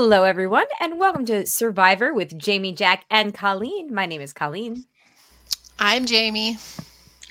Hello, 0.00 0.22
everyone, 0.22 0.66
and 0.78 1.00
welcome 1.00 1.24
to 1.24 1.44
Survivor 1.44 2.14
with 2.14 2.38
Jamie, 2.38 2.70
Jack, 2.70 3.04
and 3.10 3.34
Colleen. 3.34 3.92
My 3.92 4.06
name 4.06 4.20
is 4.20 4.32
Colleen. 4.32 4.84
I'm 5.80 6.06
Jamie. 6.06 6.56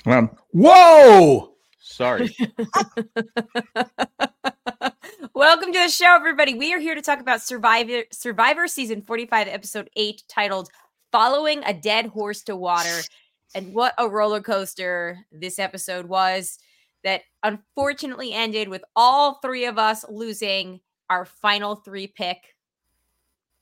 Um, 0.04 0.28
whoa! 0.52 1.54
Sorry. 1.80 2.36
welcome 5.32 5.72
to 5.72 5.78
the 5.78 5.88
show, 5.88 6.14
everybody. 6.14 6.52
We 6.52 6.74
are 6.74 6.78
here 6.78 6.94
to 6.94 7.00
talk 7.00 7.20
about 7.20 7.40
Survivor 7.40 8.02
Survivor 8.12 8.68
season 8.68 9.00
45, 9.00 9.48
episode 9.48 9.88
8, 9.96 10.24
titled 10.28 10.68
Following 11.10 11.64
a 11.64 11.72
Dead 11.72 12.08
Horse 12.08 12.42
to 12.42 12.54
Water. 12.54 13.00
And 13.54 13.72
what 13.72 13.94
a 13.96 14.06
roller 14.06 14.42
coaster 14.42 15.20
this 15.32 15.58
episode 15.58 16.04
was 16.04 16.58
that 17.02 17.22
unfortunately 17.42 18.34
ended 18.34 18.68
with 18.68 18.84
all 18.94 19.38
three 19.40 19.64
of 19.64 19.78
us 19.78 20.04
losing 20.10 20.80
our 21.08 21.24
final 21.24 21.76
three 21.76 22.06
pick. 22.06 22.56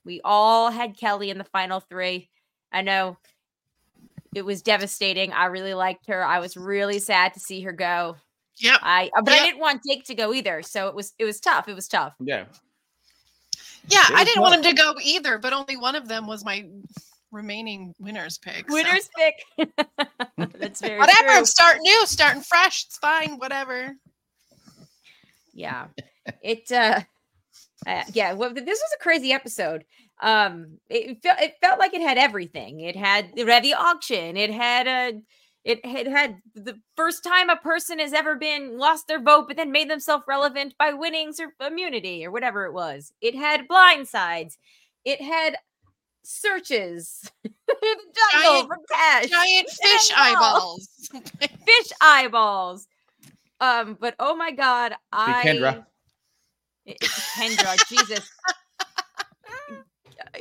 We 0.07 0.21
all 0.23 0.71
had 0.71 0.97
Kelly 0.97 1.29
in 1.29 1.37
the 1.37 1.43
final 1.43 1.79
three. 1.81 2.29
I 2.71 2.81
know 2.81 3.17
it 4.33 4.43
was 4.45 4.61
devastating. 4.61 5.33
I 5.33 5.45
really 5.45 5.73
liked 5.73 6.07
her. 6.07 6.23
I 6.25 6.39
was 6.39 6.55
really 6.57 6.97
sad 6.99 7.33
to 7.35 7.39
see 7.39 7.61
her 7.61 7.73
go. 7.73 8.15
Yeah. 8.55 8.77
I 8.81 9.11
but 9.15 9.31
Yep. 9.33 9.41
I 9.41 9.45
didn't 9.45 9.59
want 9.59 9.81
Jake 9.87 10.05
to 10.05 10.15
go 10.15 10.33
either. 10.33 10.63
So 10.63 10.87
it 10.87 10.95
was 10.95 11.13
it 11.19 11.25
was 11.25 11.39
tough. 11.39 11.67
It 11.67 11.75
was 11.75 11.87
tough. 11.87 12.13
yeah. 12.19 12.45
Yeah, 13.89 14.03
I 14.13 14.23
didn't 14.25 14.41
want 14.41 14.55
him 14.55 14.63
to 14.63 14.73
go 14.73 14.95
either, 15.01 15.37
but 15.37 15.53
only 15.53 15.77
one 15.77 15.95
of 15.95 16.07
them 16.09 16.27
was 16.27 16.43
my 16.43 16.65
remaining 17.31 17.93
winners 17.99 18.37
pick. 18.37 18.67
so- 18.69 18.73
Winners 18.73 19.09
pick. 19.15 19.69
That's 20.37 20.81
very 20.81 20.97
Whatever. 20.99 21.27
true. 21.27 21.37
I'm 21.37 21.45
starting 21.45 21.83
new, 21.83 22.05
starting 22.05 22.41
fresh. 22.41 22.85
It's 22.85 22.97
fine. 22.97 23.37
Whatever. 23.37 23.95
Yeah. 25.53 25.87
It 26.41 26.69
uh, 26.71 27.01
uh 27.85 28.03
yeah, 28.13 28.33
well 28.33 28.53
this 28.53 28.65
was 28.65 28.91
a 28.99 29.03
crazy 29.03 29.31
episode. 29.31 29.85
Um 30.21 30.79
it 30.89 31.21
felt 31.21 31.39
it 31.39 31.55
felt 31.61 31.79
like 31.79 31.93
it 31.93 32.01
had 32.01 32.17
everything. 32.17 32.79
It 32.79 32.95
had 32.95 33.31
it 33.35 33.47
had 33.47 33.63
the 33.63 33.73
auction. 33.75 34.35
It 34.37 34.51
had 34.51 34.87
a 34.87 35.21
it 35.63 35.85
had 35.85 36.07
had 36.07 36.37
the 36.55 36.79
first 36.95 37.23
time 37.23 37.49
a 37.49 37.57
person 37.57 37.99
has 37.99 38.13
ever 38.13 38.35
been 38.35 38.77
lost 38.77 39.07
their 39.07 39.21
vote 39.21 39.47
but 39.47 39.57
then 39.57 39.71
made 39.71 39.89
themselves 39.89 40.23
relevant 40.27 40.73
by 40.79 40.93
winning 40.93 41.33
sur- 41.33 41.53
immunity 41.59 42.25
or 42.25 42.31
whatever 42.31 42.65
it 42.65 42.73
was. 42.73 43.11
It 43.21 43.35
had 43.35 43.67
blindsides. 43.67 44.57
It 45.03 45.21
had 45.21 45.57
searches. 46.23 47.29
the 47.43 47.51
jungle 47.73 48.07
Giant- 48.41 48.67
for 48.67 48.77
cash. 48.91 49.29
Giant 49.29 49.69
fish 49.81 50.11
I 50.15 50.31
eyeballs. 50.33 51.09
fish 51.39 51.91
eyeballs. 52.01 52.87
Um, 53.59 53.97
but 53.99 54.15
oh 54.19 54.35
my 54.35 54.51
god, 54.51 54.93
I 55.11 55.43
Kendra. 55.43 55.85
Kendra, 56.87 57.77
Jesus. 57.87 58.29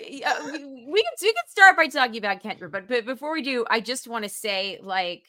Yeah, 0.09 0.45
we, 0.45 0.53
we 0.53 1.03
can 1.03 1.13
we 1.23 1.33
can 1.33 1.49
start 1.49 1.77
by 1.77 1.87
talking 1.87 2.19
about 2.19 2.43
Kendra, 2.43 2.71
but 2.71 2.89
but 2.89 3.05
before 3.07 3.33
we 3.33 3.43
do, 3.43 3.65
I 3.71 3.81
just 3.81 4.09
want 4.09 4.25
to 4.25 4.29
say 4.29 4.79
like, 4.83 5.25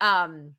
um, 0.00 0.54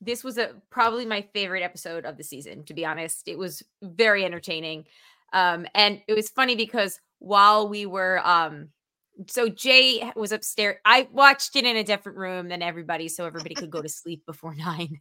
this 0.00 0.22
was 0.22 0.38
a 0.38 0.50
probably 0.70 1.04
my 1.06 1.22
favorite 1.32 1.62
episode 1.62 2.04
of 2.04 2.16
the 2.16 2.24
season. 2.24 2.64
To 2.64 2.74
be 2.74 2.84
honest, 2.84 3.28
it 3.28 3.38
was 3.38 3.62
very 3.82 4.24
entertaining, 4.24 4.84
um, 5.32 5.66
and 5.74 6.00
it 6.06 6.14
was 6.14 6.28
funny 6.28 6.54
because 6.56 7.00
while 7.18 7.68
we 7.68 7.86
were 7.86 8.20
um 8.24 8.68
so 9.28 9.48
Jay 9.48 10.10
was 10.16 10.32
upstairs. 10.32 10.76
I 10.84 11.08
watched 11.12 11.56
it 11.56 11.64
in 11.64 11.76
a 11.76 11.84
different 11.84 12.18
room 12.18 12.48
than 12.48 12.62
everybody, 12.62 13.08
so 13.08 13.26
everybody 13.26 13.54
could 13.54 13.70
go 13.70 13.82
to 13.82 13.88
sleep 13.88 14.24
before 14.26 14.54
nine. 14.54 15.00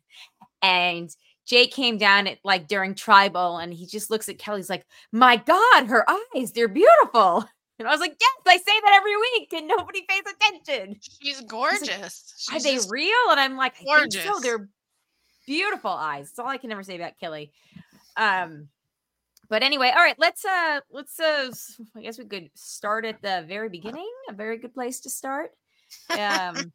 And 0.62 1.10
Jay 1.46 1.68
came 1.68 1.98
down 1.98 2.28
at 2.28 2.40
like 2.44 2.68
during 2.68 2.96
tribal, 2.96 3.58
and 3.58 3.74
he 3.74 3.86
just 3.86 4.10
looks 4.10 4.30
at 4.30 4.40
Kelly's 4.40 4.70
like, 4.70 4.86
"My 5.12 5.38
God, 5.38 5.88
her 5.88 6.06
eyes, 6.36 6.52
they're 6.52 6.68
beautiful." 6.68 7.46
And 7.80 7.88
I 7.88 7.92
was 7.92 8.00
like, 8.00 8.16
"Yes, 8.22 8.32
I 8.46 8.58
say 8.58 8.80
that 8.84 8.94
every 8.94 9.18
week, 9.18 9.52
and 9.52 9.68
nobody 9.68 10.06
pays 10.08 10.22
attention. 10.32 11.00
She's 11.02 11.42
gorgeous. 11.42 12.48
Are 12.52 12.60
She's 12.60 12.64
they 12.64 12.90
real?" 12.90 13.32
And 13.32 13.40
I'm 13.40 13.58
like, 13.58 13.74
"I 13.74 13.78
think 13.78 14.14
so. 14.14 14.22
gorgeous. 14.22 14.42
They're 14.42 14.70
beautiful 15.48 15.90
eyes." 15.90 16.28
That's 16.28 16.40
all 16.40 16.48
I 16.48 16.58
can 16.58 16.72
ever 16.72 16.84
say 16.84 16.96
about 16.96 17.18
Kelly. 17.20 17.52
Um, 18.16 18.70
but 19.50 19.64
anyway, 19.64 19.92
all 19.94 20.04
right, 20.04 20.16
let's 20.20 20.46
uh 20.46 20.82
let's 20.92 21.20
uh 21.20 21.52
I 21.96 22.02
guess 22.02 22.20
we 22.20 22.26
could 22.26 22.52
start 22.54 23.06
at 23.06 23.22
the 23.22 23.44
very 23.48 23.70
beginning. 23.70 24.10
A 24.30 24.34
very 24.34 24.58
good 24.60 24.74
place 24.74 25.00
to 25.02 25.10
start. 25.10 25.52
Um 26.10 26.72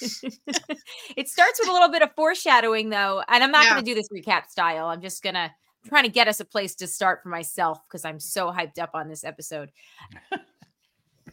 it 1.16 1.28
starts 1.28 1.58
with 1.60 1.68
a 1.68 1.72
little 1.72 1.88
bit 1.90 2.02
of 2.02 2.14
foreshadowing 2.14 2.90
though, 2.90 3.22
and 3.28 3.42
I'm 3.42 3.50
not 3.50 3.64
Yeah. 3.64 3.70
gonna 3.70 3.82
do 3.82 3.94
this 3.94 4.08
recap 4.08 4.46
style. 4.48 4.86
I'm 4.88 5.00
just 5.02 5.22
gonna 5.22 5.52
trying 5.88 6.04
to 6.04 6.10
get 6.10 6.26
us 6.28 6.40
a 6.40 6.44
place 6.44 6.74
to 6.76 6.86
start 6.86 7.22
for 7.22 7.28
myself 7.28 7.78
because 7.86 8.04
I'm 8.04 8.18
so 8.20 8.50
hyped 8.50 8.78
up 8.78 8.90
on 8.94 9.08
this 9.08 9.24
episode. 9.24 9.70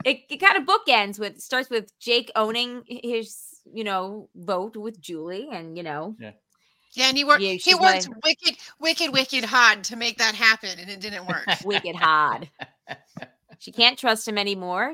it, 0.06 0.22
it 0.30 0.38
kind 0.38 0.58
of 0.58 0.64
bookends 0.66 1.20
with 1.20 1.40
starts 1.42 1.70
with 1.70 1.98
Jake 2.00 2.32
owning 2.36 2.84
his, 2.88 3.38
you 3.74 3.84
know, 3.84 4.30
vote 4.36 4.76
with 4.78 5.00
Julie, 5.02 5.50
and 5.52 5.78
you 5.78 5.84
know, 5.84 6.16
Yeah, 6.20 7.08
and 7.08 7.18
he 7.18 7.24
worked. 7.24 7.42
Yeah, 7.42 7.54
he 7.54 7.74
worked 7.76 8.10
my- 8.10 8.16
wicked, 8.24 8.58
wicked, 8.80 9.12
wicked 9.14 9.44
hard 9.46 9.84
to 9.86 9.96
make 9.96 10.18
that 10.20 10.36
happen, 10.36 10.78
and 10.80 10.90
it 10.90 11.00
didn't 11.00 11.26
work. 11.28 11.46
wicked 11.66 11.96
hard. 11.96 12.50
she 13.60 13.72
can't 13.72 13.98
trust 13.98 14.28
him 14.28 14.38
anymore. 14.38 14.94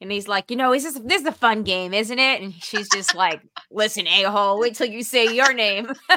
And 0.00 0.10
he's 0.10 0.28
like, 0.28 0.50
you 0.50 0.56
know, 0.56 0.72
is 0.72 0.82
this 0.84 0.98
this 1.04 1.20
is 1.22 1.26
a 1.26 1.32
fun 1.32 1.62
game, 1.62 1.92
isn't 1.92 2.18
it? 2.18 2.40
And 2.40 2.54
she's 2.54 2.88
just 2.88 3.14
like, 3.14 3.42
listen, 3.70 4.06
a 4.06 4.24
hole, 4.24 4.58
wait 4.58 4.74
till 4.74 4.86
you 4.88 5.02
say 5.02 5.34
your 5.34 5.52
name. 5.52 5.92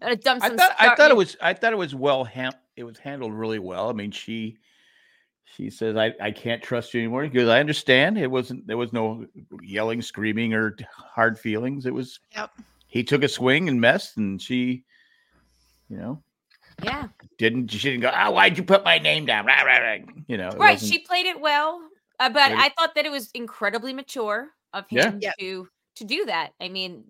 Gotta 0.00 0.16
dump 0.16 0.42
I 0.42 0.48
some 0.48 0.56
thought 0.56 0.76
I 0.78 0.94
thought 0.94 1.10
it 1.10 1.16
was 1.16 1.36
I 1.40 1.54
thought 1.54 1.72
it 1.72 1.76
was 1.76 1.94
well 1.94 2.24
ham- 2.24 2.52
it 2.76 2.84
was 2.84 2.98
handled 2.98 3.32
really 3.32 3.58
well. 3.58 3.88
I 3.88 3.92
mean, 3.92 4.10
she 4.10 4.56
she 5.44 5.70
says 5.70 5.96
I, 5.96 6.14
I 6.20 6.30
can't 6.30 6.62
trust 6.62 6.94
you 6.94 7.00
anymore 7.00 7.22
because 7.22 7.48
I 7.48 7.60
understand 7.60 8.18
it 8.18 8.30
wasn't 8.30 8.66
there 8.66 8.76
was 8.76 8.92
no 8.92 9.26
yelling, 9.62 10.02
screaming, 10.02 10.52
or 10.54 10.76
hard 10.96 11.38
feelings. 11.38 11.86
It 11.86 11.94
was 11.94 12.20
Yep. 12.36 12.50
he 12.86 13.02
took 13.04 13.22
a 13.22 13.28
swing 13.28 13.68
and 13.68 13.80
messed, 13.80 14.16
and 14.16 14.40
she, 14.40 14.84
you 15.88 15.96
know, 15.96 16.22
Yeah, 16.82 17.08
didn't 17.38 17.68
she 17.70 17.90
didn't 17.90 18.02
go. 18.02 18.10
Oh, 18.14 18.30
why'd 18.32 18.58
you 18.58 18.64
put 18.64 18.84
my 18.84 18.98
name 18.98 19.26
down? 19.26 19.46
Rah, 19.46 19.62
rah, 19.62 19.78
rah," 19.78 19.98
You 20.28 20.36
know, 20.36 20.50
right. 20.50 20.80
She 20.80 20.98
played 21.00 21.26
it 21.26 21.40
well, 21.40 21.80
uh, 22.26 22.30
but 22.30 22.46
Played 22.48 22.58
I 22.58 22.68
thought 22.78 22.94
that 22.94 23.06
it 23.06 23.10
was 23.12 23.30
incredibly 23.34 23.92
mature 23.92 24.48
of 24.72 24.88
him 24.88 25.20
Yeah. 25.20 25.32
to 25.38 25.68
to 25.96 26.04
do 26.04 26.24
that. 26.26 26.52
I 26.60 26.68
mean, 26.68 27.04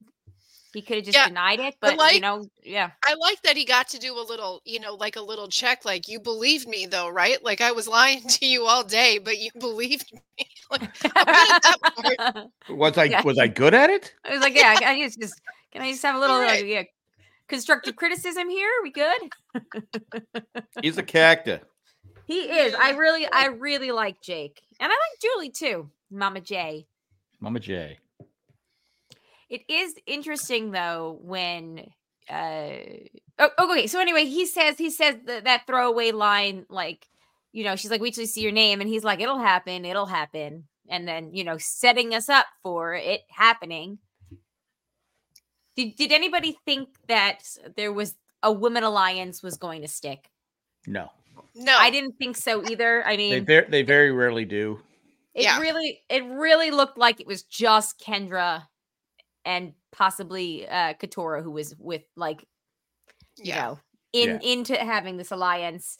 he 0.72 0.82
could 0.82 0.96
have 0.96 1.04
just 1.04 1.16
Yeah, 1.16 1.28
denied 1.28 1.60
it, 1.60 1.76
but 1.80 1.96
but 1.96 2.14
you 2.14 2.20
know, 2.20 2.46
yeah, 2.62 2.90
I 3.06 3.14
like 3.14 3.40
that 3.42 3.56
he 3.56 3.64
got 3.64 3.88
to 3.88 3.98
do 3.98 4.18
a 4.18 4.22
little, 4.26 4.60
you 4.64 4.80
know, 4.80 4.94
like 4.94 5.16
a 5.16 5.20
little 5.22 5.48
check. 5.48 5.84
Like 5.84 6.08
you 6.08 6.20
believed 6.20 6.68
me, 6.68 6.86
though, 6.86 7.08
right? 7.08 7.42
Like 7.42 7.60
I 7.60 7.72
was 7.72 7.86
lying 7.88 8.22
to 8.28 8.46
you 8.46 8.64
all 8.66 8.84
day, 8.84 9.18
but 9.18 9.38
you 9.38 9.50
believed 9.58 10.12
me. 10.12 10.20
Like, 10.70 10.82
I'm 11.14 11.26
good 11.26 11.36
at 11.50 11.62
that 11.62 11.78
part. 11.94 12.48
was 12.70 12.98
I 12.98 13.08
Yeah. 13.10 13.22
was 13.22 13.38
I 13.38 13.46
good 13.46 13.74
at 13.74 13.90
it? 13.90 14.14
I 14.24 14.32
was 14.32 14.40
like, 14.40 14.54
yeah, 14.56 14.76
I 14.80 14.98
just, 15.04 15.20
just 15.20 15.40
can 15.72 15.82
I 15.82 15.90
just 15.92 16.02
have 16.02 16.16
a 16.16 16.18
little 16.18 16.36
Alright. 16.36 16.62
uh, 16.62 16.64
yeah, 16.64 16.82
constructive 17.48 17.96
criticism 17.96 18.48
here? 18.48 18.66
Are 18.66 18.82
we 18.82 18.90
good? 18.90 19.20
He's 20.82 20.96
a 20.98 21.02
cactus. 21.02 21.60
He 22.26 22.40
is. 22.40 22.74
I 22.74 22.92
really, 22.92 23.26
I 23.30 23.46
really 23.46 23.92
like 23.92 24.20
Jake, 24.22 24.62
and 24.80 24.92
I 24.92 24.94
like 24.94 25.20
Julie 25.20 25.50
too, 25.50 25.90
Mama 26.10 26.40
J. 26.40 26.86
Mama 27.40 27.60
J. 27.60 27.98
It 29.50 29.62
is 29.68 29.94
interesting 30.06 30.70
though 30.70 31.18
when. 31.22 31.90
uh 32.30 32.70
oh, 33.38 33.50
okay 33.60 33.86
so 33.86 34.00
anyway 34.00 34.24
he 34.24 34.46
says 34.46 34.78
he 34.78 34.88
says 34.88 35.16
th- 35.26 35.44
that 35.44 35.66
throwaway 35.66 36.10
line 36.10 36.64
like 36.70 37.06
you 37.52 37.62
know 37.64 37.76
she's 37.76 37.90
like 37.90 38.00
we 38.00 38.10
you 38.16 38.24
see 38.24 38.40
your 38.40 38.50
name 38.50 38.80
and 38.80 38.88
he's 38.88 39.04
like 39.04 39.20
it'll 39.20 39.38
happen 39.38 39.84
it'll 39.84 40.06
happen 40.06 40.64
and 40.88 41.06
then 41.06 41.34
you 41.34 41.44
know 41.44 41.58
setting 41.58 42.14
us 42.14 42.30
up 42.30 42.46
for 42.62 42.94
it 42.94 43.20
happening 43.28 43.98
did, 45.76 45.94
did 45.96 46.12
anybody 46.12 46.56
think 46.64 46.88
that 47.08 47.40
there 47.76 47.92
was 47.92 48.14
a 48.42 48.50
women 48.50 48.84
alliance 48.84 49.42
was 49.42 49.58
going 49.58 49.82
to 49.82 49.88
stick 49.88 50.30
No, 50.86 51.10
No, 51.54 51.76
i 51.78 51.90
didn't 51.90 52.16
think 52.18 52.36
so 52.36 52.62
either 52.64 53.04
i 53.06 53.16
they 53.28 53.40
mean 53.40 53.46
very 53.46 53.68
they 53.70 53.82
very 53.82 54.12
rarely 54.12 54.44
do. 54.44 54.80
it 55.34 55.42
Yeah. 55.42 55.56
really 55.56 56.00
it 56.08 56.24
really 56.26 56.70
looked 56.70 56.98
like 56.98 57.20
it 57.20 57.26
was 57.26 57.42
just 57.42 57.98
kendra 58.00 58.66
and 59.44 59.74
possibly 59.92 60.68
uh 60.68 60.94
katurah 60.94 61.42
who 61.42 61.50
was 61.52 61.74
with 61.78 62.02
like 62.16 62.46
you 63.42 63.54
Yeah. 63.54 63.54
know 63.54 63.78
in 64.12 64.40
into 64.42 64.76
having 64.76 65.16
this 65.16 65.30
alliance 65.32 65.98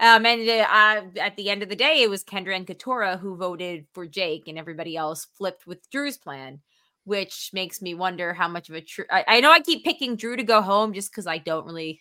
um 0.00 0.26
and 0.26 0.48
uh, 0.48 0.66
uh, 0.70 1.02
at 1.20 1.36
the 1.36 1.50
end 1.50 1.62
of 1.62 1.68
the 1.68 1.76
day 1.76 2.02
it 2.02 2.10
was 2.10 2.24
kendra 2.24 2.56
and 2.56 2.66
katurah 2.66 3.18
who 3.18 3.36
voted 3.36 3.86
for 3.94 4.06
jake 4.06 4.48
and 4.48 4.58
everybody 4.58 4.96
else 4.96 5.26
flipped 5.38 5.66
with 5.66 5.88
drew's 5.90 6.18
plan 6.18 6.60
which 7.04 7.50
makes 7.52 7.82
me 7.82 7.94
wonder 7.94 8.34
how 8.34 8.48
much 8.48 8.68
of 8.70 8.76
a 8.76 8.80
true 8.80 9.04
I, 9.10 9.24
I 9.28 9.40
know 9.40 9.52
i 9.52 9.60
keep 9.60 9.84
picking 9.84 10.16
drew 10.16 10.36
to 10.36 10.44
go 10.44 10.62
home 10.62 10.92
just 10.94 11.10
because 11.12 11.26
i 11.26 11.38
don't 11.38 11.66
really 11.66 12.00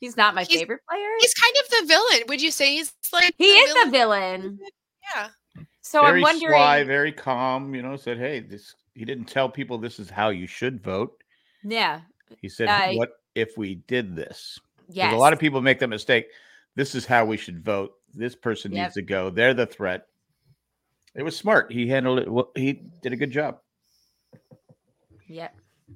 he's 0.00 0.16
not 0.16 0.34
my 0.34 0.44
He's- 0.44 0.58
favorite 0.60 0.80
player 0.88 1.08
He's 1.20 1.34
kind 1.34 1.54
of 1.62 1.70
the 1.70 1.86
villain. 1.94 2.22
Would 2.28 2.42
you 2.42 2.50
say 2.50 2.76
he's 2.76 2.92
like 3.12 3.34
he 3.38 3.46
is 3.46 3.74
the 3.84 3.90
villain 3.90 4.58
Yeah. 5.14 5.28
so 5.80 6.00
very 6.02 6.18
i'm 6.18 6.22
wondering 6.22 6.52
sly, 6.52 6.84
very 6.84 7.12
calm. 7.12 7.74
You 7.74 7.82
know, 7.82 7.96
said, 7.96 8.18
"Hey, 8.18 8.40
this." 8.40 8.74
He 8.94 9.04
didn't 9.04 9.24
tell 9.26 9.48
people 9.48 9.76
this 9.78 9.98
is 9.98 10.08
how 10.08 10.28
you 10.28 10.46
should 10.46 10.82
vote. 10.82 11.22
yeah 11.64 12.02
He 12.40 12.48
said, 12.48 12.68
Uh, 12.68 12.92
"What 12.94 13.10
if 13.34 13.56
we 13.58 13.76
did 13.86 14.14
this?" 14.14 14.58
yes 14.88 15.12
A 15.12 15.16
lot 15.16 15.32
of 15.32 15.38
people 15.38 15.60
make 15.60 15.78
that 15.80 15.88
mistake. 15.88 16.26
this 16.76 16.94
is 16.94 17.06
how 17.06 17.24
we 17.24 17.36
should 17.36 17.64
vote. 17.64 17.92
This 18.12 18.34
person 18.36 18.72
Yep. 18.72 18.82
needs 18.84 18.94
to 18.94 19.02
go. 19.02 19.30
They're 19.30 19.54
the 19.54 19.66
threat. 19.66 20.06
It 21.14 21.22
was 21.22 21.36
smart. 21.36 21.70
He 21.72 21.86
handled 21.88 22.18
it. 22.20 22.28
Well, 22.30 22.50
he 22.56 22.72
did 23.02 23.12
a 23.12 23.16
good 23.16 23.30
job. 23.30 23.60
Yeah, 25.26 25.48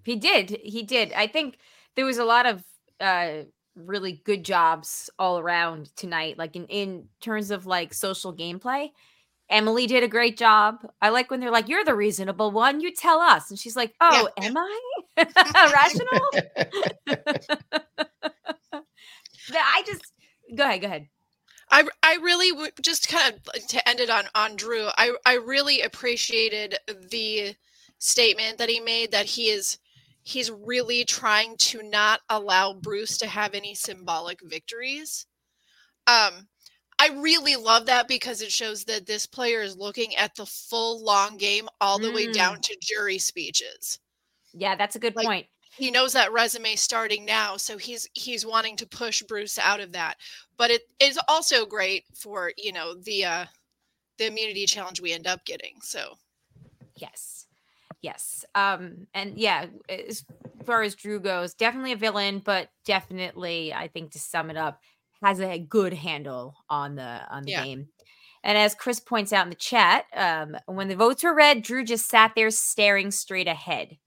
he 0.04 0.16
did. 0.16 0.50
He 0.62 0.82
did. 0.82 1.12
I 1.12 1.26
think 1.26 1.58
there 1.96 2.04
was 2.04 2.18
a 2.18 2.24
lot 2.24 2.46
of 2.46 2.64
uh 3.00 3.42
really 3.86 4.22
good 4.24 4.44
jobs 4.44 5.10
all 5.18 5.38
around 5.38 5.94
tonight. 5.96 6.38
Like 6.38 6.56
in 6.56 6.66
in 6.66 7.08
terms 7.20 7.50
of 7.50 7.66
like 7.66 7.94
social 7.94 8.34
gameplay, 8.34 8.90
Emily 9.50 9.86
did 9.86 10.02
a 10.02 10.08
great 10.08 10.36
job. 10.36 10.86
I 11.00 11.10
like 11.10 11.30
when 11.30 11.40
they're 11.40 11.50
like, 11.50 11.68
"You're 11.68 11.84
the 11.84 11.94
reasonable 11.94 12.50
one. 12.50 12.80
You 12.80 12.94
tell 12.94 13.20
us," 13.20 13.50
and 13.50 13.58
she's 13.58 13.76
like, 13.76 13.94
"Oh, 14.00 14.28
am 14.38 14.56
I 14.56 14.80
rational?" 15.72 16.20
I 19.54 19.82
just 19.86 20.12
go 20.54 20.64
ahead. 20.64 20.80
Go 20.80 20.86
ahead. 20.86 21.08
I 21.70 21.86
I 22.02 22.16
really 22.16 22.50
w- 22.50 22.70
just 22.80 23.08
kind 23.08 23.34
of 23.34 23.66
to 23.68 23.88
end 23.88 24.00
it 24.00 24.10
on 24.10 24.24
on 24.34 24.56
Drew. 24.56 24.88
I 24.96 25.14
I 25.24 25.34
really 25.34 25.82
appreciated 25.82 26.76
the 27.10 27.54
statement 27.98 28.58
that 28.58 28.68
he 28.68 28.80
made 28.80 29.12
that 29.12 29.26
he 29.26 29.48
is 29.48 29.78
he's 30.28 30.50
really 30.50 31.04
trying 31.04 31.56
to 31.56 31.82
not 31.82 32.20
allow 32.28 32.72
Bruce 32.74 33.18
to 33.18 33.26
have 33.28 33.54
any 33.54 33.74
symbolic 33.74 34.40
victories. 34.42 35.26
Um 36.06 36.48
I 37.00 37.08
really 37.10 37.56
love 37.56 37.86
that 37.86 38.08
because 38.08 38.42
it 38.42 38.52
shows 38.52 38.84
that 38.86 39.06
this 39.06 39.26
player 39.26 39.62
is 39.62 39.76
looking 39.76 40.16
at 40.16 40.36
the 40.36 40.46
full 40.46 41.04
long 41.04 41.38
game 41.38 41.68
all 41.80 41.98
the 42.00 42.12
way 42.12 42.26
Mm. 42.26 42.32
down 42.32 42.60
to 42.62 42.78
jury 42.80 43.18
speeches. 43.18 44.00
Yeah, 44.52 44.76
that's 44.76 44.96
a 44.96 44.98
good 44.98 45.16
Like, 45.16 45.32
point. 45.32 45.46
he 45.76 45.90
knows 45.90 46.14
that 46.14 46.32
resume 46.32 46.74
starting 46.76 47.24
now 47.26 47.56
so 47.58 47.76
he's 47.76 48.08
he's 48.14 48.44
wanting 48.46 48.74
to 48.76 48.86
push 48.86 49.22
bruce 49.22 49.58
out 49.58 49.80
of 49.80 49.92
that 49.92 50.16
but 50.56 50.70
it 50.70 50.82
is 50.98 51.18
also 51.28 51.66
great 51.66 52.04
for 52.16 52.52
you 52.56 52.72
know 52.72 52.94
the 52.94 53.24
uh 53.24 53.46
the 54.18 54.26
immunity 54.26 54.66
challenge 54.66 55.00
we 55.00 55.12
end 55.12 55.26
up 55.26 55.44
getting 55.46 55.80
so 55.82 56.16
Yes. 56.96 57.47
Yes. 58.02 58.44
Um 58.54 59.06
and 59.14 59.38
yeah, 59.38 59.66
as 59.88 60.24
far 60.64 60.82
as 60.82 60.94
Drew 60.94 61.20
goes, 61.20 61.54
definitely 61.54 61.92
a 61.92 61.96
villain, 61.96 62.40
but 62.40 62.70
definitely 62.84 63.72
I 63.74 63.88
think 63.88 64.12
to 64.12 64.18
sum 64.18 64.50
it 64.50 64.56
up, 64.56 64.80
has 65.22 65.40
a 65.40 65.58
good 65.58 65.92
handle 65.92 66.54
on 66.70 66.94
the 66.94 67.20
on 67.30 67.44
the 67.44 67.50
Yeah. 67.50 67.64
game. 67.64 67.88
And 68.44 68.56
as 68.56 68.74
Chris 68.74 69.00
points 69.00 69.32
out 69.32 69.46
in 69.46 69.50
the 69.50 69.56
chat, 69.56 70.06
um 70.14 70.56
when 70.66 70.88
the 70.88 70.96
votes 70.96 71.24
were 71.24 71.34
read, 71.34 71.62
Drew 71.62 71.84
just 71.84 72.08
sat 72.08 72.32
there 72.36 72.50
staring 72.50 73.10
straight 73.10 73.48
ahead. 73.48 73.98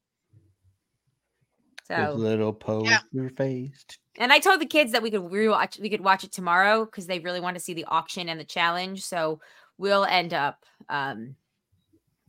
His 1.96 2.16
So 2.16 2.16
little 2.16 2.54
poker 2.54 3.30
face. 3.38 3.86
and 4.18 4.32
I 4.34 4.40
told 4.40 4.62
the 4.62 4.66
kids 4.66 4.92
that 4.92 5.04
we 5.04 5.12
could 5.12 5.22
rewatch 5.22 5.80
we 5.80 5.90
could 5.90 6.02
watch 6.04 6.24
it 6.24 6.32
tomorrow 6.32 6.86
because 6.86 7.08
they 7.08 7.20
really 7.20 7.40
want 7.42 7.56
to 7.56 7.64
see 7.64 7.74
the 7.74 7.86
auction 7.86 8.30
and 8.30 8.40
the 8.40 8.46
challenge. 8.46 9.04
So 9.04 9.42
we'll 9.78 10.06
end 10.06 10.34
up 10.34 10.66
um 10.90 11.36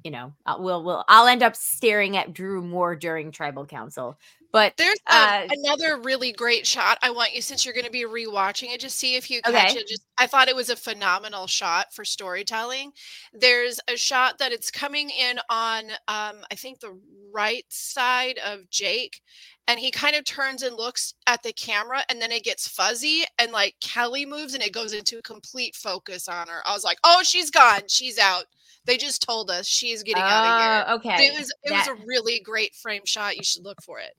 you 0.05 0.11
know, 0.11 0.33
uh, 0.47 0.57
we'll 0.59 0.83
we'll 0.85 1.05
I'll 1.09 1.27
end 1.27 1.43
up 1.43 1.57
staring 1.57 2.17
at 2.17 2.33
Drew 2.33 2.63
more 2.63 2.97
during 2.97 3.33
tribal 3.33 3.67
council. 3.67 4.19
But 4.53 4.75
there's 4.77 4.99
um, 5.11 5.29
Uh, 5.31 5.51
another 5.51 5.99
really 5.99 6.33
great 6.33 6.67
shot 6.67 6.99
i 7.03 7.11
want 7.11 7.35
you 7.35 7.43
since 7.43 7.65
you're 7.65 7.75
going 7.75 7.85
to 7.85 7.91
be 7.91 8.05
rewatching 8.05 8.73
it 8.73 8.81
just 8.81 8.99
see 8.99 9.17
if 9.17 9.31
you 9.31 9.43
catch 9.43 9.75
Okay. 9.75 9.77
it 9.77 9.87
just 9.87 10.03
i 10.19 10.27
thought 10.27 10.49
it 10.49 10.57
was 10.57 10.71
a 10.71 10.77
phenomenal 10.77 11.47
shot 11.47 11.93
for 11.95 12.05
storytelling 12.05 12.91
there's 13.35 13.81
a 13.89 13.97
shot 13.97 14.39
that 14.39 14.53
it's 14.53 14.71
coming 14.71 15.11
in 15.11 15.39
on 15.51 15.91
um 16.09 16.39
i 16.51 16.55
think 16.57 16.81
the 16.81 16.99
right 17.33 17.65
side 17.69 18.39
of 18.47 18.69
jake 18.71 19.21
and 19.69 19.79
he 19.79 19.91
kind 19.91 20.17
of 20.17 20.25
turns 20.25 20.62
and 20.62 20.76
looks 20.76 21.14
at 21.26 21.43
the 21.43 21.53
camera 21.53 22.03
and 22.09 22.20
then 22.20 22.32
it 22.32 22.44
gets 22.44 22.69
fuzzy 22.69 23.25
and 23.38 23.53
like 23.53 23.75
kelly 23.81 24.26
moves 24.26 24.55
and 24.55 24.62
it 24.62 24.73
goes 24.73 24.93
into 24.93 25.19
a 25.19 25.23
complete 25.23 25.75
focus 25.75 26.29
on 26.29 26.49
her 26.49 26.61
i 26.67 26.73
was 26.73 26.85
like 26.85 26.99
oh 27.05 27.20
she's 27.23 27.50
gone 27.50 27.82
she's 27.88 28.19
out 28.19 28.44
they 28.85 28.97
just 28.97 29.23
told 29.23 29.50
us 29.50 29.67
she's 29.67 30.03
getting 30.03 30.23
out 30.23 30.44
of 30.44 30.61
here 30.61 30.85
uh, 30.87 30.97
okay. 30.97 31.26
it 31.26 31.38
was 31.38 31.50
it 31.62 31.70
that- 31.70 31.88
was 31.88 31.99
a 31.99 32.06
really 32.06 32.41
great 32.41 32.75
frame 32.75 33.03
shot 33.05 33.37
you 33.37 33.44
should 33.44 33.64
look 33.64 33.81
for 33.82 33.99
it 33.99 34.12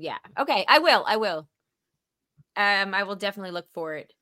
yeah. 0.00 0.16
Okay, 0.38 0.64
I 0.66 0.78
will. 0.78 1.04
I 1.06 1.16
will. 1.18 1.46
Um 2.56 2.94
I 2.94 3.02
will 3.02 3.16
definitely 3.16 3.52
look 3.52 3.68
for 3.74 3.94
it. 3.94 4.12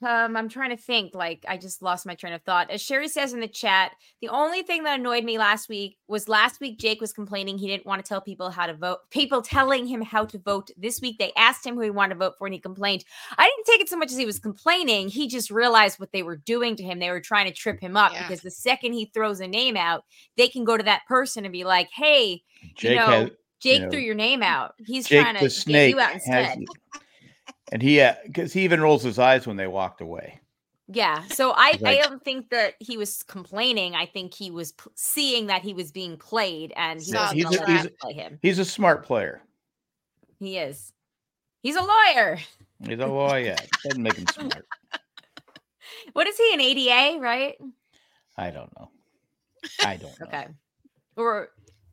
Um, 0.00 0.36
I'm 0.36 0.48
trying 0.48 0.70
to 0.70 0.76
think. 0.76 1.14
Like, 1.14 1.44
I 1.48 1.56
just 1.56 1.82
lost 1.82 2.06
my 2.06 2.14
train 2.14 2.32
of 2.32 2.42
thought. 2.42 2.70
As 2.70 2.80
Sherry 2.80 3.08
says 3.08 3.32
in 3.32 3.40
the 3.40 3.48
chat, 3.48 3.92
the 4.20 4.28
only 4.28 4.62
thing 4.62 4.84
that 4.84 5.00
annoyed 5.00 5.24
me 5.24 5.38
last 5.38 5.68
week 5.68 5.96
was 6.06 6.28
last 6.28 6.60
week 6.60 6.78
Jake 6.78 7.00
was 7.00 7.12
complaining 7.12 7.58
he 7.58 7.66
didn't 7.66 7.86
want 7.86 8.04
to 8.04 8.08
tell 8.08 8.20
people 8.20 8.50
how 8.50 8.66
to 8.66 8.74
vote. 8.74 8.98
People 9.10 9.42
telling 9.42 9.86
him 9.86 10.00
how 10.00 10.24
to 10.26 10.38
vote. 10.38 10.70
This 10.76 11.00
week 11.00 11.18
they 11.18 11.32
asked 11.36 11.66
him 11.66 11.74
who 11.74 11.80
he 11.80 11.90
wanted 11.90 12.14
to 12.14 12.20
vote 12.20 12.34
for, 12.38 12.46
and 12.46 12.54
he 12.54 12.60
complained. 12.60 13.04
I 13.36 13.44
didn't 13.44 13.66
take 13.66 13.80
it 13.80 13.88
so 13.88 13.96
much 13.96 14.12
as 14.12 14.16
he 14.16 14.26
was 14.26 14.38
complaining. 14.38 15.08
He 15.08 15.26
just 15.26 15.50
realized 15.50 15.98
what 15.98 16.12
they 16.12 16.22
were 16.22 16.36
doing 16.36 16.76
to 16.76 16.84
him. 16.84 17.00
They 17.00 17.10
were 17.10 17.20
trying 17.20 17.46
to 17.46 17.52
trip 17.52 17.80
him 17.80 17.96
up 17.96 18.12
Yeah. 18.12 18.28
because 18.28 18.42
the 18.42 18.50
second 18.52 18.92
he 18.92 19.06
throws 19.06 19.40
a 19.40 19.48
name 19.48 19.76
out, 19.76 20.04
they 20.36 20.48
can 20.48 20.62
go 20.64 20.76
to 20.76 20.84
that 20.84 21.02
person 21.08 21.44
and 21.44 21.52
be 21.52 21.64
like, 21.64 21.88
"Hey, 21.92 22.42
Jake 22.76 22.98
know, 22.98 23.06
has 23.06 23.30
Jake 23.60 23.82
know, 23.82 23.90
threw 23.90 24.00
your 24.00 24.14
name 24.14 24.44
out. 24.44 24.74
He's 24.86 25.08
Jake 25.08 25.22
trying 25.22 25.34
to 25.34 25.40
the 25.40 25.46
get 25.46 25.52
snake 25.52 25.94
you 25.94 26.00
out 26.00 26.12
has, 26.12 26.56
instead." 26.56 26.58
and 27.72 27.82
he 27.82 28.00
uh, 28.00 28.14
because 28.24 28.52
he 28.52 28.62
even 28.62 28.80
rolls 28.80 29.02
his 29.02 29.18
eyes 29.18 29.46
when 29.46 29.56
they 29.56 29.66
walked 29.66 30.00
away. 30.00 30.40
Yeah. 30.88 31.22
So 31.26 31.52
I, 31.52 31.72
He's 31.72 31.82
I 31.84 31.96
don't 31.98 32.24
think 32.24 32.48
that 32.50 32.74
he 32.80 32.96
was 32.96 33.22
complaining. 33.24 33.94
I 33.94 34.06
think 34.06 34.32
he 34.32 34.50
was 34.50 34.72
p- 34.72 34.90
seeing 34.94 35.48
that 35.48 35.60
he 35.62 35.74
was 35.74 35.92
being 35.92 36.16
played 36.16 36.72
and 36.76 37.00
he 37.00 37.12
Yeah, 37.12 37.32
he's 37.32 37.44
a- 37.44 37.50
let 37.50 37.68
he's 37.68 37.88
play 38.00 38.12
him. 38.14 38.38
He's 38.40 38.58
a 38.58 38.64
smart 38.64 39.04
player. 39.04 39.42
He 40.38 40.56
is. 40.56 40.92
He's 41.62 41.76
a 41.76 41.82
lawyer. 41.82 42.38
He's 42.86 42.98
a 43.00 43.06
lawyer. 43.06 43.56
Doesn't 43.84 44.02
make 44.02 44.16
him 44.16 44.26
smart. 44.28 44.66
What 46.12 46.26
is 46.26 46.36
he? 46.36 46.52
An 46.52 46.60
ADA, 46.60 47.18
right? 47.20 47.56
I 48.36 48.50
don't 48.50 48.70
know. 48.78 48.90
I 49.84 49.96
don't 49.96 50.20
know. 50.20 50.26
Okay. 50.26 50.46
Or 51.16 51.50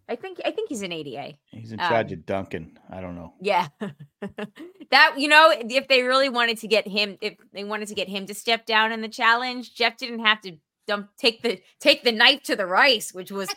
I 0.07 0.15
think 0.15 0.39
I 0.45 0.51
think 0.51 0.69
he's 0.69 0.81
an 0.83 0.91
ADA. 0.91 1.33
He's 1.51 1.71
in 1.71 1.79
charge 1.79 2.11
Um, 2.11 2.19
of 2.19 2.25
Dunkin'. 2.25 2.77
I 2.91 3.01
don't 3.01 3.15
know. 3.15 3.33
Yeah. 3.41 3.67
that 4.91 5.15
you 5.19 5.27
know, 5.27 5.51
if 5.53 5.87
they 5.87 6.03
really 6.03 6.29
wanted 6.29 6.57
to 6.59 6.67
get 6.67 6.87
him, 6.87 7.17
if 7.21 7.35
they 7.53 7.63
wanted 7.63 7.87
to 7.89 7.95
get 7.95 8.07
him 8.07 8.25
to 8.27 8.33
step 8.33 8.65
down 8.65 8.91
in 8.91 9.01
the 9.01 9.07
challenge, 9.09 9.73
Jeff 9.75 9.97
didn't 9.97 10.19
have 10.25 10.41
to 10.41 10.53
dump 10.87 11.09
take 11.17 11.41
the 11.41 11.59
take 11.79 12.03
the 12.03 12.11
knife 12.11 12.43
to 12.43 12.55
the 12.55 12.65
rice, 12.65 13.13
which 13.13 13.31
was 13.31 13.49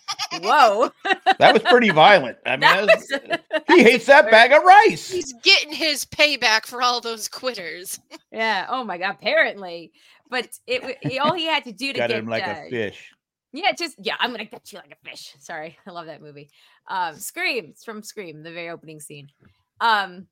whoa. 0.43 0.91
That 1.39 1.53
was 1.53 1.63
pretty 1.63 1.91
violent. 1.91 2.39
I 2.47 2.51
mean, 2.53 2.61
That 2.61 2.87
that 2.87 2.97
was- 2.97 3.21
was- 3.59 3.61
he 3.77 3.83
hates 3.91 4.07
that 4.07 4.31
bag 4.31 4.53
of 4.53 4.63
rice. 4.63 5.11
He's 5.11 5.33
getting 5.45 5.73
his 5.73 6.05
payback 6.07 6.67
for 6.67 6.83
all 6.83 7.01
those 7.01 7.29
quitters. 7.29 8.01
Yeah. 8.33 8.67
Oh 8.69 8.83
my 8.85 8.97
god. 8.99 9.17
Apparently, 9.21 9.93
but 10.31 10.49
it 10.67 10.83
wa- 10.83 11.25
all 11.25 11.35
he 11.35 11.45
had 11.47 11.65
to 11.65 11.73
do 11.73 11.93
to 11.93 11.99
Got 11.99 12.09
get 12.11 12.19
him 12.19 12.27
like 12.27 12.47
uh, 12.49 12.55
a 12.67 12.71
fish. 12.71 13.13
Yeah, 13.53 13.73
just 13.73 13.97
yeah. 14.03 14.17
I'm 14.19 14.31
gonna 14.31 14.45
get 14.45 14.73
you 14.73 14.79
like 14.79 14.93
a 14.93 15.09
fish. 15.09 15.35
Sorry, 15.39 15.79
I 15.87 15.91
love 15.91 16.07
that 16.07 16.23
movie. 16.23 16.51
Um, 16.89 17.17
Scream. 17.17 17.67
It's 17.71 17.85
from 17.85 18.03
Scream, 18.03 18.43
the 18.43 18.53
very 18.53 18.71
opening 18.71 19.01
scene. 19.01 19.29
Um. 19.81 20.27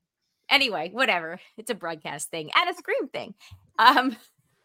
Anyway, 0.50 0.90
whatever. 0.92 1.40
It's 1.56 1.70
a 1.70 1.74
broadcast 1.74 2.30
thing 2.30 2.50
and 2.54 2.70
a 2.70 2.74
Scream 2.74 3.08
thing. 3.08 3.34
Um. 3.78 4.16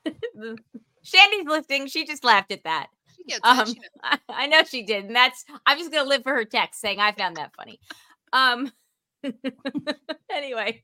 Shandy's 1.03 1.45
lifting. 1.47 1.87
She 1.87 2.05
just 2.05 2.23
laughed 2.23 2.51
at 2.51 2.63
that. 2.63 2.87
She 3.17 3.23
gets 3.23 3.39
Um, 3.43 3.65
she. 3.67 3.81
I, 4.03 4.19
I 4.29 4.47
know 4.47 4.63
she 4.63 4.83
did, 4.83 5.05
and 5.05 5.15
that's 5.15 5.45
I'm 5.65 5.77
just 5.77 5.91
gonna 5.91 6.07
live 6.07 6.23
for 6.23 6.33
her 6.33 6.45
text 6.45 6.81
saying 6.81 6.99
I 6.99 7.11
found 7.11 7.37
that 7.37 7.55
funny. 7.55 7.79
Um. 8.33 8.71
anyway, 10.31 10.83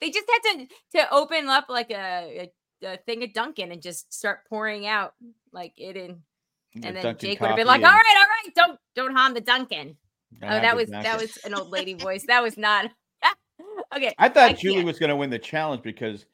they 0.00 0.10
just 0.10 0.26
had 0.28 0.52
to 0.52 0.66
to 0.98 1.14
open 1.14 1.48
up 1.48 1.66
like 1.68 1.90
a, 1.90 2.50
a, 2.82 2.86
a 2.86 2.96
thing 2.98 3.22
of 3.22 3.32
Dunkin' 3.32 3.72
and 3.72 3.82
just 3.82 4.12
start 4.12 4.46
pouring 4.48 4.86
out 4.86 5.14
like 5.52 5.72
it 5.76 5.96
in, 5.96 6.22
The 6.74 6.86
and 6.86 6.96
then 6.96 7.02
Dunkin' 7.02 7.30
Jake 7.30 7.40
would 7.40 7.48
have 7.48 7.56
been 7.56 7.66
like, 7.66 7.82
"All 7.82 7.86
and- 7.88 7.94
right, 7.94 8.16
all 8.16 8.28
right, 8.28 8.54
don't 8.54 8.78
don't 8.94 9.16
harm 9.16 9.34
the 9.34 9.40
Dunkin'." 9.40 9.96
I 10.42 10.46
Oh, 10.46 10.60
that 10.60 10.70
the 10.70 10.76
was 10.76 10.90
that 10.90 11.20
was 11.20 11.36
an 11.44 11.54
old 11.54 11.70
lady 11.70 11.94
voice. 12.06 12.24
That 12.26 12.42
was 12.42 12.56
not. 12.56 12.90
okay, 13.96 14.14
I 14.18 14.28
thought 14.28 14.50
I 14.50 14.52
Julie 14.52 14.76
can't. 14.76 14.86
was 14.86 14.98
going 14.98 15.10
to 15.10 15.16
win 15.16 15.30
the 15.30 15.38
challenge 15.38 15.82
because 15.82 16.26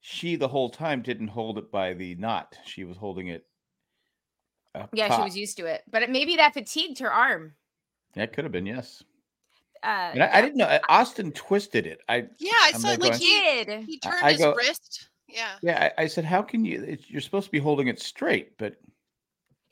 she 0.00 0.36
the 0.36 0.48
whole 0.48 0.70
time 0.70 1.02
didn't 1.02 1.28
hold 1.28 1.58
it 1.58 1.70
by 1.70 1.92
the 1.92 2.14
knot. 2.14 2.56
She 2.64 2.84
was 2.84 2.96
holding 2.96 3.28
it. 3.28 3.44
Up 4.74 4.88
yeah, 4.94 5.14
she 5.14 5.22
was 5.22 5.36
used 5.36 5.58
to 5.58 5.66
it, 5.66 5.82
but 5.90 6.02
it, 6.02 6.08
maybe 6.10 6.36
that 6.36 6.54
fatigued 6.54 6.98
her 7.00 7.12
arm. 7.12 7.52
That 8.14 8.32
could 8.32 8.44
have 8.44 8.52
been 8.52 8.64
yes. 8.66 9.02
Uh, 9.82 10.10
And 10.14 10.22
I, 10.22 10.38
I 10.38 10.40
didn't 10.40 10.56
know 10.56 10.64
uh, 10.64 10.78
Austin 10.88 11.30
twisted 11.32 11.86
it. 11.86 11.98
I 12.08 12.24
Yeah, 12.38 12.52
I 12.54 12.70
I'm 12.74 12.80
saw 12.80 12.88
like 12.88 13.00
like 13.00 13.10
going- 13.12 13.20
he, 13.20 13.40
did. 13.64 13.84
he 13.84 14.00
I- 14.02 14.08
turned 14.08 14.24
I 14.24 14.32
his 14.32 14.40
go- 14.40 14.54
wrist. 14.54 15.10
Yeah. 15.28 15.50
yeah. 15.62 15.90
I, 15.98 16.04
I 16.04 16.06
said, 16.06 16.24
how 16.24 16.40
can 16.40 16.64
you? 16.64 16.82
It's, 16.82 17.10
you're 17.10 17.20
supposed 17.20 17.46
to 17.46 17.50
be 17.52 17.58
holding 17.58 17.88
it 17.88 18.00
straight, 18.00 18.56
but 18.56 18.76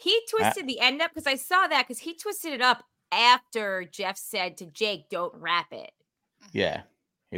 He 0.00 0.20
twisted 0.30 0.66
the 0.66 0.80
end 0.80 1.02
up 1.02 1.10
because 1.14 1.26
I 1.26 1.36
saw 1.36 1.66
that 1.66 1.86
because 1.86 2.00
he 2.00 2.14
twisted 2.16 2.52
it 2.54 2.62
up 2.62 2.84
after 3.12 3.84
Jeff 3.90 4.16
said 4.16 4.56
to 4.58 4.66
Jake, 4.66 5.08
"Don't 5.10 5.34
wrap 5.34 5.72
it." 5.72 5.90
yeah, 6.52 6.82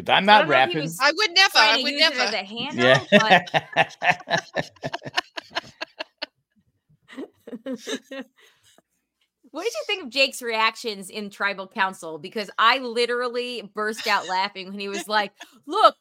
I'm 0.08 0.24
not 0.24 0.46
don't 0.46 0.52
if 0.54 0.64
he 0.64 0.74
rapping. 0.74 0.78
was 0.78 0.98
I 1.00 1.12
would 1.12 1.30
never. 1.34 1.58
I 1.58 1.76
would 1.82 1.94
never. 1.94 2.20
as 2.20 2.32
a 2.32 2.44
handle, 2.44 3.10
but 3.16 3.38
Yeah. 3.54 3.86
What 9.52 9.64
did 9.64 9.72
you 9.74 9.84
think 9.86 10.02
of 10.02 10.10
Jake's 10.10 10.40
reactions 10.40 11.10
in 11.10 11.28
tribal 11.28 11.68
council? 11.68 12.18
Because 12.18 12.50
I 12.58 12.78
literally 12.78 13.70
burst 13.74 14.06
out 14.06 14.26
laughing 14.26 14.70
when 14.70 14.80
he 14.80 14.88
was 14.88 15.06
like, 15.06 15.32
"Look, 15.66 15.94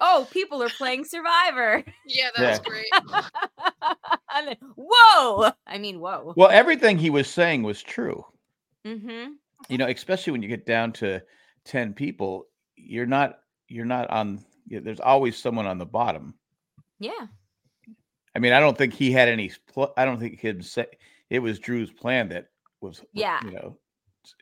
oh, 0.00 0.26
people 0.32 0.60
are 0.60 0.68
playing 0.68 1.04
Survivor." 1.04 1.84
Yeah, 2.08 2.28
that 2.36 2.50
was 2.50 2.58
great. 2.60 2.86
and 4.34 4.48
then, 4.48 4.56
whoa! 4.76 5.50
I 5.66 5.78
mean, 5.78 6.00
whoa. 6.00 6.34
Well, 6.36 6.50
everything 6.50 6.98
he 6.98 7.10
was 7.10 7.28
saying 7.28 7.62
was 7.62 7.82
true. 7.82 8.24
Mm-hmm. 8.84 9.32
You 9.68 9.78
know, 9.78 9.86
especially 9.86 10.32
when 10.32 10.42
you 10.42 10.48
get 10.48 10.66
down 10.66 10.92
to 10.94 11.22
ten 11.64 11.94
people, 11.94 12.46
you're 12.76 13.06
not 13.06 13.38
you're 13.68 13.84
not 13.84 14.10
on. 14.10 14.44
You 14.66 14.80
there's 14.80 15.00
always 15.00 15.36
someone 15.36 15.66
on 15.66 15.78
the 15.78 15.86
bottom. 15.86 16.34
Yeah. 16.98 17.26
I 18.34 18.38
mean, 18.40 18.52
I 18.52 18.60
don't 18.60 18.76
think 18.76 18.94
he 18.94 19.12
had 19.12 19.28
any. 19.28 19.52
Pl- 19.72 19.94
I 19.96 20.04
don't 20.04 20.18
think 20.18 20.40
he'd 20.40 20.64
say 20.64 20.86
it 21.30 21.38
was 21.38 21.60
Drew's 21.60 21.90
plan 21.90 22.28
that 22.30 22.48
was. 22.80 23.02
Yeah. 23.12 23.42
You 23.44 23.52
know, 23.52 23.78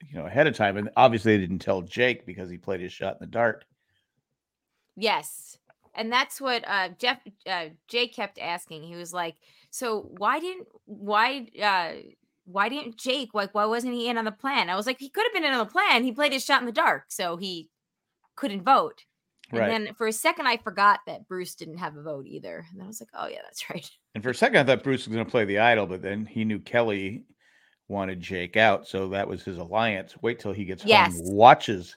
you 0.08 0.18
know 0.18 0.26
ahead 0.26 0.46
of 0.46 0.56
time, 0.56 0.76
and 0.76 0.90
obviously 0.96 1.36
they 1.36 1.40
didn't 1.42 1.60
tell 1.60 1.82
Jake 1.82 2.26
because 2.26 2.50
he 2.50 2.58
played 2.58 2.80
his 2.80 2.92
shot 2.92 3.14
in 3.14 3.18
the 3.20 3.26
dark. 3.26 3.64
Yes. 4.96 5.58
And 5.94 6.12
that's 6.12 6.40
what 6.40 6.64
uh 6.66 6.88
Jeff 6.98 7.20
uh 7.46 7.66
Jay 7.88 8.08
kept 8.08 8.38
asking. 8.38 8.82
He 8.82 8.96
was 8.96 9.12
like, 9.12 9.36
"So 9.70 10.10
why 10.18 10.40
didn't 10.40 10.66
why 10.86 11.46
uh 11.62 11.92
why 12.46 12.68
didn't 12.68 12.96
Jake 12.98 13.32
like 13.32 13.54
why 13.54 13.64
wasn't 13.64 13.94
he 13.94 14.08
in 14.08 14.18
on 14.18 14.24
the 14.24 14.32
plan?" 14.32 14.70
I 14.70 14.76
was 14.76 14.86
like, 14.86 14.98
"He 14.98 15.08
could 15.08 15.24
have 15.24 15.32
been 15.32 15.44
in 15.44 15.52
on 15.52 15.64
the 15.64 15.70
plan. 15.72 16.02
He 16.02 16.12
played 16.12 16.32
his 16.32 16.44
shot 16.44 16.60
in 16.60 16.66
the 16.66 16.72
dark, 16.72 17.04
so 17.08 17.36
he 17.36 17.70
couldn't 18.34 18.62
vote." 18.64 19.04
And 19.50 19.60
Right. 19.60 19.68
then 19.68 19.94
for 19.94 20.06
a 20.08 20.12
second 20.12 20.46
I 20.48 20.56
forgot 20.56 21.00
that 21.06 21.28
Bruce 21.28 21.54
didn't 21.54 21.78
have 21.78 21.96
a 21.96 22.02
vote 22.02 22.26
either. 22.26 22.66
And 22.72 22.82
I 22.82 22.86
was 22.86 23.00
like, 23.00 23.10
"Oh 23.14 23.28
yeah, 23.28 23.42
that's 23.44 23.68
right." 23.70 23.88
And 24.16 24.22
for 24.24 24.30
a 24.30 24.34
second, 24.34 24.58
I 24.58 24.64
thought 24.64 24.82
Bruce 24.84 25.06
was 25.06 25.14
going 25.14 25.24
to 25.24 25.30
play 25.30 25.44
the 25.44 25.58
idol, 25.60 25.86
but 25.86 26.02
then 26.02 26.26
he 26.26 26.44
knew 26.44 26.58
Kelly 26.58 27.24
wanted 27.88 28.20
Jake 28.20 28.56
out, 28.56 28.86
so 28.88 29.08
that 29.10 29.28
was 29.28 29.42
his 29.42 29.58
alliance. 29.58 30.14
Wait 30.22 30.38
till 30.38 30.52
he 30.52 30.64
gets 30.64 30.84
Yes. 30.84 31.12
home, 31.14 31.34
watches 31.34 31.96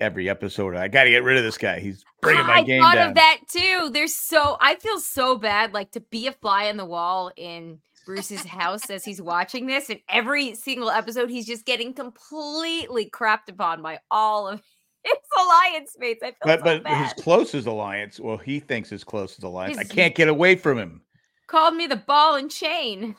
every 0.00 0.28
episode. 0.28 0.74
I 0.74 0.88
got 0.88 1.04
to 1.04 1.10
get 1.10 1.22
rid 1.22 1.36
of 1.38 1.44
this 1.44 1.58
guy. 1.58 1.78
He's 1.78 2.04
bringing 2.20 2.46
my 2.46 2.54
I 2.58 2.62
game 2.62 2.82
thought 2.82 2.94
down. 2.94 3.08
of 3.10 3.14
that 3.16 3.38
too. 3.50 3.90
There's 3.92 4.14
so 4.16 4.56
I 4.60 4.74
feel 4.76 4.98
so 4.98 5.36
bad 5.36 5.72
like 5.74 5.92
to 5.92 6.00
be 6.00 6.26
a 6.26 6.32
fly 6.32 6.68
on 6.68 6.76
the 6.76 6.84
wall 6.84 7.30
in 7.36 7.78
Bruce's 8.04 8.44
house 8.44 8.90
as 8.90 9.04
he's 9.04 9.22
watching 9.22 9.66
this 9.66 9.88
and 9.90 10.00
every 10.08 10.54
single 10.56 10.90
episode 10.90 11.30
he's 11.30 11.46
just 11.46 11.64
getting 11.64 11.94
completely 11.94 13.08
crapped 13.08 13.48
upon 13.48 13.80
by 13.80 14.00
all 14.10 14.48
of 14.48 14.60
his 15.04 15.14
alliance 15.40 15.94
mates. 15.98 16.20
I 16.22 16.30
feel 16.30 16.36
But 16.42 16.60
so 16.60 16.64
but 16.64 16.82
bad. 16.84 17.04
his 17.04 17.22
closest 17.22 17.66
alliance, 17.68 18.18
well, 18.18 18.38
he 18.38 18.58
thinks 18.58 18.90
his 18.90 19.04
closest 19.04 19.44
alliance. 19.44 19.78
I 19.78 19.84
can't 19.84 20.14
get 20.16 20.26
away 20.26 20.56
from 20.56 20.78
him. 20.78 21.02
called 21.46 21.76
me 21.76 21.86
the 21.86 21.94
ball 21.96 22.34
and 22.34 22.50
chain. 22.50 23.14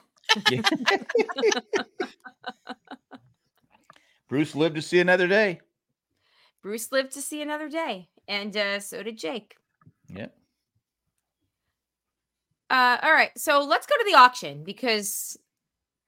Yeah. 0.50 0.62
Bruce 4.30 4.56
lived 4.56 4.76
to 4.76 4.82
see 4.82 5.00
another 5.00 5.28
day. 5.28 5.60
Bruce 6.62 6.92
lived 6.92 7.12
to 7.14 7.22
see 7.22 7.42
another 7.42 7.70
day, 7.70 8.10
and 8.28 8.56
uh, 8.56 8.80
so 8.80 9.04
did 9.04 9.18
Jake. 9.18 9.56
Yeah. 10.08 10.28
Uh, 12.70 12.98
all 13.04 13.12
right, 13.12 13.32
so 13.38 13.64
let's 13.64 13.86
go 13.86 13.96
to 13.96 14.06
the 14.06 14.18
auction 14.18 14.64
because 14.64 15.38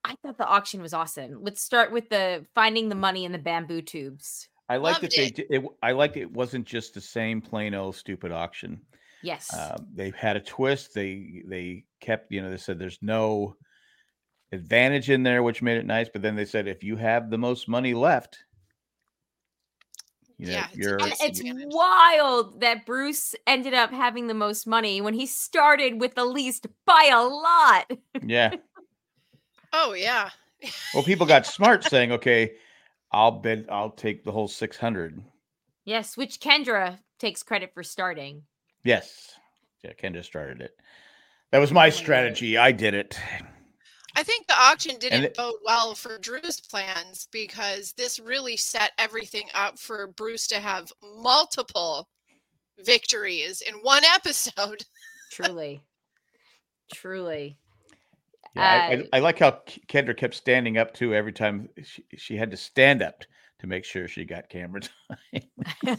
I 0.03 0.15
thought 0.22 0.38
the 0.38 0.48
auction 0.48 0.82
was 0.82 0.94
awesome. 0.94 1.39
Let's 1.41 1.62
start 1.62 1.91
with 1.91 2.10
the 2.10 2.46
finding 2.55 2.89
the 2.89 2.96
money 2.96 3.25
in 3.25 3.32
the 3.32 3.38
bamboo 3.38 3.82
tubes. 3.82 4.48
I 4.67 4.77
like 4.77 5.01
that 5.01 5.12
they 5.15 5.25
it. 5.25 5.48
it. 5.50 5.65
I 5.84 5.91
liked 5.91 6.17
it 6.17 6.32
wasn't 6.32 6.65
just 6.65 6.94
the 6.94 7.01
same 7.01 7.41
plain 7.41 7.75
old 7.75 7.96
stupid 7.96 8.32
auction. 8.32 8.82
Yes. 9.22 9.53
Um, 9.55 9.88
they 9.94 10.12
had 10.17 10.38
a 10.38 10.39
twist. 10.39 10.94
They 10.94 11.44
they 11.48 11.84
kept 12.00 12.32
you 12.32 12.41
know 12.41 12.50
they 12.50 12.58
said 12.58 12.79
there's 12.79 13.00
no 13.01 13.55
advantage 14.56 15.10
in 15.10 15.24
there, 15.24 15.44
which 15.44 15.62
made 15.62 15.78
it 15.78 15.86
nice. 15.86 16.10
But 16.10 16.22
then 16.24 16.36
they 16.36 16.46
said 16.46 16.68
if 16.68 16.84
you 16.84 16.96
have 16.96 17.30
the 17.30 17.38
most 17.38 17.68
money 17.68 17.94
left, 17.94 18.40
you 20.38 20.48
know, 20.48 20.54
Yeah, 20.54 20.68
it's 20.74 20.78
you're 20.78 20.98
And 20.98 21.12
Yes, 21.12 21.22
it's 21.22 21.40
advantage. 21.40 21.74
wild 21.74 22.62
that 22.62 22.86
Bruce 22.86 23.36
ended 23.46 23.74
up 23.74 23.92
having 23.92 24.28
the 24.28 24.34
most 24.34 24.66
money 24.68 25.02
when 25.02 25.14
he 25.14 25.26
started 25.26 26.00
with 26.02 26.16
the 26.16 26.26
least 26.26 26.68
by 26.86 27.10
a 27.14 27.22
lot. 27.22 27.92
yeah. 28.26 28.54
Oh 29.74 29.94
yeah. 29.94 30.30
Well, 30.94 31.04
people 31.04 31.26
got 31.28 31.46
smart 31.46 31.84
saying, 31.84 32.14
okay, 32.14 32.54
I'll 33.12 33.32
bid, 33.32 33.70
I'll 33.70 33.92
take 33.92 34.24
the 34.24 34.32
whole 34.32 34.48
six 34.48 34.78
hundred. 34.78 35.22
Yes, 35.86 36.18
which 36.18 36.40
Kendra 36.40 37.00
takes 37.20 37.44
credit 37.44 37.72
for 37.74 37.84
starting. 37.84 38.44
Yes, 38.84 39.34
yeah, 39.84 39.94
Kendra 39.94 40.24
started 40.24 40.62
it. 40.62 40.76
That 41.52 41.60
was 41.60 41.72
my 41.72 41.90
my 41.90 41.90
God. 41.90 41.96
strategy. 41.96 42.58
I 42.58 42.72
did 42.72 42.94
it. 42.94 43.20
I 44.16 44.24
think 44.24 44.48
the 44.48 44.56
auction 44.58 44.96
didn't 45.00 45.24
it- 45.24 45.36
bode 45.36 45.56
well 45.66 45.94
for 45.96 46.18
Drew's 46.18 46.60
plans 46.62 47.28
because 47.32 47.94
this 47.98 48.20
really 48.20 48.56
set 48.58 48.92
everything 48.98 49.48
up 49.54 49.78
for 49.78 50.08
Bruce 50.08 50.48
to 50.48 50.60
have 50.60 50.92
multiple 51.04 52.08
victories 52.84 53.62
in 53.62 53.76
one 53.76 54.04
episode. 54.16 54.84
Truly. 55.32 55.82
Truly. 56.94 57.58
Yeah, 58.56 58.88
I, 58.90 58.94
Uh, 58.96 59.04
I, 59.14 59.18
I 59.18 59.20
like 59.20 59.40
how 59.40 59.60
Kendra 59.88 60.16
kept 60.16 60.36
standing 60.36 60.78
up 60.78 60.94
too 60.94 61.14
every 61.14 61.34
time 61.34 61.70
she, 61.84 62.06
she 62.18 62.38
had 62.38 62.52
to 62.52 62.58
stand 62.58 63.02
up 63.02 63.24
to 63.60 63.68
make 63.68 63.84
sure 63.86 64.08
she 64.08 64.24
got 64.26 64.50
camera 64.50 64.82
time. 65.10 65.98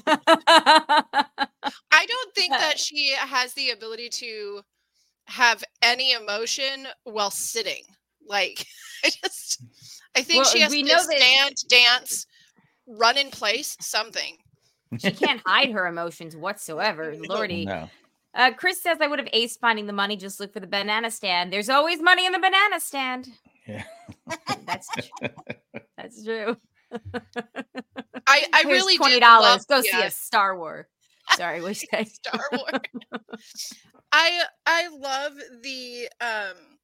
I 0.87 2.07
don't 2.07 2.35
think 2.35 2.53
that 2.59 2.79
she 2.79 3.13
has 3.17 3.53
the 3.55 3.71
ability 3.71 4.09
to 4.11 4.63
have 5.27 5.65
any 5.83 6.13
emotion 6.13 6.87
while 7.05 7.31
sitting. 7.31 7.83
Like 8.27 8.67
I 9.05 9.11
just 9.23 9.63
I 10.17 10.23
think 10.23 10.45
Well, 10.45 10.53
she 10.53 10.61
has 10.61 10.71
we 10.71 10.83
to 10.83 10.89
know 10.89 10.97
that- 10.97 11.19
stand, 11.19 11.55
dance, 11.69 12.27
run 12.87 13.19
in 13.19 13.31
place, 13.31 13.77
something. 13.81 14.37
she 14.99 15.11
can't 15.13 15.41
hide 15.47 15.71
her 15.73 15.87
emotions 15.87 16.37
whatsoever. 16.37 17.15
Lordy. 17.29 17.65
no. 17.67 17.89
Uh, 18.35 18.51
Chris 18.53 18.83
says 18.83 18.99
I 19.01 19.07
would 19.07 19.19
have 19.19 19.29
aced 19.29 19.61
finding 19.61 19.87
the 19.87 19.95
money. 19.95 20.15
Just 20.15 20.41
look 20.41 20.53
for 20.53 20.61
the 20.61 20.67
banana 20.67 21.11
stand. 21.11 21.51
There's 21.51 21.71
always 21.71 22.03
money 22.03 22.27
in 22.27 22.33
the 22.33 22.39
banana 22.39 22.79
stand. 22.81 23.29
Yeah. 23.67 23.85
That's 24.67 24.89
true. 24.89 25.29
that's 25.97 26.23
true. 26.25 26.57
I, 28.27 28.45
I 28.53 28.63
Here's 28.63 28.67
really 28.67 28.97
twenty 28.97 29.15
did 29.15 29.21
dollars. 29.21 29.49
love- 29.49 29.67
Go 29.69 29.81
see 29.83 30.01
a 30.03 30.11
Star 30.11 30.57
War. 30.59 30.87
Sorry, 31.37 31.61
what 31.63 31.69
you 31.69 31.75
say? 31.93 32.05
Star 32.05 32.41
Wars. 32.53 33.73
I 34.13 34.43
I 34.67 34.89
love 34.89 35.33
the 35.63 36.09
um 36.21 36.76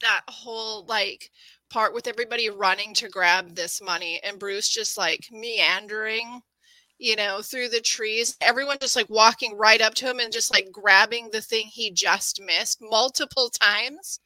that 0.00 0.22
whole 0.28 0.84
like 0.86 1.30
part 1.70 1.92
with 1.94 2.06
everybody 2.06 2.48
running 2.50 2.94
to 2.94 3.08
grab 3.08 3.54
this 3.54 3.82
money 3.82 4.20
and 4.24 4.38
Bruce 4.38 4.68
just 4.68 4.96
like 4.96 5.26
meandering, 5.30 6.40
you 6.98 7.14
know, 7.16 7.42
through 7.42 7.68
the 7.68 7.80
trees. 7.80 8.36
Everyone 8.40 8.78
just 8.80 8.96
like 8.96 9.10
walking 9.10 9.56
right 9.56 9.80
up 9.80 9.94
to 9.96 10.06
him 10.08 10.18
and 10.20 10.32
just 10.32 10.50
like 10.52 10.68
grabbing 10.72 11.28
the 11.30 11.40
thing 11.42 11.66
he 11.66 11.90
just 11.90 12.40
missed 12.44 12.78
multiple 12.80 13.50
times. 13.50 14.20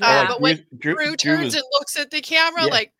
Uh, 0.00 0.04
Yeah, 0.04 0.26
but 0.28 0.40
when 0.40 0.66
Drew, 0.78 0.94
Drew 0.94 1.04
Drew 1.06 1.16
turns 1.16 1.44
was- 1.46 1.54
and 1.54 1.64
looks 1.72 1.98
at 1.98 2.10
the 2.10 2.20
camera 2.20 2.64
Yeah. 2.64 2.70
like 2.72 2.92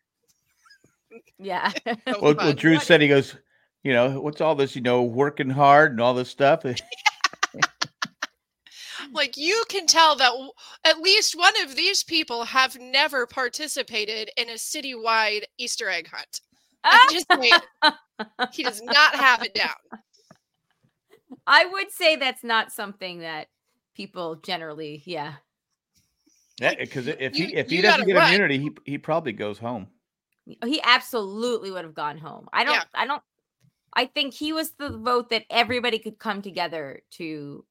yeah. 1.38 1.70
so 1.86 2.20
well, 2.22 2.34
well. 2.34 2.52
Drew 2.54 2.78
said 2.78 3.02
he 3.02 3.08
goes, 3.08 3.36
you 3.82 3.92
know, 3.92 4.20
what's 4.20 4.40
all 4.40 4.54
this, 4.54 4.74
you 4.74 4.80
know, 4.82 5.02
working 5.02 5.50
hard 5.50 5.90
and 5.92 6.00
all 6.00 6.14
this 6.14 6.30
stuff. 6.30 6.62
like 9.12 9.36
you 9.36 9.62
can 9.68 9.86
tell 9.86 10.16
that 10.16 10.30
w- 10.30 10.50
at 10.84 10.98
least 11.00 11.36
one 11.36 11.52
of 11.62 11.76
these 11.76 12.02
people 12.02 12.44
have 12.44 12.78
never 12.80 13.26
participated 13.26 14.30
in 14.36 14.48
a 14.48 14.54
citywide 14.54 15.42
Easter 15.58 15.88
egg 15.88 16.08
hunt. 16.12 16.40
I'm 16.84 17.00
just 17.10 17.26
wait. 17.38 17.52
he 18.52 18.62
does 18.62 18.82
not 18.82 19.14
have 19.14 19.42
it 19.42 19.54
down. 19.54 19.70
I 21.46 21.66
would 21.66 21.90
say 21.90 22.16
that's 22.16 22.44
not 22.44 22.72
something 22.72 23.20
that 23.20 23.48
people 23.94 24.36
generally, 24.36 25.02
yeah. 25.06 25.34
Yeah, 26.60 26.74
Because 26.78 27.06
if 27.08 27.36
you- 27.38 27.46
he 27.46 27.56
if 27.56 27.70
he 27.70 27.80
doesn't 27.80 28.06
get 28.06 28.14
run. 28.16 28.28
immunity, 28.28 28.58
he 28.58 28.70
he 28.84 28.98
probably 28.98 29.32
goes 29.32 29.58
home. 29.58 29.88
He 30.64 30.80
absolutely 30.82 31.70
would 31.70 31.84
have 31.84 31.94
gone 31.94 32.18
home. 32.18 32.48
I 32.52 32.64
don't 32.64 32.74
Yeah. 32.74 32.82
I 32.94 33.06
don't 33.06 33.22
I 33.94 34.06
think 34.06 34.34
he 34.34 34.52
was 34.52 34.72
the 34.72 34.90
vote 34.90 35.30
that 35.30 35.44
everybody 35.50 35.98
could 35.98 36.18
come 36.18 36.42
together 36.42 37.02
to 37.12 37.64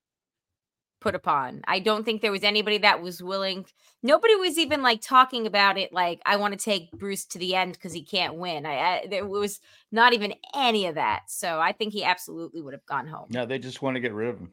put 1.02 1.16
upon. 1.16 1.62
I 1.68 1.80
don't 1.80 2.06
think 2.06 2.22
there 2.22 2.32
was 2.32 2.44
anybody 2.44 2.78
that 2.78 3.02
was 3.02 3.22
willing. 3.22 3.66
Nobody 4.02 4.36
was 4.36 4.58
even 4.58 4.82
like 4.82 5.02
talking 5.02 5.46
about 5.46 5.78
it 5.78 5.92
like 5.92 6.22
I 6.26 6.38
want 6.38 6.58
to 6.58 6.64
take 6.64 6.92
Bruce 6.92 7.26
to 7.26 7.40
the 7.40 7.56
end 7.56 7.74
because 7.74 7.92
he 7.92 8.04
can't 8.04 8.36
win. 8.36 8.66
I, 8.66 8.76
I 8.76 9.08
there 9.10 9.28
was 9.28 9.60
not 9.92 10.14
even 10.14 10.34
any 10.56 10.86
of 10.86 10.96
that. 10.96 11.24
So 11.28 11.60
I 11.60 11.74
think 11.74 11.92
he 11.92 12.06
absolutely 12.06 12.62
would 12.62 12.74
have 12.74 12.86
gone 12.86 13.08
home. 13.08 13.28
No, 13.30 13.46
they 13.46 13.60
just 13.60 13.82
want 13.82 13.96
to 13.96 14.00
get 14.00 14.14
rid 14.14 14.30
of 14.30 14.38
him. 14.38 14.52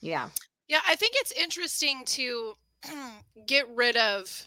Yeah. 0.00 0.28
Yeah, 0.68 0.80
I 0.86 0.96
think 0.96 1.14
it's 1.16 1.32
interesting 1.32 2.02
to 2.06 2.54
get 3.46 3.66
rid 3.74 3.96
of 3.96 4.46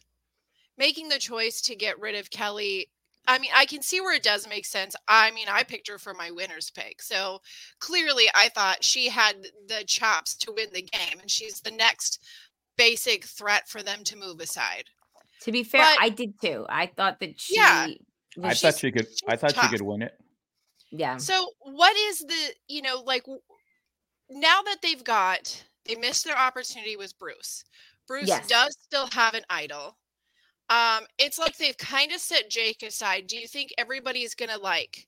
making 0.78 1.10
the 1.10 1.18
choice 1.18 1.62
to 1.62 1.76
get 1.76 2.00
rid 2.00 2.16
of 2.16 2.30
Kelly. 2.30 2.90
I 3.28 3.38
mean, 3.40 3.52
I 3.56 3.66
can 3.66 3.82
see 3.82 4.02
where 4.02 4.16
it 4.16 4.24
does 4.24 4.48
make 4.48 4.66
sense. 4.66 4.96
I 5.08 5.32
mean, 5.32 5.48
I 5.50 5.64
picked 5.64 5.88
her 5.90 5.98
for 5.98 6.14
my 6.14 6.32
winner's 6.32 6.72
pick. 6.72 7.02
So 7.02 7.40
clearly, 7.80 8.26
I 8.36 8.50
thought 8.50 8.84
she 8.84 9.10
had 9.10 9.36
the 9.68 9.84
chops 9.86 10.36
to 10.38 10.52
win 10.52 10.68
the 10.74 10.82
game, 10.82 11.20
and 11.20 11.30
she's 11.30 11.60
the 11.62 11.72
next 11.72 12.20
basic 12.78 13.26
threat 13.26 13.70
for 13.70 13.84
them 13.84 14.04
to 14.06 14.18
move 14.18 14.40
aside. 14.40 14.86
To 15.44 15.52
be 15.52 15.64
fair, 15.64 15.82
But- 15.82 16.02
I 16.02 16.10
did 16.10 16.40
too. 16.42 16.66
I 16.70 16.88
thought 16.88 17.20
that 17.20 17.40
she. 17.40 17.56
Yeah. 17.58 17.88
was 18.38 18.46
I 18.46 18.54
thought 18.72 18.80
she 18.80 18.92
could. 18.92 19.08
I 19.28 19.34
she's 19.36 19.40
thought 19.42 19.56
she 19.56 19.70
could 19.70 19.82
win 19.82 20.02
it. 20.02 20.14
yeah. 20.92 21.18
So, 21.18 21.50
what 21.62 21.96
is 21.96 22.20
the, 22.20 22.54
you 22.68 22.82
know, 22.82 23.02
like 23.06 23.24
now 24.30 24.62
that 24.64 24.78
they've 24.82 25.04
got, 25.04 25.64
they 25.86 25.96
missed 25.96 26.26
their 26.26 26.38
opportunity 26.38 26.96
with 26.96 27.18
Bruce. 27.20 27.64
Bruce 28.08 28.28
Yes. 28.28 28.48
does 28.48 28.76
still 28.82 29.08
have 29.12 29.34
an 29.36 29.44
idol. 29.50 29.98
Um, 30.72 31.06
it's 31.20 31.38
like 31.38 31.58
they've 31.58 31.78
kind 31.78 32.12
of 32.14 32.22
set 32.22 32.50
Jake 32.50 32.84
aside. 32.84 33.28
Do 33.28 33.38
you 33.38 33.48
think 33.48 33.72
everybody's 33.78 34.36
gonna 34.36 34.58
like 34.58 35.08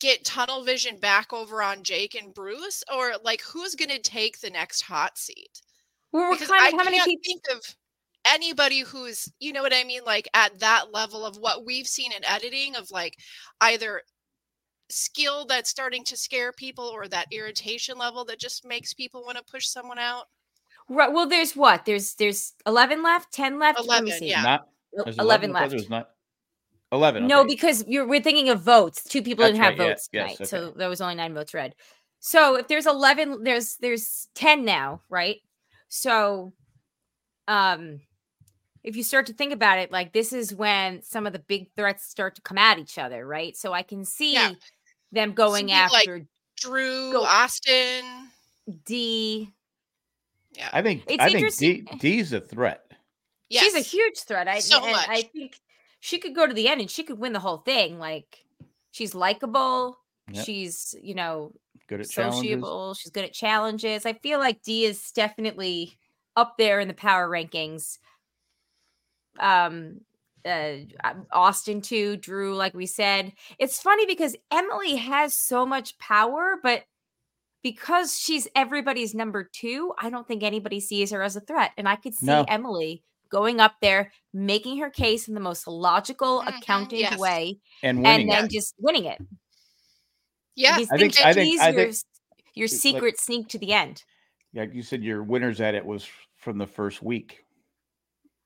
get 0.00 0.24
tunnel 0.24 0.64
vision 0.64 0.98
back 0.98 1.32
over 1.32 1.62
on 1.62 1.82
Jake 1.82 2.14
and 2.14 2.34
Bruce, 2.34 2.82
or 2.92 3.14
like 3.24 3.42
who's 3.42 3.74
gonna 3.74 3.98
take 3.98 4.40
the 4.40 4.50
next 4.50 4.82
hot 4.82 5.18
seat? 5.18 5.62
Well, 6.12 6.30
we're 6.30 6.36
Because 6.36 6.50
kind 6.50 6.66
I 6.66 6.72
of 6.72 6.72
how 6.72 6.84
many 6.84 7.00
can't 7.00 7.12
people? 7.20 7.24
think 7.24 7.42
of 7.52 7.76
anybody 8.26 8.80
who's, 8.82 9.32
you 9.40 9.52
know 9.52 9.62
what 9.62 9.74
I 9.74 9.84
mean, 9.84 10.02
like 10.06 10.28
at 10.34 10.60
that 10.60 10.92
level 10.92 11.26
of 11.26 11.36
what 11.38 11.66
we've 11.66 11.88
seen 11.88 12.12
in 12.12 12.24
editing 12.24 12.76
of 12.76 12.90
like 12.92 13.18
either 13.62 14.02
skill 14.90 15.46
that's 15.46 15.70
starting 15.70 16.04
to 16.06 16.16
scare 16.18 16.52
people 16.52 16.86
or 16.86 17.08
that 17.08 17.28
irritation 17.32 17.98
level 17.98 18.24
that 18.26 18.40
just 18.40 18.66
makes 18.66 18.94
people 18.94 19.24
want 19.24 19.38
to 19.38 19.44
push 19.44 19.66
someone 19.68 19.98
out. 20.00 20.26
Right. 20.88 21.12
Well, 21.12 21.26
there's 21.26 21.56
what? 21.56 21.84
There's 21.84 22.14
there's 22.14 22.52
eleven 22.66 23.02
left, 23.02 23.32
ten 23.32 23.58
left. 23.58 23.78
Let 23.86 24.04
me 24.04 24.10
11, 24.10 24.18
see. 24.18 24.30
yeah. 24.30 24.42
Not 24.42 24.68
El- 24.96 25.04
there's 25.04 25.18
eleven 25.18 25.52
left. 25.52 25.70
There 25.70 25.78
was 25.78 25.88
not 25.90 26.10
eleven. 26.92 27.26
No, 27.26 27.44
because 27.44 27.84
you're 27.88 28.06
we're 28.06 28.20
thinking 28.20 28.50
of 28.50 28.60
votes. 28.60 29.02
Two 29.04 29.22
people 29.22 29.44
didn't 29.44 29.58
That's 29.58 29.70
have 29.70 29.78
right, 29.78 29.84
yeah, 29.86 29.92
votes 29.92 30.08
yes, 30.12 30.36
tonight, 30.36 30.48
so 30.48 30.58
okay. 30.58 30.78
there 30.78 30.88
was 30.88 31.00
only 31.00 31.14
nine 31.14 31.34
votes 31.34 31.54
read. 31.54 31.74
So 32.20 32.56
if 32.56 32.68
there's 32.68 32.86
eleven, 32.86 33.44
there's 33.44 33.76
there's 33.76 34.28
ten 34.34 34.64
now, 34.64 35.00
right? 35.08 35.40
So, 35.88 36.52
um, 37.48 38.00
if 38.82 38.96
you 38.96 39.02
start 39.02 39.26
to 39.26 39.32
think 39.32 39.52
about 39.52 39.78
it, 39.78 39.90
like 39.90 40.12
this 40.12 40.32
is 40.32 40.54
when 40.54 41.02
some 41.02 41.26
of 41.26 41.32
the 41.32 41.38
big 41.38 41.68
threats 41.76 42.04
start 42.04 42.34
to 42.34 42.42
come 42.42 42.58
at 42.58 42.78
each 42.78 42.98
other, 42.98 43.26
right? 43.26 43.56
So 43.56 43.72
I 43.72 43.82
can 43.82 44.04
see 44.04 44.34
Yeah. 44.34 44.52
them 45.12 45.32
going 45.32 45.68
you, 45.68 45.74
like, 45.74 45.92
after 46.08 46.26
Drew, 46.58 47.12
Go. 47.12 47.22
Austin. 47.24 48.04
Dee. 48.84 49.52
Yeah. 50.56 50.68
I 50.72 50.82
think 50.82 51.04
It's 51.06 51.22
I 51.22 51.30
think 51.30 51.56
Dee, 51.56 51.80
Dee's 51.98 52.32
a 52.32 52.40
threat. 52.40 52.82
She's 53.50 53.74
a 53.74 53.80
huge 53.80 54.20
threat. 54.20 54.48
I 54.48 54.58
So 54.58 54.84
and 54.84 54.96
I 54.96 55.22
think 55.22 55.56
she 56.00 56.18
could 56.18 56.34
go 56.34 56.46
to 56.46 56.54
the 56.54 56.68
end 56.68 56.80
and 56.80 56.90
she 56.90 57.02
could 57.04 57.18
win 57.18 57.32
the 57.32 57.40
whole 57.40 57.58
thing. 57.58 57.98
Like 57.98 58.44
she's 58.90 59.14
likable. 59.14 59.98
Yep. 60.32 60.44
She's 60.44 60.94
you 61.02 61.14
know 61.14 61.52
Good 61.86 62.00
at 62.00 62.08
challenges. 62.08 62.40
sociable. 62.40 62.94
She's 62.94 63.12
good 63.12 63.24
at 63.24 63.32
challenges. 63.32 64.06
I 64.06 64.14
feel 64.14 64.38
like 64.38 64.62
Dee 64.62 64.84
is 64.84 65.10
definitely 65.12 65.98
up 66.36 66.54
there 66.58 66.80
in 66.80 66.88
the 66.88 66.94
power 66.94 67.28
rankings. 67.28 67.98
Um, 69.38 70.00
uh, 70.44 70.76
Austin 71.32 71.80
too, 71.80 72.16
Drew, 72.16 72.54
like 72.54 72.74
we 72.74 72.86
said. 72.86 73.32
It's 73.58 73.80
funny 73.80 74.06
because 74.06 74.36
Emily 74.50 74.96
has 74.96 75.34
so 75.34 75.64
much 75.66 75.98
power, 75.98 76.56
but 76.62 76.84
because 77.64 78.16
she's 78.16 78.46
everybody's 78.54 79.12
number 79.14 79.42
two, 79.52 79.92
I 79.98 80.10
don't 80.10 80.28
think 80.28 80.44
anybody 80.44 80.78
sees 80.78 81.10
her 81.10 81.22
as 81.22 81.34
a 81.34 81.40
threat. 81.40 81.72
And 81.76 81.88
I 81.88 81.96
could 81.96 82.14
see 82.14 82.26
No. 82.26 82.44
Emily 82.46 83.02
going 83.30 83.58
up 83.58 83.74
there, 83.82 84.12
making 84.32 84.78
her 84.78 84.90
case 84.90 85.26
in 85.26 85.34
the 85.34 85.40
most 85.40 85.66
logical, 85.66 86.42
Mhm, 86.42 86.58
accountant 86.58 87.00
yes. 87.00 87.18
way, 87.18 87.58
and 87.82 88.00
winning 88.02 88.20
and 88.20 88.30
then 88.30 88.44
it. 88.44 88.50
just 88.52 88.74
winning 88.78 89.06
it. 89.06 89.18
Yeah. 90.54 90.76
Do 90.76 90.82
you 90.82 90.88
I 90.92 90.96
think, 90.98 91.14
think- 91.14 91.26
I 91.26 91.32
think- 91.32 91.50
she's 91.52 91.60
I 91.60 91.68
your, 91.70 91.74
think- 91.80 91.88
s- 91.88 92.04
your 92.54 92.68
like- 92.68 92.72
secret 92.80 93.18
sneak 93.18 93.48
to 93.48 93.58
the 93.58 93.72
end? 93.72 94.04
Like 94.54 94.72
you 94.72 94.82
said, 94.84 95.02
your 95.02 95.24
winners 95.24 95.60
at 95.60 95.74
it 95.74 95.84
was 95.84 96.06
from 96.36 96.58
the 96.58 96.66
first 96.68 97.02
week. 97.02 97.40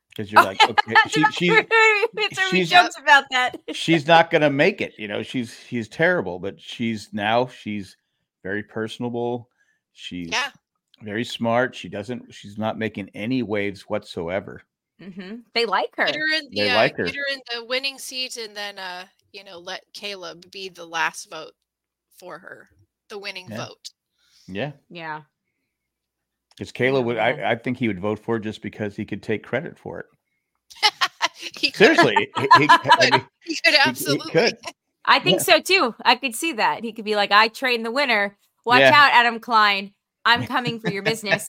Because 0.09 0.33
you're 0.33 0.43
like, 0.43 0.59
okay, 0.67 0.95
she, 1.11 1.23
she 1.33 1.49
she's- 2.51 2.71
jokes 2.71 2.97
about 2.99 3.25
that. 3.31 3.57
she's 3.73 4.07
not 4.07 4.31
gonna 4.31 4.49
make 4.49 4.81
it. 4.81 4.95
You 4.97 5.07
know, 5.07 5.23
she's 5.23 5.55
she's 5.69 5.87
terrible, 5.87 6.39
but 6.39 6.59
she's 6.59 7.11
now 7.13 7.47
she's 7.49 7.98
very 8.43 8.63
personable. 8.63 9.49
She's 9.93 10.29
Yeah. 10.31 10.51
very 11.03 11.25
smart. 11.25 11.75
She 11.75 11.89
doesn't. 11.89 12.33
She's 12.33 12.59
not 12.59 12.79
making 12.79 13.11
any 13.15 13.43
waves 13.43 13.83
whatsoever. 13.83 14.63
hmm 15.01 15.37
They 15.55 15.65
like 15.67 15.95
her. 15.97 16.07
Get 16.07 16.17
her 16.17 16.33
in 16.39 16.49
the 16.51 16.61
They 16.61 16.71
uh, 16.71 16.77
like 16.77 16.97
her. 16.97 17.05
get 17.05 17.15
her 17.17 17.33
in 17.33 17.41
the 17.55 17.65
winning 17.65 17.99
seat 17.99 18.37
and 18.37 18.57
then 18.57 18.79
uh, 18.79 19.07
you 19.33 19.45
know, 19.45 19.59
let 19.59 19.83
Kaleb 19.95 20.51
be 20.51 20.69
the 20.69 20.87
last 20.87 21.31
vote 21.31 21.53
for 22.19 22.39
her. 22.39 22.69
The 23.09 23.19
winning 23.19 23.47
Yeah. 23.51 23.67
vote. 23.67 23.91
Yeah, 24.47 24.73
Yeah. 24.89 25.23
because 26.57 26.73
Kaleb 26.73 27.05
would. 27.05 27.19
I, 27.19 27.51
I 27.53 27.55
think 27.57 27.77
he 27.79 27.87
would 27.89 28.01
vote 28.01 28.19
for 28.19 28.37
it 28.37 28.41
just 28.41 28.63
because 28.63 28.97
he 28.97 29.05
could 29.05 29.23
take 29.23 29.45
credit 29.45 29.79
for 29.79 30.01
it. 30.01 30.07
he 31.59 31.71
could, 31.71 31.97
Seriously, 31.97 32.31
he, 32.37 32.43
he- 32.57 32.69
I 32.71 33.11
mean, 33.11 33.27
he 33.45 33.57
could 33.57 33.75
he- 33.75 33.81
he 33.81 33.89
absolutely. 33.91 34.31
could. 34.33 34.59
I 35.09 35.21
think 35.21 35.41
Yeah. 35.41 35.45
so 35.45 35.61
too. 35.61 35.95
I 36.05 36.17
could 36.17 36.37
see 36.37 36.53
that. 36.55 36.85
He 36.85 36.93
could 36.93 37.05
be 37.07 37.17
like, 37.17 37.33
I 37.33 37.49
trained 37.49 37.85
the 37.87 37.91
winner. 37.93 38.39
Watch 38.65 38.81
Yeah. 38.81 38.93
out, 38.93 39.13
Adam 39.13 39.41
Klein. 39.41 39.95
I'm 40.25 40.45
coming 40.47 40.81
for 40.81 40.89
your 40.91 41.03
business. 41.03 41.49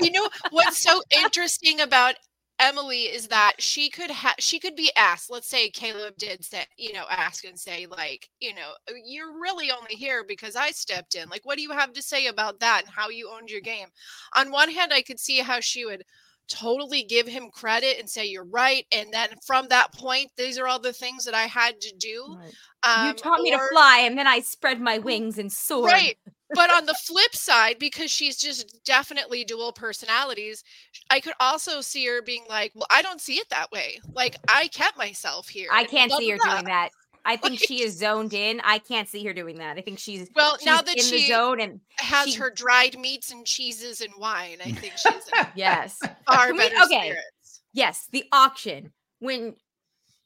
you 0.00 0.10
know 0.12 0.28
what's 0.50 0.78
so 0.78 1.02
interesting 1.24 1.80
about 1.80 2.16
Emily 2.58 3.04
is 3.04 3.28
that 3.28 3.54
she 3.58 3.88
could 3.88 4.10
have 4.10 4.34
she 4.38 4.58
could 4.58 4.76
be 4.76 4.92
asked. 4.96 5.30
Let's 5.30 5.48
say 5.48 5.70
Kaleb 5.70 6.16
did 6.18 6.44
say, 6.44 6.64
you 6.76 6.92
know, 6.92 7.04
ask 7.08 7.44
and 7.44 7.58
say 7.58 7.86
like, 7.86 8.28
you 8.40 8.54
know, 8.54 8.72
"Uh, 8.88 8.94
you're 9.06 9.40
really 9.40 9.70
only 9.70 9.94
here 9.94 10.24
because 10.28 10.56
I 10.56 10.70
stepped 10.72 11.14
in. 11.14 11.28
Like, 11.30 11.46
what 11.46 11.56
do 11.56 11.62
you 11.62 11.70
have 11.72 11.94
to 11.94 12.02
say 12.02 12.26
about 12.26 12.60
that 12.60 12.82
and 12.84 12.94
how 12.94 13.08
you 13.08 13.30
owned 13.34 13.50
your 13.50 13.62
game? 13.62 13.88
On 14.36 14.50
one 14.50 14.70
hand, 14.70 14.92
I 14.92 15.02
could 15.02 15.20
see 15.20 15.38
how 15.38 15.60
she 15.60 15.86
would 15.86 16.04
totally 16.50 17.02
give 17.02 17.26
him 17.26 17.48
credit 17.50 17.98
and 17.98 18.08
say 18.08 18.26
you're 18.26 18.44
right, 18.44 18.84
and 18.92 19.12
then 19.12 19.28
from 19.46 19.68
that 19.68 19.92
point, 19.92 20.30
these 20.36 20.58
are 20.58 20.66
all 20.66 20.78
the 20.78 20.92
things 20.92 21.24
that 21.24 21.34
I 21.34 21.44
had 21.44 21.80
to 21.80 21.94
do. 21.96 22.38
Um, 22.82 23.08
you 23.08 23.12
taught 23.14 23.40
me 23.40 23.50
to 23.52 23.60
fly, 23.72 24.00
and 24.04 24.18
then 24.18 24.26
I 24.26 24.40
spread 24.40 24.80
my 24.80 24.98
wings 24.98 25.38
and 25.38 25.52
soared. 25.52 25.92
Right. 25.92 26.16
But 26.52 26.70
on 26.72 26.86
the 26.86 26.94
flip 26.94 27.34
side, 27.34 27.78
because 27.78 28.10
she's 28.10 28.36
just 28.36 28.84
definitely 28.84 29.44
dual 29.44 29.72
personalities, 29.72 30.64
I 31.08 31.20
could 31.20 31.34
also 31.38 31.80
see 31.80 32.04
her 32.06 32.22
being 32.22 32.44
like, 32.48 32.72
Well, 32.74 32.88
I 32.90 33.02
don't 33.02 33.20
see 33.20 33.34
it 33.34 33.48
that 33.50 33.70
way. 33.70 34.00
Like, 34.12 34.36
I 34.48 34.66
kept 34.68 34.98
myself 34.98 35.48
here. 35.48 35.68
I 35.72 35.84
can't 35.84 36.10
see 36.12 36.30
her 36.30 36.38
blah." 36.38 36.54
doing 36.54 36.64
that. 36.64 36.90
I 37.24 37.36
think 37.42 37.58
she 37.58 37.82
is 37.82 37.96
zoned 37.96 38.32
in. 38.34 38.60
I 38.64 38.78
can't 38.78 39.08
see 39.08 39.24
her 39.26 39.32
doing 39.32 39.58
that. 39.58 39.76
I 39.76 39.80
think 39.82 39.98
she's, 39.98 40.28
Well, 40.34 40.56
she's 40.58 40.66
now 40.66 40.82
that 40.82 40.98
she's 40.98 41.10
in 41.12 41.18
the 41.18 41.26
zone 41.28 41.60
and 41.60 41.80
has 41.96 42.28
she- 42.30 42.38
her 42.38 42.50
dried 42.50 42.98
meats 42.98 43.30
and 43.30 43.46
cheeses 43.46 44.00
and 44.00 44.12
wine, 44.18 44.58
I 44.64 44.72
think 44.72 44.92
she's 44.96 45.12
in 45.38 45.46
yes. 45.54 45.98
far 46.26 46.52
we- 46.52 46.58
better 46.58 46.76
okay. 46.84 47.00
spirits. 47.10 47.60
Yes, 47.72 48.08
the 48.10 48.24
auction 48.32 48.92
when 49.20 49.54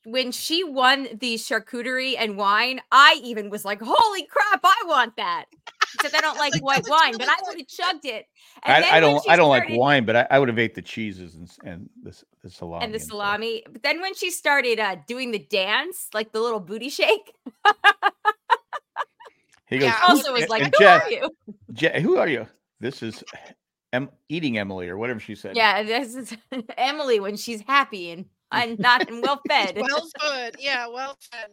when 0.07 0.33
she 0.33 0.63
won 0.63 1.09
the 1.19 1.37
charcuterie 1.37 2.15
and 2.19 2.37
wine, 2.37 2.81
I 2.93 3.19
even 3.25 3.49
was 3.49 3.65
like, 3.65 3.81
"Holy 3.83 4.27
crap, 4.27 4.61
I 4.63 4.83
want 4.87 5.17
that!" 5.17 5.47
Except 5.95 6.15
I 6.15 6.21
don't 6.21 6.39
like 6.45 6.55
white 6.63 6.85
wine, 6.89 7.17
but 7.19 7.29
I 7.29 7.37
would 7.47 7.59
have 7.59 7.67
chugged 7.69 8.05
it. 8.05 8.27
And 8.63 8.85
I, 8.85 8.97
I 8.97 9.01
don't. 9.01 9.23
I 9.29 9.37
don't 9.37 9.49
like 9.49 9.69
wine, 9.71 10.05
but 10.05 10.17
I, 10.17 10.27
I 10.31 10.39
would 10.39 10.49
have 10.49 10.59
ate 10.59 10.75
the 10.75 10.83
cheeses 10.83 11.35
and 11.35 11.51
and 11.65 11.91
the, 12.03 12.23
the 12.43 12.51
salami. 12.51 12.85
And 12.85 12.95
the 12.95 13.01
salami. 13.01 13.63
But 13.71 13.83
then 13.83 14.01
when 14.01 14.15
she 14.15 14.31
started 14.31 14.81
uh, 14.81 14.97
doing 15.07 15.31
the 15.31 15.39
dance, 15.39 16.09
like 16.15 16.33
the 16.33 16.41
little 16.41 16.61
booty 16.61 16.89
shake, 16.89 17.33
He 19.67 19.79
goes. 19.79 19.87
Yeah, 19.87 19.99
"Who- 20.01 20.13
also 20.13 20.33
was 20.33 20.49
like, 20.49 20.65
"Who 20.65 20.71
Jeff, 20.79 21.05
are 21.05 21.11
you?" 21.11 21.31
Je- 21.73 22.01
who 22.01 22.19
are 22.19 22.29
you? 22.29 22.47
This 22.81 23.03
is 23.03 23.25
em- 23.93 24.11
eating 24.29 24.59
Emily 24.59 24.89
or 24.89 24.99
whatever 24.99 25.21
she 25.21 25.35
said. 25.35 25.57
Yeah, 25.57 25.83
this 25.83 26.15
is 26.15 26.37
Emily 26.77 27.21
when 27.21 27.37
she's 27.37 27.63
happy 27.63 28.11
and 28.11 28.27
and 28.53 28.79
not 28.79 29.09
and 29.09 29.23
well 29.23 29.41
fed. 29.49 29.77
Well 29.81 30.09
fed. 30.21 30.57
Yeah, 30.59 30.89
well 30.89 31.17
fed. 31.31 31.51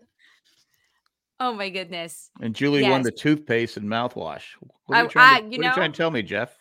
Oh 1.41 1.53
my 1.53 1.69
goodness. 1.69 2.29
And 2.39 2.55
Julie 2.55 2.83
won 2.89 3.01
the 3.01 3.11
toothpaste 3.11 3.75
and 3.77 3.87
mouthwash. 3.87 4.43
What 4.85 4.95
are 4.95 4.99
I- 4.99 5.03
you 5.03 5.09
trying, 5.09 5.35
I- 5.35 5.39
to, 5.39 5.45
you 5.45 5.57
what 5.57 5.65
are 5.65 5.69
you 5.69 5.75
trying 5.75 5.91
to 5.91 5.97
tell 5.97 6.11
me, 6.11 6.21
Jeff? 6.21 6.55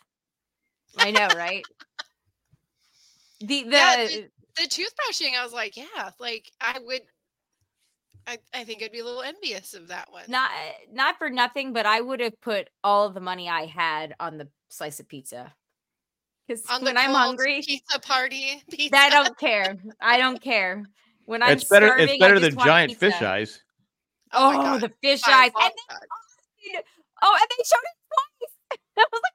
I 0.99 1.11
know, 1.12 1.29
right? 1.37 1.64
The 3.40 3.62
the 3.64 3.71
Yeah, 3.71 4.07
The 4.57 4.62
toothbrushing, 4.69 5.35
I 5.38 5.45
was 5.45 5.53
like, 5.53 5.77
yeah, 5.77 6.11
like 6.19 6.51
I 6.61 6.79
would 6.85 7.03
I, 8.27 8.38
I 8.53 8.64
think 8.64 8.83
I'd 8.83 8.93
be 8.93 8.99
a 9.01 9.05
little 9.05 9.23
envious 9.23 9.73
of 9.75 9.88
that 9.88 10.12
one. 10.12 10.25
not 10.29 10.51
eh, 10.51 10.73
not 10.93 11.16
for 11.19 11.31
nothing, 11.31 11.73
but 11.73 11.87
I 11.87 12.01
would 12.01 12.21
have 12.21 12.38
put 12.40 12.69
all 12.85 13.07
of 13.07 13.14
the 13.14 13.21
money 13.21 13.49
I 13.49 13.64
had 13.66 14.14
on 14.21 14.37
the 14.38 14.49
slice 14.69 15.01
of 15.01 15.09
pizza. 15.09 15.53
Because 16.47 16.64
On 16.71 16.81
the 16.81 16.87
when 16.87 16.99
I'm 16.99 17.12
hungry, 17.14 17.62
pizza 17.64 17.99
party, 18.01 18.62
pizza. 18.71 18.97
I 18.97 19.09
don't 19.11 19.38
care. 19.38 19.77
I 20.01 20.19
don't 20.19 20.40
care. 20.40 20.85
When 21.25 21.43
I'm 21.43 21.53
it's 21.53 21.64
better. 21.64 21.87
starving, 21.87 22.09
It's 22.09 22.23
I 22.23 22.27
better 22.29 22.40
just 22.40 22.57
than 22.57 22.64
giant 22.64 22.90
pizza. 22.93 23.07
fish 23.11 23.23
eyes. 23.23 23.62
Oh, 24.33 24.75
Oh, 24.75 24.79
the 24.79 24.93
fish 25.03 25.23
By 25.23 25.33
eyes. 25.33 25.51
And 25.61 25.73
then, 25.90 26.01
that. 26.75 26.85
oh, 27.23 27.38
and 27.40 27.51
they 27.51 27.64
showed 27.64 27.83
it 27.83 27.97
twice. 28.11 28.77
I 28.99 29.05
was 29.12 29.21
like, 29.23 29.33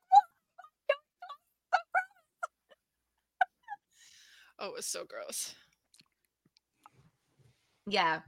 Oh, 4.59 4.67
it 4.69 4.73
was 4.75 4.85
so 4.85 5.03
gross. 5.05 5.53
yeah. 7.87 8.21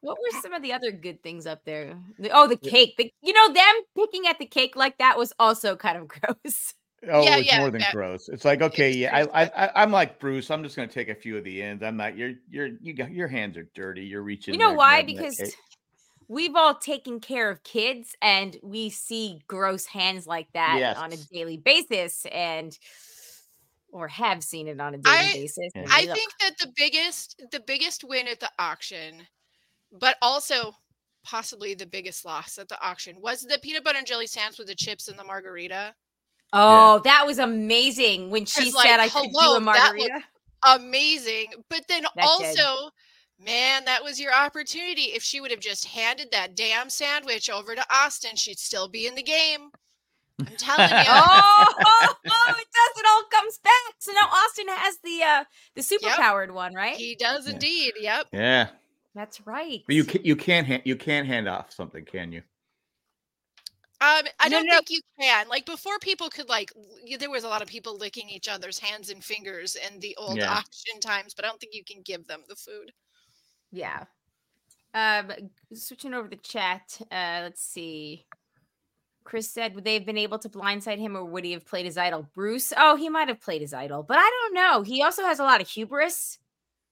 What 0.00 0.18
were 0.18 0.40
some 0.42 0.52
of 0.52 0.62
the 0.62 0.72
other 0.72 0.90
good 0.92 1.22
things 1.22 1.46
up 1.46 1.64
there? 1.64 1.96
The- 2.18 2.30
oh, 2.30 2.46
the 2.46 2.56
cake. 2.56 2.94
The, 2.98 3.10
you 3.22 3.32
know, 3.32 3.52
them 3.52 3.74
picking 3.96 4.26
at 4.26 4.38
the 4.38 4.46
cake 4.46 4.76
like 4.76 4.98
that 4.98 5.16
was 5.18 5.32
also 5.38 5.76
kind 5.76 5.96
of 5.96 6.08
gross. 6.08 6.74
Oh, 7.08 7.22
Yeah, 7.22 7.36
it's 7.38 7.46
yeah, 7.46 7.58
more 7.60 7.70
than 7.70 7.80
yeah. 7.80 7.92
gross. 7.92 8.28
It's 8.28 8.44
like 8.44 8.60
okay, 8.62 8.88
It's 8.90 8.98
yeah, 8.98 9.16
I, 9.16 9.24
pretty 9.24 9.52
I, 9.54 9.66
I, 9.66 9.82
I'm 9.82 9.90
like 9.92 10.18
Bruce. 10.18 10.50
I'm 10.50 10.62
just 10.62 10.76
gonna 10.76 10.88
take 10.88 11.08
a 11.08 11.14
few 11.14 11.36
of 11.38 11.44
the 11.44 11.62
ends. 11.62 11.82
I'm 11.82 11.96
not. 11.96 12.16
You're, 12.16 12.32
you're, 12.50 12.70
you 12.82 12.92
got 12.92 13.10
your 13.10 13.28
hands 13.28 13.56
are 13.56 13.68
dirty. 13.74 14.02
You're 14.04 14.22
reaching. 14.22 14.54
You 14.54 14.60
know 14.60 14.72
why? 14.74 15.02
grabbing 15.02 15.16
that 15.16 15.22
Because 15.22 15.36
cake. 15.38 15.54
We've 16.28 16.54
all 16.56 16.74
taken 16.74 17.20
care 17.20 17.50
of 17.50 17.62
kids 17.62 18.14
and 18.20 18.56
we 18.62 18.90
see 18.90 19.40
gross 19.48 19.86
hands 19.86 20.26
like 20.26 20.48
that 20.52 20.96
on 20.96 21.12
a 21.12 21.16
daily 21.32 21.56
basis 21.56 22.26
and 22.32 22.78
or 23.92 24.08
have 24.08 24.42
seen 24.42 24.68
it 24.68 24.80
on 24.80 24.94
a 24.94 24.98
daily 24.98 25.16
I- 25.16 25.32
basis. 25.32 25.72
I 25.76 26.06
ugh. 26.08 26.14
think 26.16 26.32
that 26.40 26.58
the 26.58 26.72
biggest 26.76 27.42
the 27.52 27.60
biggest 27.60 28.04
win 28.04 28.26
at 28.28 28.40
the 28.40 28.50
auction, 28.58 29.26
but 29.92 30.16
also 30.20 30.72
possibly 31.24 31.74
the 31.74 31.86
biggest 31.86 32.24
loss 32.24 32.58
at 32.58 32.68
the 32.68 32.80
auction 32.80 33.16
was 33.20 33.42
the 33.42 33.58
peanut 33.62 33.84
butter 33.84 33.98
and 33.98 34.06
jelly 34.06 34.26
sandwich 34.26 34.58
with 34.58 34.68
the 34.68 34.74
chips 34.74 35.08
and 35.08 35.18
the 35.18 35.24
margarita. 35.24 35.94
Oh, 36.52 37.00
that 37.04 37.26
was 37.26 37.38
amazing 37.38 38.30
when 38.30 38.44
she 38.46 38.64
'Cause, 38.64 38.74
like, 38.74 38.86
said 38.86 39.00
I 39.00 39.08
could 39.08 39.24
do 39.24 39.30
hello, 39.32 39.56
a 39.56 39.60
that 39.60 39.64
margarita. 39.64 40.20
Amazing. 40.66 41.52
But 41.68 41.86
then 41.88 42.02
did. 42.02 42.10
also, 42.24 42.90
man, 43.38 43.84
that 43.84 44.02
was 44.02 44.20
your 44.20 44.32
opportunity. 44.34 45.02
If 45.14 45.22
she 45.22 45.40
would 45.40 45.50
have 45.50 45.60
just 45.60 45.84
handed 45.86 46.30
that 46.32 46.54
damn 46.54 46.90
sandwich 46.90 47.50
over 47.50 47.74
to 47.74 47.84
Austin, 47.94 48.36
she'd 48.36 48.58
still 48.58 48.88
be 48.88 49.06
in 49.06 49.14
the 49.14 49.22
game. 49.22 49.70
I'm 50.48 50.56
telling 50.56 50.96
you. 50.98 51.04
oh, 51.08 51.74
oh, 51.84 52.54
it 52.60 52.66
does. 52.72 52.98
It 52.98 53.06
all 53.08 53.24
comes 53.30 53.58
back. 53.58 53.94
So 53.98 54.12
now 54.12 54.28
Austin 54.28 54.66
has 54.68 54.98
the 55.02 55.22
uh 55.22 55.44
the 55.74 55.82
super 55.82 56.08
Yep. 56.08 56.18
powered 56.18 56.52
one, 56.52 56.74
right? 56.74 56.96
He 56.96 57.14
does 57.16 57.46
Yeah. 57.46 57.52
indeed. 57.52 57.94
Yep. 58.00 58.26
yeah, 58.32 58.68
That's 59.14 59.40
right. 59.46 59.82
but 59.86 59.94
you 59.94 60.04
can, 60.04 60.24
you 60.24 60.36
can't 60.36 60.66
hand, 60.66 60.82
you 60.84 60.96
can't 60.96 61.26
hand 61.26 61.48
off 61.48 61.72
something, 61.72 62.04
can 62.04 62.32
you? 62.32 62.42
Um, 64.00 64.24
I 64.38 64.48
No, 64.48 64.58
don't 64.58 64.66
no. 64.66 64.74
think 64.76 64.90
you 64.90 65.00
can. 65.18 65.48
Like 65.48 65.64
before, 65.64 65.98
people 65.98 66.28
could 66.28 66.48
like. 66.48 66.70
There 67.18 67.30
was 67.30 67.44
a 67.44 67.48
lot 67.48 67.62
of 67.62 67.68
people 67.68 67.96
licking 67.96 68.28
each 68.28 68.48
other's 68.48 68.78
hands 68.78 69.08
and 69.08 69.24
fingers 69.24 69.74
in 69.74 70.00
the 70.00 70.14
old 70.16 70.38
Yeah. 70.38 70.52
auction 70.52 71.00
times, 71.00 71.32
but 71.34 71.44
I 71.44 71.48
don't 71.48 71.58
think 71.60 71.74
you 71.74 71.84
can 71.84 72.02
give 72.02 72.26
them 72.26 72.42
the 72.48 72.56
food. 72.56 72.92
Yeah. 73.76 74.04
Um, 74.94 75.30
switching 75.74 76.14
over 76.14 76.28
the 76.28 76.36
chat. 76.36 76.98
Uh, 77.10 77.40
let's 77.42 77.62
see. 77.62 78.24
Chris 79.24 79.50
said, 79.50 79.74
would 79.74 79.84
they 79.84 79.94
have 79.94 80.06
been 80.06 80.16
able 80.16 80.38
to 80.38 80.48
blindside 80.48 80.98
him 80.98 81.16
or 81.16 81.24
would 81.24 81.44
he 81.44 81.52
have 81.52 81.66
played 81.66 81.84
his 81.84 81.98
idol? 81.98 82.26
Bruce? 82.34 82.72
Oh, 82.76 82.96
he 82.96 83.08
might 83.08 83.28
have 83.28 83.40
played 83.40 83.60
his 83.60 83.74
idol, 83.74 84.02
but 84.02 84.16
I 84.18 84.30
don't 84.30 84.54
know. 84.54 84.82
He 84.82 85.02
also 85.02 85.22
has 85.24 85.40
a 85.40 85.42
lot 85.44 85.60
of 85.60 85.68
hubris. 85.68 86.38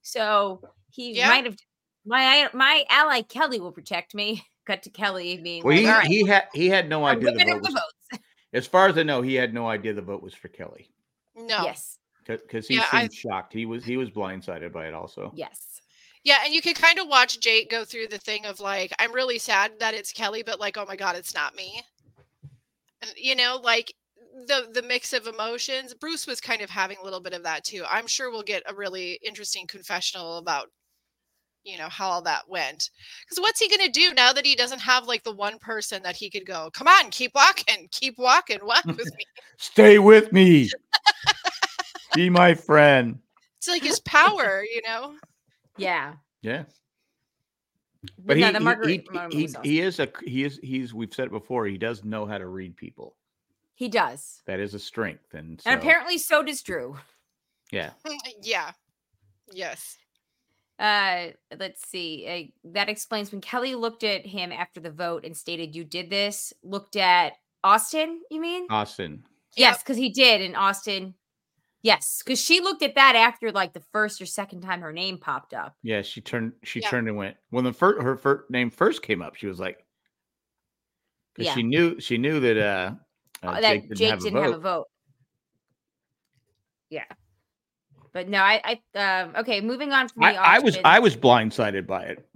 So 0.02 0.60
he 0.90 1.12
Yeah. 1.16 1.28
might 1.28 1.44
have. 1.46 1.56
My 2.04 2.50
my 2.52 2.84
ally 2.90 3.22
Kelly 3.22 3.60
will 3.60 3.72
protect 3.72 4.14
me. 4.14 4.44
Cut 4.66 4.82
to 4.82 4.90
Kelly 4.90 5.38
being 5.38 5.62
Well, 5.62 5.74
like, 5.76 5.80
he, 5.84 5.88
all 5.88 5.98
right, 5.98 6.06
he 6.06 6.26
had 6.26 6.48
he 6.54 6.68
had 6.68 6.88
no 6.88 7.04
I'm 7.04 7.18
idea 7.18 7.32
the 7.32 7.38
vote 7.44 7.62
the 7.62 7.72
was, 7.72 7.74
votes. 8.12 8.24
as 8.52 8.66
far 8.66 8.88
as 8.88 8.98
I 8.98 9.02
know, 9.04 9.22
he 9.22 9.34
had 9.34 9.54
no 9.54 9.66
idea 9.68 9.92
the 9.94 10.02
vote 10.02 10.22
was 10.22 10.34
for 10.34 10.48
Kelly 10.48 10.90
No. 11.36 11.62
Yes. 11.62 11.98
because 12.26 12.66
he 12.66 12.74
Yeah, 12.76 12.90
seemed 12.90 13.10
I- 13.12 13.14
shocked. 13.14 13.52
He 13.54 13.64
was 13.64 13.84
he 13.84 13.96
was 13.96 14.10
blindsided 14.10 14.72
by 14.72 14.86
it 14.88 14.94
also. 14.94 15.32
Yes. 15.34 15.73
Yeah, 16.24 16.38
and 16.44 16.54
you 16.54 16.62
can 16.62 16.74
kind 16.74 16.98
of 16.98 17.06
watch 17.06 17.38
Jake 17.38 17.70
go 17.70 17.84
through 17.84 18.08
the 18.08 18.18
thing 18.18 18.46
of 18.46 18.58
like, 18.58 18.92
I'm 18.98 19.12
really 19.12 19.38
sad 19.38 19.72
that 19.80 19.94
it's 19.94 20.10
Kelly, 20.10 20.42
but 20.42 20.58
like, 20.58 20.78
oh 20.78 20.86
my 20.86 20.96
god, 20.96 21.16
it's 21.16 21.34
not 21.34 21.54
me. 21.54 21.82
And 23.02 23.12
you 23.16 23.36
know, 23.36 23.60
like 23.62 23.94
the 24.46 24.68
the 24.72 24.82
mix 24.82 25.12
of 25.12 25.26
emotions. 25.26 25.94
Bruce 25.94 26.26
was 26.26 26.40
kind 26.40 26.62
of 26.62 26.70
having 26.70 26.96
a 27.00 27.04
little 27.04 27.20
bit 27.20 27.34
of 27.34 27.42
that 27.44 27.64
too. 27.64 27.84
I'm 27.90 28.06
sure 28.06 28.30
we'll 28.30 28.42
get 28.42 28.62
a 28.66 28.74
really 28.74 29.20
interesting 29.24 29.66
confessional 29.66 30.38
about 30.38 30.68
you 31.62 31.78
know 31.78 31.88
how 31.88 32.08
all 32.08 32.22
that 32.22 32.48
went. 32.48 32.90
Because 33.24 33.40
what's 33.40 33.60
he 33.60 33.68
gonna 33.68 33.90
do 33.90 34.12
now 34.14 34.32
that 34.32 34.46
he 34.46 34.54
doesn't 34.54 34.80
have 34.80 35.06
like 35.06 35.24
the 35.24 35.34
one 35.34 35.58
person 35.58 36.02
that 36.02 36.16
he 36.16 36.30
could 36.30 36.46
go, 36.46 36.70
come 36.72 36.88
on, 36.88 37.10
keep 37.10 37.32
walking, 37.34 37.88
keep 37.90 38.18
walking, 38.18 38.58
walk 38.62 38.84
with 38.86 38.98
me. 38.98 39.24
Stay 39.58 39.98
with 39.98 40.32
me. 40.32 40.70
Be 42.14 42.30
my 42.30 42.54
friend. 42.54 43.18
It's 43.58 43.68
like 43.68 43.82
his 43.82 44.00
power, 44.00 44.62
you 44.62 44.82
know. 44.86 45.14
Yeah. 45.76 46.14
Yeah. 46.42 46.64
But, 48.18 48.26
But 48.26 48.36
no, 48.38 48.46
he, 48.46 48.52
the 48.52 48.88
he- 49.30 49.38
he, 49.38 49.46
he, 49.46 49.54
he 49.62 49.80
is 49.80 49.98
a 49.98 50.08
he 50.24 50.44
is 50.44 50.60
he's 50.62 50.92
we've 50.92 51.12
said 51.12 51.26
it 51.26 51.32
before. 51.32 51.66
He 51.66 51.78
does 51.78 52.04
know 52.04 52.26
how 52.26 52.36
to 52.38 52.46
read 52.46 52.76
people. 52.76 53.16
He 53.74 53.88
does. 53.88 54.42
That 54.46 54.60
is 54.60 54.74
a 54.74 54.78
strength, 54.78 55.34
and, 55.34 55.60
so, 55.60 55.70
And 55.70 55.80
apparently 55.80 56.18
so 56.18 56.42
does 56.42 56.62
Drew. 56.62 56.96
yeah. 57.72 57.90
yeah. 58.42 58.70
Yes. 59.52 59.96
Uh, 60.78 61.28
let's 61.58 61.88
see. 61.88 62.52
Uh, 62.64 62.70
that 62.72 62.88
explains 62.88 63.32
when 63.32 63.40
Kelly 63.40 63.74
looked 63.74 64.04
at 64.04 64.26
him 64.26 64.52
after 64.52 64.80
the 64.80 64.90
vote 64.90 65.24
and 65.24 65.36
stated, 65.36 65.74
"You 65.74 65.84
did 65.84 66.10
this." 66.10 66.52
Looked 66.62 66.96
at 66.96 67.34
Austin. 67.62 68.20
You 68.30 68.40
mean? 68.40 68.66
Austin. 68.70 69.24
yes, 69.56 69.82
because 69.82 69.96
he 69.96 70.10
did. 70.10 70.40
And 70.42 70.56
Austin. 70.56 71.14
Yes, 71.84 72.22
because 72.24 72.40
she 72.40 72.60
looked 72.60 72.82
at 72.82 72.94
that 72.94 73.14
after 73.14 73.52
like 73.52 73.74
the 73.74 73.82
first 73.92 74.22
or 74.22 74.24
second 74.24 74.62
time 74.62 74.80
her 74.80 74.90
name 74.90 75.18
popped 75.18 75.52
up. 75.52 75.76
Yeah, 75.82 76.00
she 76.00 76.22
turned. 76.22 76.54
She 76.62 76.80
Yeah. 76.80 76.88
turned 76.88 77.08
and 77.08 77.16
went 77.18 77.36
when 77.50 77.62
the 77.62 77.74
first 77.74 78.02
her 78.02 78.16
first 78.16 78.50
name 78.50 78.70
first 78.70 79.02
came 79.02 79.20
up. 79.20 79.34
She 79.34 79.46
was 79.46 79.60
like, 79.60 79.84
because 81.34 81.48
Yeah. 81.48 81.54
she 81.56 81.62
knew 81.62 82.00
she 82.00 82.16
knew 82.16 82.40
that 82.40 82.56
uh, 82.56 82.94
uh, 83.42 83.50
Uh, 83.50 83.60
Jake 83.60 83.82
didn't, 83.82 83.96
Jake 83.98 84.10
have, 84.10 84.20
didn't 84.20 84.38
a 84.38 84.40
have 84.40 84.50
vote. 84.52 84.56
a 84.56 84.60
vote. 84.60 84.86
Yeah. 86.88 87.04
But 88.14 88.30
no, 88.30 88.38
I, 88.38 88.80
I, 88.94 88.98
um, 89.22 89.36
okay, 89.36 89.60
moving 89.60 89.92
on 89.92 90.08
from 90.08 90.22
the 90.22 90.28
I, 90.28 90.56
I 90.56 90.58
was. 90.60 90.78
I 90.86 91.00
was 91.00 91.14
blindsided 91.16 91.86
by 91.86 92.04
it. 92.04 92.26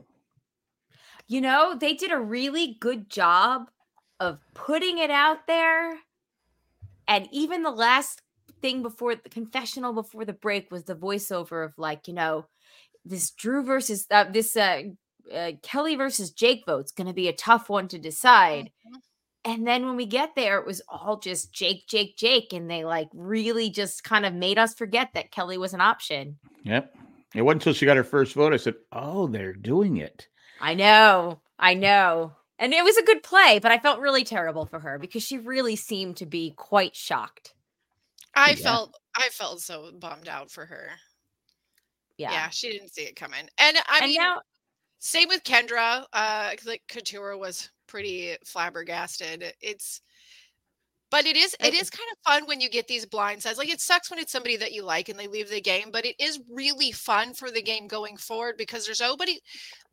You 1.27 1.41
know, 1.41 1.75
they 1.75 1.95
did 1.95 2.13
a 2.13 2.21
really 2.21 2.77
good 2.81 3.09
job 3.09 3.71
of 4.21 4.41
putting 4.53 4.99
it 4.99 5.11
out 5.11 5.47
there. 5.47 5.97
And 7.07 7.27
even 7.33 7.63
the 7.63 7.71
last 7.71 8.21
thing 8.61 8.83
before 8.83 9.15
the 9.15 9.29
confessional 9.29 9.93
before 9.93 10.25
the 10.25 10.33
break 10.33 10.71
was 10.71 10.85
the 10.85 10.95
voiceover 10.95 11.65
of 11.65 11.73
like, 11.79 12.09
you 12.09 12.15
know, 12.15 12.47
this 13.05 13.31
Drew 13.31 13.63
versus 13.63 14.07
uh, 14.11 14.25
this 14.31 14.57
uh, 14.57 14.83
uh, 15.33 15.53
Kelly 15.63 15.97
versus 15.97 16.31
Jake 16.31 16.65
vote's 16.67 16.93
going 16.93 17.07
to 17.07 17.15
be 17.15 17.29
a 17.29 17.33
tough 17.33 17.69
one 17.69 17.89
to 17.89 17.99
decide. 17.99 18.71
Mhm. 18.87 19.01
And 19.45 19.67
then 19.67 19.87
when 19.87 19.97
we 19.97 20.05
get 20.05 20.35
there, 20.35 20.59
it 20.59 20.67
was 20.67 20.83
all 20.89 21.19
just 21.19 21.53
Jake, 21.53 21.87
Jake, 21.87 22.17
Jake. 22.17 22.53
And 22.53 22.71
they 22.71 22.85
like 22.85 23.09
really 23.15 23.71
just 23.71 24.05
kind 24.05 24.27
of 24.27 24.35
made 24.35 24.59
us 24.59 24.75
forget 24.75 25.11
that 25.15 25.31
Kelly 25.31 25.57
was 25.57 25.73
an 25.73 25.81
option. 25.81 26.39
Yep. 26.65 26.95
It 27.35 27.43
wasn't 27.43 27.63
until 27.63 27.73
she 27.75 27.87
got 27.87 27.97
her 27.97 28.05
first 28.05 28.35
vote. 28.35 28.53
I 28.53 28.57
said, 28.57 28.75
"Oh, 28.93 29.27
they're 29.27 29.53
doing 29.53 29.99
it." 29.99 30.29
I 30.61 30.75
know. 30.75 31.41
I 31.59 31.75
know. 31.75 32.33
And 32.59 32.73
it 32.73 32.83
was 32.83 32.97
a 32.97 33.05
good 33.05 33.23
play, 33.23 33.61
but 33.61 33.71
I 33.71 33.79
felt 33.79 34.01
really 34.01 34.25
terrible 34.25 34.67
for 34.67 34.81
her 34.81 34.99
because 34.99 35.23
she 35.23 35.39
really 35.39 35.77
seemed 35.77 36.17
to 36.17 36.27
be 36.27 36.53
quite 36.57 36.97
shocked. 36.97 37.55
I 38.39 38.55
Yeah. 38.55 38.57
felt 38.57 38.95
I 39.17 39.29
felt 39.31 39.61
so 39.61 39.93
bummed 39.93 40.29
out 40.29 40.51
for 40.51 40.65
her. 40.67 40.99
Yeah. 42.17 42.43
Yeah, 42.43 42.51
she 42.51 42.71
didn't 42.71 42.91
see 42.93 43.03
it 43.05 43.17
coming. 43.17 43.49
And 43.59 43.77
I 43.87 44.01
and 44.01 44.13
mean, 44.13 44.19
now, 44.19 44.43
same 44.99 45.29
with 45.29 45.45
Kendra. 45.45 46.07
Uh, 46.13 46.55
like 46.67 46.83
Katurah 46.89 47.39
was 47.39 47.71
pretty 47.87 48.37
flabbergasted. 48.45 49.55
It's, 49.61 50.03
but 51.11 51.25
it 51.25 51.37
is 51.37 51.57
it 51.63 51.73
Uh, 51.73 51.73
kind 51.91 52.09
of 52.13 52.19
fun 52.33 52.47
when 52.47 52.61
you 52.61 52.69
get 52.69 52.87
these 52.87 53.07
blind 53.07 53.43
sides. 53.43 53.57
Like 53.59 53.71
it 53.71 53.81
sucks 53.81 54.11
when 54.11 54.19
it's 54.19 54.33
somebody 54.33 54.57
that 54.59 54.73
you 54.73 54.83
like 54.83 55.09
and 55.09 55.19
they 55.19 55.27
leave 55.27 55.49
the 55.49 55.61
game, 55.61 55.91
but 55.91 56.05
it 56.05 56.15
is 56.19 56.39
really 56.51 56.93
fun 56.93 57.33
for 57.33 57.51
the 57.51 57.63
game 57.63 57.87
going 57.87 58.17
forward 58.19 58.57
because 58.59 58.85
there's 58.85 59.01
nobody 59.01 59.41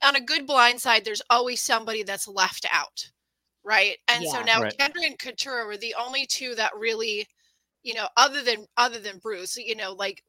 on 0.04 0.16
a 0.18 0.22
good 0.22 0.46
blind 0.46 0.82
side. 0.82 1.06
There's 1.06 1.22
always 1.30 1.62
somebody 1.62 2.04
that's 2.04 2.28
left 2.28 2.66
out, 2.72 3.10
right? 3.64 3.98
And 4.10 4.28
so 4.28 4.42
now 4.42 4.62
Right. 4.62 4.80
Kendra 4.80 5.06
and 5.06 5.18
Katurah 5.20 5.68
were 5.68 5.78
the 5.78 5.96
only 5.96 6.26
two 6.26 6.56
that 6.56 6.76
really, 6.78 7.28
you 7.86 7.94
know, 7.94 8.08
other 8.18 8.42
than 8.42 8.66
other 8.76 9.00
than 9.00 9.20
Bruce, 9.20 9.56
you 9.58 9.76
know, 9.76 9.94
like 9.94 10.24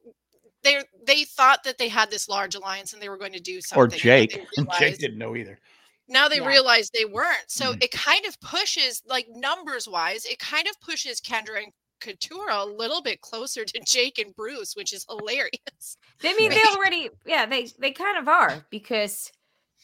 they 0.62 0.82
they 1.06 1.24
thought 1.24 1.64
that 1.64 1.78
they 1.78 1.88
had 1.88 2.10
this 2.10 2.28
large 2.28 2.54
alliance 2.54 2.92
and 2.92 3.00
they 3.02 3.08
were 3.08 3.16
going 3.16 3.32
to 3.32 3.40
do 3.40 3.60
something. 3.62 3.80
Or 3.80 3.84
and 3.84 3.92
then 3.92 4.00
Jake. 4.00 4.40
they 4.56 4.64
Jake 4.78 4.98
didn't 4.98 5.18
know 5.18 5.34
either. 5.34 5.58
now 6.06 6.28
they 6.28 6.38
Yeah. 6.38 6.46
realize 6.46 6.90
they 6.90 7.06
weren't. 7.06 7.50
So 7.50 7.72
Mhm. 7.72 7.82
it 7.82 7.90
kind 7.92 8.26
of 8.26 8.38
pushes, 8.40 9.02
like 9.06 9.26
numbers 9.30 9.88
wise, 9.88 10.26
it 10.26 10.38
kind 10.38 10.68
of 10.68 10.78
pushes 10.80 11.20
Kendra 11.20 11.62
and 11.62 11.72
Katurah 12.00 12.62
a 12.62 12.64
little 12.66 13.00
bit 13.02 13.22
closer 13.22 13.64
to 13.64 13.80
Jake 13.80 14.18
and 14.18 14.34
Bruce, 14.36 14.76
which 14.76 14.92
is 14.92 15.06
hilarious. 15.08 15.96
I 16.22 16.34
mean, 16.36 16.50
they 16.50 16.64
already, 16.64 17.10
yeah, 17.24 17.46
they 17.46 17.68
they 17.78 17.90
kind 17.92 18.18
of 18.18 18.28
are 18.28 18.66
because 18.70 19.32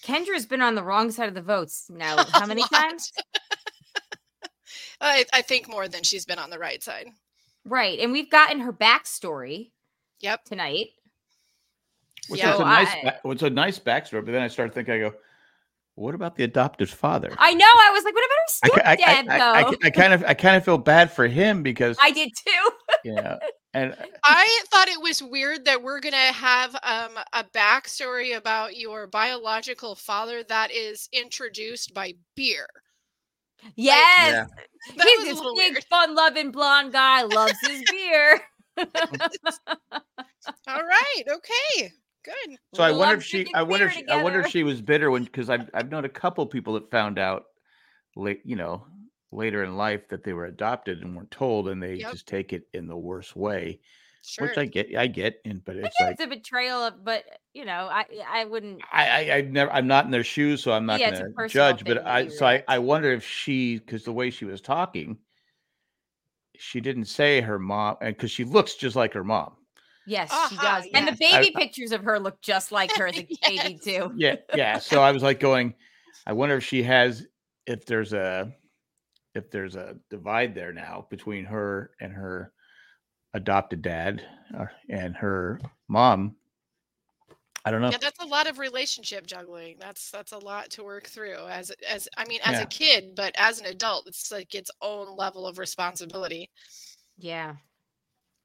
Kendra's 0.05 0.45
been 0.47 0.61
on 0.61 0.75
the 0.75 0.83
wrong 0.85 1.11
side 1.11 1.29
of 1.29 1.35
the 1.35 1.41
votes 1.43 1.87
now. 1.89 2.17
How 2.39 2.47
many 2.47 2.65
times? 2.65 3.11
I, 5.01 5.25
I 5.33 5.43
think 5.43 5.69
more 5.69 5.89
than 5.89 6.03
she's 6.03 6.25
been 6.25 6.39
on 6.39 6.51
the 6.51 6.59
right 6.59 6.83
side. 6.83 7.09
Right. 7.65 7.99
And 8.01 8.13
we've 8.13 8.31
gotten 8.31 8.61
her 8.61 8.73
backstory 8.73 9.71
Yep. 10.21 10.45
tonight. 10.45 10.89
Which 12.29 12.41
Yeah. 12.41 12.53
was 12.53 12.61
a 12.61 12.65
nice. 12.65 12.89
I- 12.89 13.03
ba- 13.03 13.21
What's 13.23 13.43
a 13.43 13.51
nice 13.51 13.79
backstory. 13.79 14.25
But 14.25 14.33
then 14.33 14.43
I 14.43 14.49
started 14.49 14.75
thinking. 14.75 14.95
I 14.95 14.99
go, 14.99 15.15
what 15.95 16.15
about 16.15 16.37
the 16.37 16.45
adopted 16.45 16.89
father? 16.89 17.35
I 17.39 17.53
know. 17.55 17.67
I 17.67 17.91
was 17.93 18.05
like, 18.05 18.15
what 18.15 18.25
about 18.25 18.39
I, 18.63 18.93
her 18.93 18.97
ki- 18.97 19.05
I, 19.05 19.25
stepdad, 19.25 19.29
I, 19.29 19.35
I, 19.35 19.39
though? 19.39 19.69
I, 19.69 19.75
I 19.85 19.91
kind 19.91 20.13
of 20.15 20.25
I 20.25 20.35
kind 20.35 20.57
of 20.57 20.65
feel 20.65 20.79
bad 20.79 21.13
for 21.13 21.27
him 21.27 21.63
because 21.63 21.97
I 22.01 22.11
did 22.13 22.31
too. 22.35 22.71
you 23.05 23.15
know, 23.15 23.39
and 23.75 23.95
I 24.25 24.61
thought 24.71 24.89
it 24.89 25.01
was 25.03 25.23
weird 25.23 25.65
that 25.67 25.83
we're 25.83 26.01
going 26.01 26.13
to 26.13 26.19
have 26.33 26.75
um, 26.83 27.19
a 27.35 27.45
backstory 27.55 28.37
about 28.37 28.77
your 28.77 29.07
biological 29.07 29.95
father 29.95 30.43
that 30.45 30.71
is 30.71 31.09
introduced 31.13 31.93
by 31.93 32.15
beer. 32.37 32.67
Yes. 33.77 34.33
Yeah. 34.33 34.47
He's 35.05 35.21
a 35.21 35.25
this 35.25 35.41
big, 35.41 35.51
weird. 35.55 35.85
fun 35.85 36.15
loving 36.15 36.51
blonde 36.51 36.93
guy, 36.93 37.23
loves 37.23 37.59
his 37.61 37.83
beer. 37.91 38.41
All 40.67 40.83
right. 40.83 41.23
Okay. 41.29 41.93
Good. 42.25 42.57
So 42.75 42.83
I 42.83 42.93
wonder 42.93 43.17
if 43.17 43.25
she, 43.25 43.47
I 43.55 43.63
wonder, 43.63 43.87
if 43.87 43.95
beer 43.95 44.05
she, 44.05 44.09
I 44.09 44.23
wonder 44.23 44.41
if 44.41 44.49
she 44.49 44.63
was 44.63 44.81
bitter 44.81 45.11
when, 45.11 45.25
because 45.25 45.51
I've, 45.51 45.69
I've 45.75 45.91
known 45.91 46.05
a 46.05 46.09
couple 46.09 46.47
people 46.47 46.75
that 46.75 46.91
found 46.91 47.19
out 47.19 47.45
late, 48.17 48.43
you 48.45 48.57
know, 48.57 48.87
later 49.33 49.65
in 49.65 49.77
life 49.77 50.09
that 50.09 50.23
they 50.25 50.33
were 50.33 50.47
adopted 50.47 51.01
and 51.03 51.17
weren't 51.17 51.31
told, 51.31 51.69
and 51.69 51.83
they 51.83 51.95
Yep. 51.97 52.13
just 52.13 52.29
take 52.29 52.53
it 52.53 52.65
in 52.75 52.87
the 52.87 52.97
worst 52.97 53.35
way, 53.35 53.81
Sure. 54.25 54.47
which 54.47 54.59
I 54.59 54.67
get, 54.67 54.95
I 54.97 55.07
get, 55.07 55.41
and 55.45 55.65
but 55.65 55.77
it's 55.77 56.01
like 56.01 56.13
it's 56.13 56.23
a 56.23 56.27
betrayal 56.27 56.79
of, 56.85 57.05
but 57.05 57.25
uh, 57.27 57.37
you 57.55 57.65
know, 57.65 57.89
I 57.91 58.05
I 58.27 58.45
wouldn't. 58.45 58.83
I, 58.93 59.09
I, 59.31 59.35
I've 59.37 59.49
never, 59.51 59.71
I'm 59.73 59.87
not 59.87 60.05
in 60.05 60.11
their 60.11 60.25
shoes, 60.25 60.63
so 60.63 60.73
I'm 60.73 60.87
not 60.87 61.01
Yeah, 61.01 61.11
going 61.11 61.35
to 61.37 61.47
judge. 61.47 61.87
But 61.87 62.07
I, 62.07 62.29
so 62.29 62.47
I. 62.47 62.65
I 62.69 62.79
wonder 62.79 63.11
if 63.13 63.25
she, 63.27 63.79
because 63.79 64.05
the 64.05 64.13
way 64.13 64.31
she 64.31 64.45
was 64.45 64.61
talking, 64.61 65.19
she 66.57 66.81
didn't 66.81 67.07
say 67.07 67.41
her 67.41 67.59
mom, 67.59 67.97
and 68.01 68.17
because 68.17 68.31
she 68.31 68.45
looks 68.45 68.75
just 68.75 68.97
like 68.97 69.13
her 69.15 69.25
mom. 69.25 69.57
Yes, 70.05 70.31
she 70.49 70.57
Aha, 70.57 70.59
does. 70.59 70.89
And 70.95 71.07
the 71.07 71.13
yes. 71.13 71.19
baby 71.19 71.53
pictures 71.57 71.93
of 71.93 72.03
her 72.05 72.19
look 72.19 72.41
just 72.41 72.73
like 72.73 72.95
her 72.97 73.07
as 73.07 73.19
a 73.19 73.29
baby 73.47 73.79
too. 73.79 74.13
yeah 74.15 74.37
yeah 74.53 74.79
so 74.79 75.03
i 75.03 75.11
was 75.13 75.23
like 75.23 75.41
going 75.41 75.75
i 76.27 76.33
wonder 76.33 76.57
if 76.57 76.65
she 76.65 76.83
has 76.83 77.27
if 77.67 77.87
there's 77.87 78.13
a 78.13 78.55
if 79.35 79.51
there's 79.51 79.77
a 79.77 79.97
divide 80.11 80.55
there 80.55 80.73
now 80.73 81.07
between 81.11 81.45
her 81.45 81.93
and 82.01 82.13
her 82.13 82.53
adopted 83.35 83.83
dad 83.83 84.23
uh, 84.59 84.67
and 84.89 85.15
her 85.17 85.59
mom 85.89 86.35
i 87.65 87.71
don't 87.71 87.81
know 87.81 87.91
Yeah, 87.91 87.99
that's 88.01 88.23
a 88.23 88.27
lot 88.27 88.47
of 88.49 88.59
relationship 88.59 89.27
juggling. 89.27 89.77
That's 89.81 90.11
that's 90.11 90.33
a 90.33 90.39
lot 90.39 90.69
to 90.71 90.83
work 90.85 91.07
through 91.07 91.47
as 91.49 91.71
as 91.89 92.09
I 92.17 92.25
mean 92.27 92.41
as 92.45 92.55
Yeah. 92.59 92.63
a 92.63 92.67
kid, 92.67 93.15
but 93.15 93.33
as 93.39 93.61
an 93.61 93.67
adult, 93.67 94.07
it's 94.09 94.33
like 94.33 94.55
its 94.55 94.71
own 94.81 95.17
level 95.17 95.47
of 95.47 95.59
responsibility. 95.59 96.51
Yeah. 97.19 97.55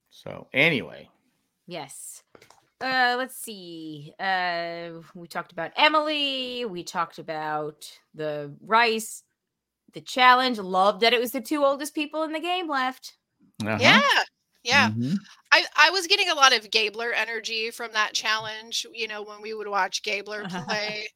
so 0.10 0.48
anyway 0.54 1.10
Yes. 1.70 2.24
Uh 2.80 3.16
let's 3.18 3.36
see. 3.36 4.14
Uh 4.20 5.02
we 5.16 5.28
talked 5.28 5.52
about 5.52 5.72
Emily, 5.76 6.64
we 6.66 6.84
talked 6.84 7.18
about 7.20 7.90
the 8.14 8.54
rice, 8.62 9.24
the 9.94 10.02
challenge. 10.02 10.60
Loved 10.60 11.02
that 11.02 11.14
it 11.14 11.20
was 11.20 11.32
the 11.32 11.42
two 11.42 11.66
oldest 11.66 11.94
people 11.96 12.22
in 12.24 12.32
the 12.34 12.40
game 12.40 12.70
left. 12.70 13.18
uh-huh. 13.66 13.78
Yeah. 13.82 14.02
Yeah. 14.68 14.90
Mhm. 14.90 15.18
I, 15.52 15.66
I 15.78 15.90
was 15.92 16.08
getting 16.08 16.30
a 16.30 16.36
lot 16.36 16.54
of 16.56 16.70
Gabler 16.72 17.14
energy 17.14 17.72
from 17.72 17.94
that 17.94 18.14
challenge, 18.14 18.86
you 18.94 19.08
know, 19.08 19.24
when 19.24 19.42
we 19.42 19.54
would 19.54 19.68
watch 19.70 20.04
Gabler 20.04 20.44
play. 20.50 21.08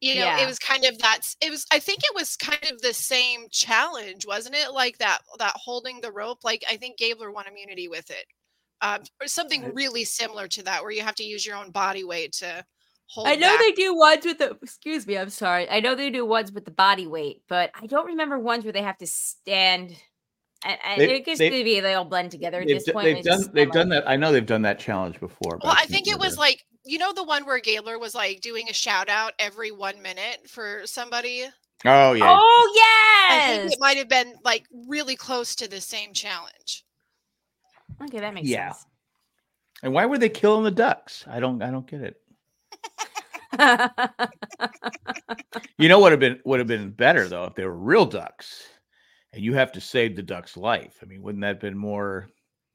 You 0.00 0.16
know, 0.16 0.22
Yeah. 0.26 0.40
it 0.40 0.46
was 0.46 0.58
kind 0.58 0.84
of 0.84 0.98
that 0.98 1.20
it 1.40 1.50
was 1.50 1.66
I 1.72 1.78
think 1.80 2.00
it 2.04 2.14
was 2.14 2.36
kind 2.36 2.64
of 2.72 2.80
the 2.82 2.94
same 2.94 3.46
challenge, 3.50 4.26
wasn't 4.26 4.56
it? 4.56 4.72
Like 4.72 4.98
that 4.98 5.20
that 5.38 5.54
holding 5.56 6.00
the 6.00 6.12
rope. 6.12 6.40
Like 6.44 6.64
I 6.70 6.76
think 6.76 6.98
Gabler 6.98 7.32
won 7.32 7.46
immunity 7.48 7.88
with 7.88 8.10
it. 8.10 8.26
Um, 8.80 9.00
or 9.20 9.26
something 9.28 9.74
really 9.74 10.04
similar 10.04 10.48
to 10.48 10.62
that 10.64 10.82
where 10.82 10.92
you 10.92 11.02
have 11.02 11.16
to 11.16 11.24
use 11.24 11.44
your 11.46 11.56
own 11.56 11.70
body 11.72 12.04
weight 12.04 12.32
to 12.34 12.64
hold 13.08 13.26
I 13.28 13.34
know 13.36 13.48
back. 13.56 13.60
they 13.60 13.72
do 13.72 13.96
ones 13.96 14.24
with 14.24 14.38
the 14.38 14.56
excuse 14.62 15.06
me, 15.06 15.18
I'm 15.18 15.30
sorry. 15.30 15.68
I 15.68 15.80
know 15.80 15.94
they 15.96 16.10
do 16.10 16.24
ones 16.26 16.52
with 16.52 16.64
the 16.64 16.70
body 16.70 17.06
weight, 17.08 17.42
but 17.48 17.70
I 17.74 17.86
don't 17.86 18.06
remember 18.06 18.38
ones 18.38 18.64
where 18.64 18.72
they 18.72 18.82
have 18.82 18.98
to 18.98 19.06
stand. 19.06 19.96
And, 20.64 20.78
and 20.84 21.00
They- 21.00 21.14
it 21.14 21.24
gets 21.24 21.38
they- 21.38 21.50
to 21.50 21.64
be 21.64 21.80
they 21.80 21.94
all 21.94 22.04
blend 22.04 22.30
together 22.32 22.60
at 22.60 22.66
this 22.66 22.84
d- 22.84 22.92
point. 22.92 23.04
they've 23.04 23.24
done 23.24 23.44
they've 23.52 23.70
done 23.70 23.88
that 23.90 24.08
i 24.08 24.16
know 24.16 24.32
they've 24.32 24.44
done 24.44 24.62
that 24.62 24.78
challenge 24.80 25.20
before 25.20 25.58
Well, 25.62 25.72
I 25.72 25.76
can't 25.76 25.90
think 25.90 26.08
it 26.08 26.18
was 26.18 26.32
remember. 26.32 26.40
like 26.40 26.66
you 26.84 26.98
know 26.98 27.12
the 27.12 27.22
one 27.24 27.44
where 27.46 27.60
Gabler 27.60 27.98
was 27.98 28.14
like 28.14 28.40
doing 28.40 28.68
a 28.68 28.72
shout 28.72 29.08
out 29.08 29.34
every 29.38 29.70
one 29.70 30.00
minute 30.02 30.48
for 30.48 30.82
somebody. 30.84 31.44
oh 31.84 32.12
yeah 32.12 32.36
Oh 32.40 32.72
yeah. 32.76 33.36
I 33.36 33.56
think 33.60 33.72
it 33.72 33.80
might 33.80 33.98
have 33.98 34.08
been 34.08 34.34
like 34.44 34.64
really 34.88 35.14
close 35.16 35.54
to 35.56 35.68
the 35.68 35.80
same 35.80 36.12
challenge. 36.12 36.84
Okay, 38.02 38.18
that 38.20 38.32
makes 38.34 38.48
Yeah. 38.48 38.72
sense. 38.72 38.86
and 39.84 39.92
why 39.92 40.06
were 40.06 40.18
they 40.18 40.28
killing 40.28 40.64
the 40.64 40.70
ducks 40.72 41.24
i 41.28 41.38
don't 41.38 41.62
i 41.62 41.70
don't 41.70 41.86
get 41.86 42.00
it 42.02 42.20
You 45.78 45.88
know 45.88 46.00
what 46.00 46.10
have 46.12 46.20
been 46.20 46.40
would 46.44 46.58
have 46.58 46.66
been 46.68 46.90
better 46.90 47.28
though 47.28 47.44
if 47.44 47.54
they 47.54 47.64
were 47.64 47.76
real 47.76 48.04
ducks, 48.06 48.66
and 49.32 49.42
you 49.42 49.54
have 49.54 49.72
to 49.72 49.80
save 49.80 50.16
the 50.16 50.22
duck's 50.22 50.56
life. 50.56 50.98
I 51.02 51.06
mean, 51.06 51.22
wouldn't 51.22 51.40
that 51.42 51.48
have 51.48 51.60
been 51.60 51.76
more? 51.78 52.28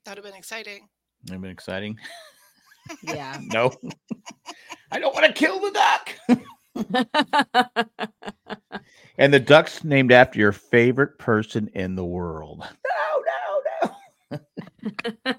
That 0.06 0.12
would 0.12 0.18
have 0.24 0.34
been 0.34 0.38
exciting. 0.40 0.88
Have 1.30 1.42
been 1.42 1.52
exciting. 1.52 1.98
yeah. 3.04 3.40
No, 3.54 3.72
I 4.92 5.00
don't 5.00 5.14
want 5.16 5.26
to 5.28 5.34
kill 5.34 5.60
the 5.60 5.72
duck. 5.72 6.10
And 9.20 9.32
the 9.32 9.40
duck's 9.40 9.84
named 9.84 10.12
after 10.12 10.40
your 10.40 10.52
favorite 10.52 11.20
person 11.20 11.70
in 11.76 11.94
the 11.96 12.04
world. 12.04 12.66
No, 14.32 14.32
no, 14.32 14.40
no. 15.26 15.36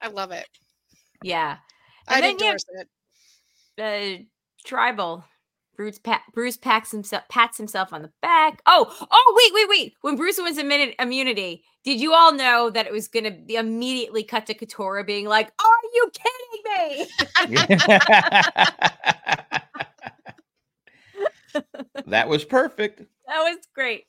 I 0.00 0.06
love 0.08 0.30
it. 0.30 0.46
yeah. 1.24 1.56
I'd 2.06 2.22
And 2.22 2.24
then 2.24 2.38
you 2.38 2.46
have 2.46 2.54
endorse 2.54 2.86
it. 3.78 4.20
uh, 4.22 4.24
tribal. 4.64 5.24
Bruce, 5.78 6.00
pa- 6.00 6.22
Bruce 6.34 6.56
packs 6.56 6.90
himself, 6.90 7.22
pats 7.28 7.56
himself 7.56 7.92
on 7.92 8.02
the 8.02 8.10
back. 8.20 8.60
Oh, 8.66 8.92
oh, 9.00 9.34
wait, 9.36 9.54
wait, 9.54 9.68
wait. 9.68 9.94
When 10.00 10.16
Bruce 10.16 10.36
wins 10.36 10.58
immunity, 10.58 10.96
immunity, 10.98 11.62
did 11.84 12.00
you 12.00 12.14
all 12.14 12.32
know 12.32 12.68
that 12.68 12.88
it 12.88 12.92
was 12.92 13.06
going 13.06 13.22
to 13.24 13.30
be 13.30 13.54
immediately 13.54 14.24
cut 14.24 14.46
to 14.46 14.54
Katurah 14.54 15.06
being 15.06 15.26
like, 15.26 15.52
"Are 15.64 15.78
you 15.94 16.10
kidding 16.12 16.62
me?" 16.98 17.06
that 22.06 22.28
was 22.28 22.44
perfect. 22.44 23.02
That 23.28 23.40
was 23.42 23.58
great. 23.74 24.06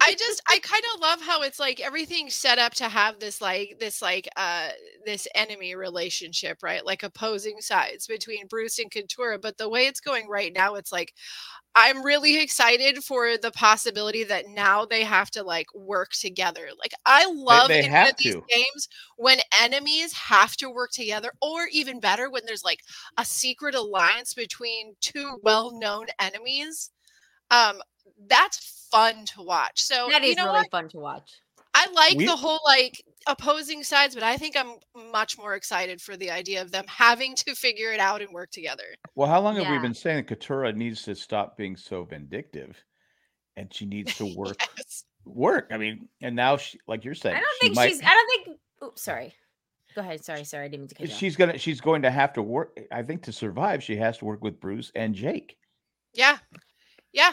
I 0.00 0.14
just 0.18 0.42
I 0.48 0.58
kind 0.60 0.82
of 0.94 1.00
love 1.00 1.22
how 1.22 1.42
it's 1.42 1.58
like 1.58 1.80
everything's 1.80 2.34
set 2.34 2.58
up 2.58 2.74
to 2.74 2.88
have 2.88 3.18
this 3.18 3.40
like 3.40 3.78
this 3.80 4.02
like 4.02 4.28
uh 4.36 4.68
this 5.06 5.26
enemy 5.34 5.74
relationship, 5.74 6.58
right? 6.62 6.84
Like 6.84 7.02
opposing 7.02 7.60
sides 7.60 8.06
between 8.06 8.46
Bruce 8.46 8.78
and 8.78 8.90
Katurah, 8.90 9.40
but 9.40 9.56
the 9.56 9.70
way 9.70 9.86
it's 9.86 10.00
going 10.00 10.28
right 10.28 10.52
now 10.54 10.74
it's 10.74 10.92
like 10.92 11.14
I'm 11.74 12.04
really 12.04 12.40
excited 12.40 13.04
for 13.04 13.38
the 13.38 13.50
possibility 13.52 14.24
that 14.24 14.48
now 14.48 14.86
they 14.86 15.04
have 15.04 15.30
to 15.32 15.42
like 15.42 15.68
work 15.74 16.12
together. 16.12 16.68
Like 16.78 16.92
I 17.06 17.26
love 17.32 17.68
they 17.68 17.82
in 17.82 17.92
one 17.98 18.12
have 18.12 18.16
these 18.18 18.34
to. 18.34 18.42
games 18.54 18.88
when 19.16 19.38
enemies 19.62 20.12
have 20.14 20.56
to 20.58 20.70
work 20.70 20.90
together 20.92 21.32
or 21.42 21.68
even 21.72 22.00
better 22.00 22.30
when 22.30 22.42
there's 22.46 22.64
like 22.64 22.80
a 23.18 23.24
secret 23.24 23.74
alliance 23.74 24.34
between 24.34 24.94
two 25.00 25.38
well-known 25.42 26.06
enemies. 26.20 26.90
Um 27.50 27.80
that's 28.28 28.86
fun 28.90 29.24
to 29.34 29.42
watch. 29.42 29.82
So 29.82 30.08
That 30.10 30.22
is 30.22 30.30
you 30.30 30.36
know 30.36 30.44
really 30.46 30.58
what? 30.60 30.70
fun 30.70 30.88
to 30.90 30.98
watch. 30.98 31.30
I 31.74 31.90
like 31.92 32.16
We- 32.16 32.24
the 32.26 32.36
whole 32.36 32.60
like 32.64 33.02
opposing 33.26 33.82
sides, 33.82 34.14
but 34.14 34.22
I 34.24 34.36
think 34.36 34.56
I'm 34.56 34.76
much 35.12 35.36
more 35.36 35.54
excited 35.54 36.00
for 36.00 36.16
the 36.16 36.30
idea 36.30 36.62
of 36.62 36.70
them 36.70 36.84
having 36.88 37.34
to 37.36 37.54
figure 37.54 37.92
it 37.92 38.00
out 38.00 38.22
and 38.22 38.30
work 38.32 38.50
together. 38.50 38.84
Well, 39.14 39.28
how 39.28 39.40
long 39.40 39.56
have 39.56 39.68
we 39.70 39.78
been 39.78 39.92
saying 39.94 40.24
that 40.26 40.38
Katurah 40.40 40.74
needs 40.74 41.02
to 41.02 41.14
stop 41.14 41.56
being 41.56 41.76
so 41.76 42.04
vindictive, 42.04 42.82
and 43.56 43.72
she 43.74 43.84
needs 43.84 44.16
to 44.16 44.24
work 44.36 44.56
Yes. 44.78 45.04
work? 45.24 45.68
I 45.70 45.76
mean, 45.76 46.08
and 46.22 46.34
now 46.36 46.56
she, 46.56 46.78
like 46.86 47.04
you're 47.04 47.14
saying, 47.14 47.36
I 47.36 47.40
don't 47.40 47.48
she 47.60 47.66
think 47.66 47.74
might- 47.76 47.88
she's. 47.88 48.00
I 48.02 48.10
don't 48.14 48.44
think. 48.46 48.58
Oops, 48.84 49.02
sorry. 49.02 49.34
Go 49.94 50.00
ahead. 50.02 50.24
Sorry, 50.24 50.44
sorry. 50.44 50.66
I 50.66 50.68
didn't 50.68 50.80
mean 50.82 50.88
to 50.88 50.94
cut 50.94 51.06
you 51.08 51.12
off. 51.12 51.18
she's 51.18 51.36
gonna 51.36 51.58
she's 51.58 51.80
going 51.80 52.02
to 52.02 52.10
have 52.10 52.32
to 52.34 52.42
work 52.42 52.78
i 52.92 53.02
think 53.02 53.22
to 53.22 53.32
survive 53.32 53.82
she 53.82 53.96
has 53.96 54.18
to 54.18 54.26
work 54.26 54.44
with 54.44 54.60
bruce 54.60 54.92
and 54.94 55.14
jake 55.14 55.56
Yeah. 56.12 56.36
Yeah. 57.12 57.32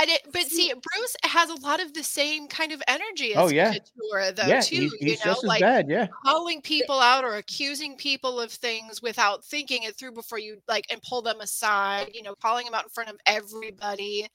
And 0.00 0.08
it, 0.08 0.22
but 0.32 0.42
see, 0.44 0.72
Bruce 0.72 1.16
has 1.24 1.50
a 1.50 1.60
lot 1.60 1.78
of 1.82 1.92
the 1.92 2.02
same 2.02 2.48
kind 2.48 2.72
of 2.72 2.82
energy 2.88 3.34
oh, 3.34 3.44
as 3.44 3.50
Oh, 3.50 3.54
yeah. 3.54 3.74
Katurah, 3.74 4.34
though, 4.34 4.46
yeah 4.46 4.60
too. 4.60 4.76
he's, 4.76 4.92
he's 4.94 5.02
you 5.02 5.08
know, 5.10 5.24
just 5.24 5.44
as 5.44 5.48
like 5.48 5.60
bad 5.60 5.90
yeah 5.90 6.06
calling 6.24 6.62
people 6.62 6.98
out 7.00 7.22
or 7.22 7.36
accusing 7.36 7.96
people 7.96 8.40
of 8.40 8.50
things 8.50 9.02
without 9.02 9.44
thinking 9.44 9.82
it 9.82 9.96
through 9.96 10.12
before 10.12 10.38
you 10.38 10.56
like 10.68 10.86
and 10.90 11.02
pull 11.02 11.20
them 11.20 11.40
aside, 11.40 12.10
you 12.14 12.22
know, 12.22 12.34
calling 12.40 12.64
them 12.64 12.74
out 12.74 12.84
in 12.84 12.88
front 12.88 13.10
of 13.10 13.16
everybody. 13.26 14.26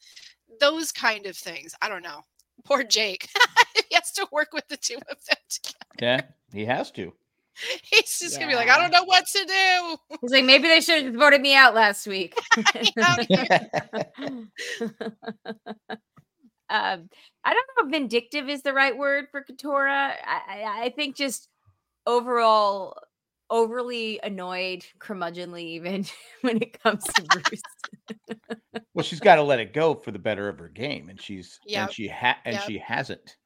Those 0.60 0.91
kind 0.91 1.25
of 1.25 1.36
things. 1.36 1.73
I 1.82 1.89
don't 1.89 2.04
know. 2.04 2.21
Poor 2.63 2.84
Jake. 2.84 3.28
he 3.89 3.95
has 3.95 4.12
to 4.12 4.28
work 4.32 4.49
with 4.54 4.67
the 4.67 4.78
two 4.78 4.97
of 5.10 5.17
them 5.25 5.38
together. 5.49 5.75
yeah 5.99 6.21
he 6.54 6.63
has 6.65 6.91
to 6.91 7.12
He's 7.83 8.19
just 8.19 8.35
gonna 8.39 8.51
be 8.51 8.55
like, 8.55 8.69
I 8.69 8.77
don't 8.79 8.91
know 8.91 9.03
what 9.05 9.25
to 9.25 9.45
do. 9.45 9.97
He's 10.21 10.31
like, 10.31 10.45
maybe 10.45 10.67
they 10.67 10.81
should 10.81 11.05
have 11.05 11.13
voted 11.15 11.41
me 11.41 11.55
out 11.55 11.73
last 11.75 12.05
week. 12.07 12.37
Out 13.01 13.25
here. 13.27 13.69
um, 16.69 17.09
I 17.43 17.53
don't 17.53 17.67
know 17.67 17.85
if 17.85 17.91
vindictive 17.91 18.49
is 18.49 18.61
the 18.63 18.73
right 18.73 18.97
word 18.97 19.25
for 19.31 19.43
Katurah. 19.43 20.13
I, 20.25 20.41
I, 20.49 20.81
I 20.85 20.89
think 20.89 21.15
just 21.15 21.47
overall 22.07 22.97
overly 23.49 24.19
annoyed, 24.23 24.83
curmudgeonly, 24.99 25.61
even 25.61 26.05
when 26.41 26.57
it 26.61 26.81
comes 26.81 27.03
to 27.03 27.21
Bruce. 27.23 27.61
well 28.95 29.03
she's 29.03 29.19
got 29.19 29.35
to 29.35 29.43
let 29.43 29.59
it 29.59 29.71
go 29.73 29.93
for 29.93 30.11
the 30.11 30.19
better 30.19 30.49
of 30.49 30.57
her 30.57 30.69
game 30.69 31.09
and 31.09 31.21
she's 31.21 31.59
Yep. 31.67 31.83
and 31.83 31.93
she 31.93 32.07
ha- 32.07 32.37
and 32.45 32.55
Yep. 32.55 32.63
she 32.65 32.77
hasn't 32.79 33.37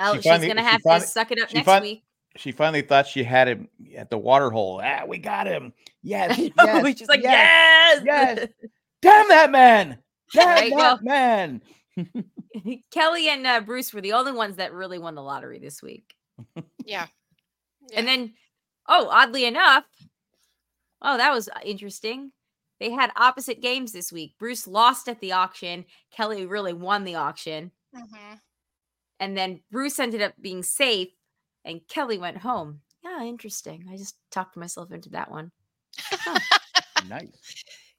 Oh, 0.00 0.12
She 0.14 0.18
she's 0.22 0.30
finally- 0.30 0.48
gonna 0.48 0.60
she 0.62 0.66
have 0.66 0.80
finally- 0.82 1.00
to 1.00 1.06
suck 1.06 1.30
it 1.32 1.40
up 1.40 1.52
next 1.54 1.64
fin- 1.66 1.82
week. 1.82 2.02
She 2.38 2.52
finally 2.52 2.82
thought 2.82 3.06
she 3.06 3.24
had 3.24 3.48
him 3.48 3.68
at 3.96 4.10
the 4.10 4.18
water 4.18 4.50
hole 4.50 4.80
ah 4.82 5.04
we 5.06 5.18
got 5.18 5.46
him 5.46 5.72
yes, 6.02 6.38
yes 6.56 6.98
she's 6.98 7.08
like, 7.08 7.22
yes, 7.22 8.02
yes, 8.04 8.38
yes. 8.38 8.48
damn 9.02 9.28
that 9.28 9.50
man 9.50 9.98
damn 10.32 10.70
that 10.70 10.74
well- 10.74 11.00
man 11.02 11.60
Kelly 12.92 13.28
and 13.28 13.46
uh, 13.46 13.60
Bruce 13.60 13.92
were 13.92 14.00
the 14.00 14.12
only 14.12 14.32
ones 14.32 14.56
that 14.56 14.72
really 14.72 14.98
won 14.98 15.14
the 15.14 15.22
lottery 15.22 15.58
this 15.58 15.82
week. 15.82 16.14
Yeah. 16.84 17.06
And 17.94 18.06
then, 18.06 18.34
oh, 18.88 19.08
oddly 19.10 19.44
enough, 19.44 19.84
oh, 21.02 21.16
that 21.16 21.32
was 21.32 21.48
uh, 21.48 21.58
interesting. 21.64 22.32
They 22.80 22.90
had 22.90 23.10
opposite 23.16 23.60
games 23.60 23.92
this 23.92 24.12
week. 24.12 24.34
Bruce 24.38 24.66
lost 24.66 25.08
at 25.08 25.20
the 25.20 25.32
auction. 25.32 25.84
Kelly 26.12 26.46
really 26.46 26.72
won 26.72 27.04
the 27.04 27.16
auction. 27.16 27.72
hmm 27.94 28.34
And 29.18 29.36
then 29.36 29.60
Bruce 29.70 29.98
ended 29.98 30.22
up 30.22 30.34
being 30.40 30.62
safe 30.62 31.08
and 31.64 31.80
Kelly 31.88 32.18
went 32.18 32.38
home. 32.38 32.80
Yeah, 33.04 33.22
interesting. 33.24 33.84
I 33.90 33.96
just 33.96 34.16
talked 34.30 34.56
myself 34.56 34.90
into 34.92 35.10
that 35.10 35.30
one. 35.30 35.50
nice. 37.08 37.28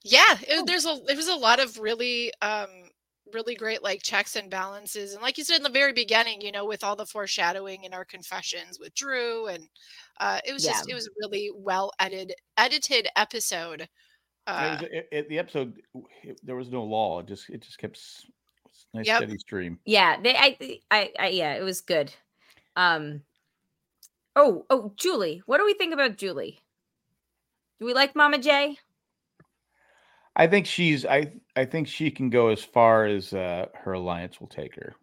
Yeah, 0.04 0.38
it, 0.42 0.60
Oh. 0.60 0.64
there's 0.66 0.86
a 0.86 1.00
there 1.06 1.16
was 1.16 1.28
a 1.28 1.36
lot 1.36 1.60
of 1.60 1.78
really 1.80 2.32
um 2.42 2.68
really 3.34 3.54
great 3.56 3.84
like 3.84 4.02
checks 4.02 4.36
and 4.36 4.50
balances 4.50 5.14
and 5.14 5.22
like 5.22 5.38
you 5.38 5.44
said 5.44 5.58
in 5.58 5.64
the 5.64 5.70
very 5.70 5.94
beginning, 5.94 6.42
you 6.42 6.52
know, 6.52 6.66
with 6.66 6.84
all 6.84 6.96
the 6.96 7.06
foreshadowing 7.06 7.84
in 7.84 7.94
our 7.94 8.06
confessions 8.06 8.80
with 8.80 8.94
Drew 8.96 9.48
and 9.48 9.68
uh 10.20 10.40
it 10.46 10.54
was 10.54 10.64
just 10.64 10.90
it 10.90 10.94
was 10.96 11.08
a 11.08 11.12
really 11.22 11.52
well 11.56 11.92
edited 12.00 12.34
edited 12.58 13.08
episode. 13.16 13.82
It 13.82 13.90
Uh 14.48 14.78
was, 14.82 14.90
it, 14.92 15.08
it- 15.12 15.30
the 15.30 15.38
episode, 15.40 15.80
it- 16.24 16.40
there 16.44 16.56
was 16.56 16.70
no 16.70 16.84
law. 16.84 17.20
It 17.20 17.28
just 17.28 17.50
it 17.50 17.62
just 17.62 17.78
kept 17.78 17.98
s- 17.98 18.26
s- 18.68 18.86
nice 18.94 19.06
Yep. 19.06 19.18
steady 19.18 19.38
stream. 19.38 19.80
Yeah, 19.86 20.20
they 20.22 20.36
I 20.36 20.80
I, 20.90 21.12
I 21.20 21.28
yeah, 21.30 21.54
it 21.56 21.64
was 21.64 21.82
good. 21.82 22.12
Um 22.76 23.22
Oh, 24.42 24.66
oh, 24.70 24.94
Julie. 24.96 25.44
What 25.46 25.58
do 25.58 25.66
we 25.66 25.74
think 25.74 25.94
about 25.94 26.16
Julie? 26.18 26.62
Do 27.80 27.86
we 27.86 27.94
like 27.94 28.16
Mama 28.16 28.38
J? 28.38 28.78
I 30.36 30.48
think 30.48 30.66
she's 30.66 31.06
I 31.06 31.34
I 31.58 31.66
think 31.66 31.90
she 31.90 32.10
can 32.10 32.30
go 32.30 32.48
as 32.48 32.64
far 32.64 33.06
as 33.06 33.34
uh, 33.34 33.66
her 33.74 33.94
alliance 33.94 34.40
will 34.40 34.48
take 34.48 34.76
her. 34.76 34.96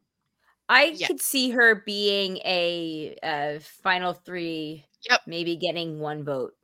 I 0.71 0.85
Yeah. 0.87 1.07
could 1.09 1.21
see 1.21 1.51
her 1.51 1.83
being 1.85 2.39
a 2.39 3.17
uh 3.23 3.59
final 3.83 4.15
3 4.15 4.85
Yep. 5.09 5.21
maybe 5.27 5.57
getting 5.57 6.01
one 6.01 6.25
vote. 6.25 6.55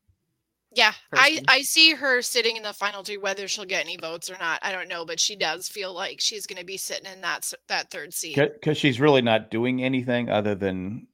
yeah, 0.74 0.94
I 1.12 1.18
person. 1.30 1.44
I 1.48 1.62
see 1.62 1.92
her 1.92 2.22
sitting 2.22 2.56
in 2.56 2.62
the 2.62 2.72
final 2.72 3.02
two 3.02 3.20
whether 3.20 3.46
she'll 3.48 3.66
get 3.66 3.84
any 3.84 3.98
votes 3.98 4.30
or 4.30 4.38
not. 4.38 4.60
I 4.62 4.72
don't 4.72 4.88
know, 4.88 5.04
but 5.04 5.20
she 5.20 5.36
does 5.36 5.68
feel 5.68 5.92
like 5.92 6.20
she's 6.20 6.46
going 6.46 6.58
to 6.58 6.64
be 6.64 6.78
sitting 6.78 7.12
in 7.12 7.20
that 7.20 7.52
that 7.68 7.90
third 7.90 8.14
seat. 8.14 8.36
because 8.36 8.78
she's 8.78 8.98
really 8.98 9.22
not 9.22 9.50
doing 9.50 9.84
anything 9.84 10.30
other 10.30 10.54
than 10.54 11.06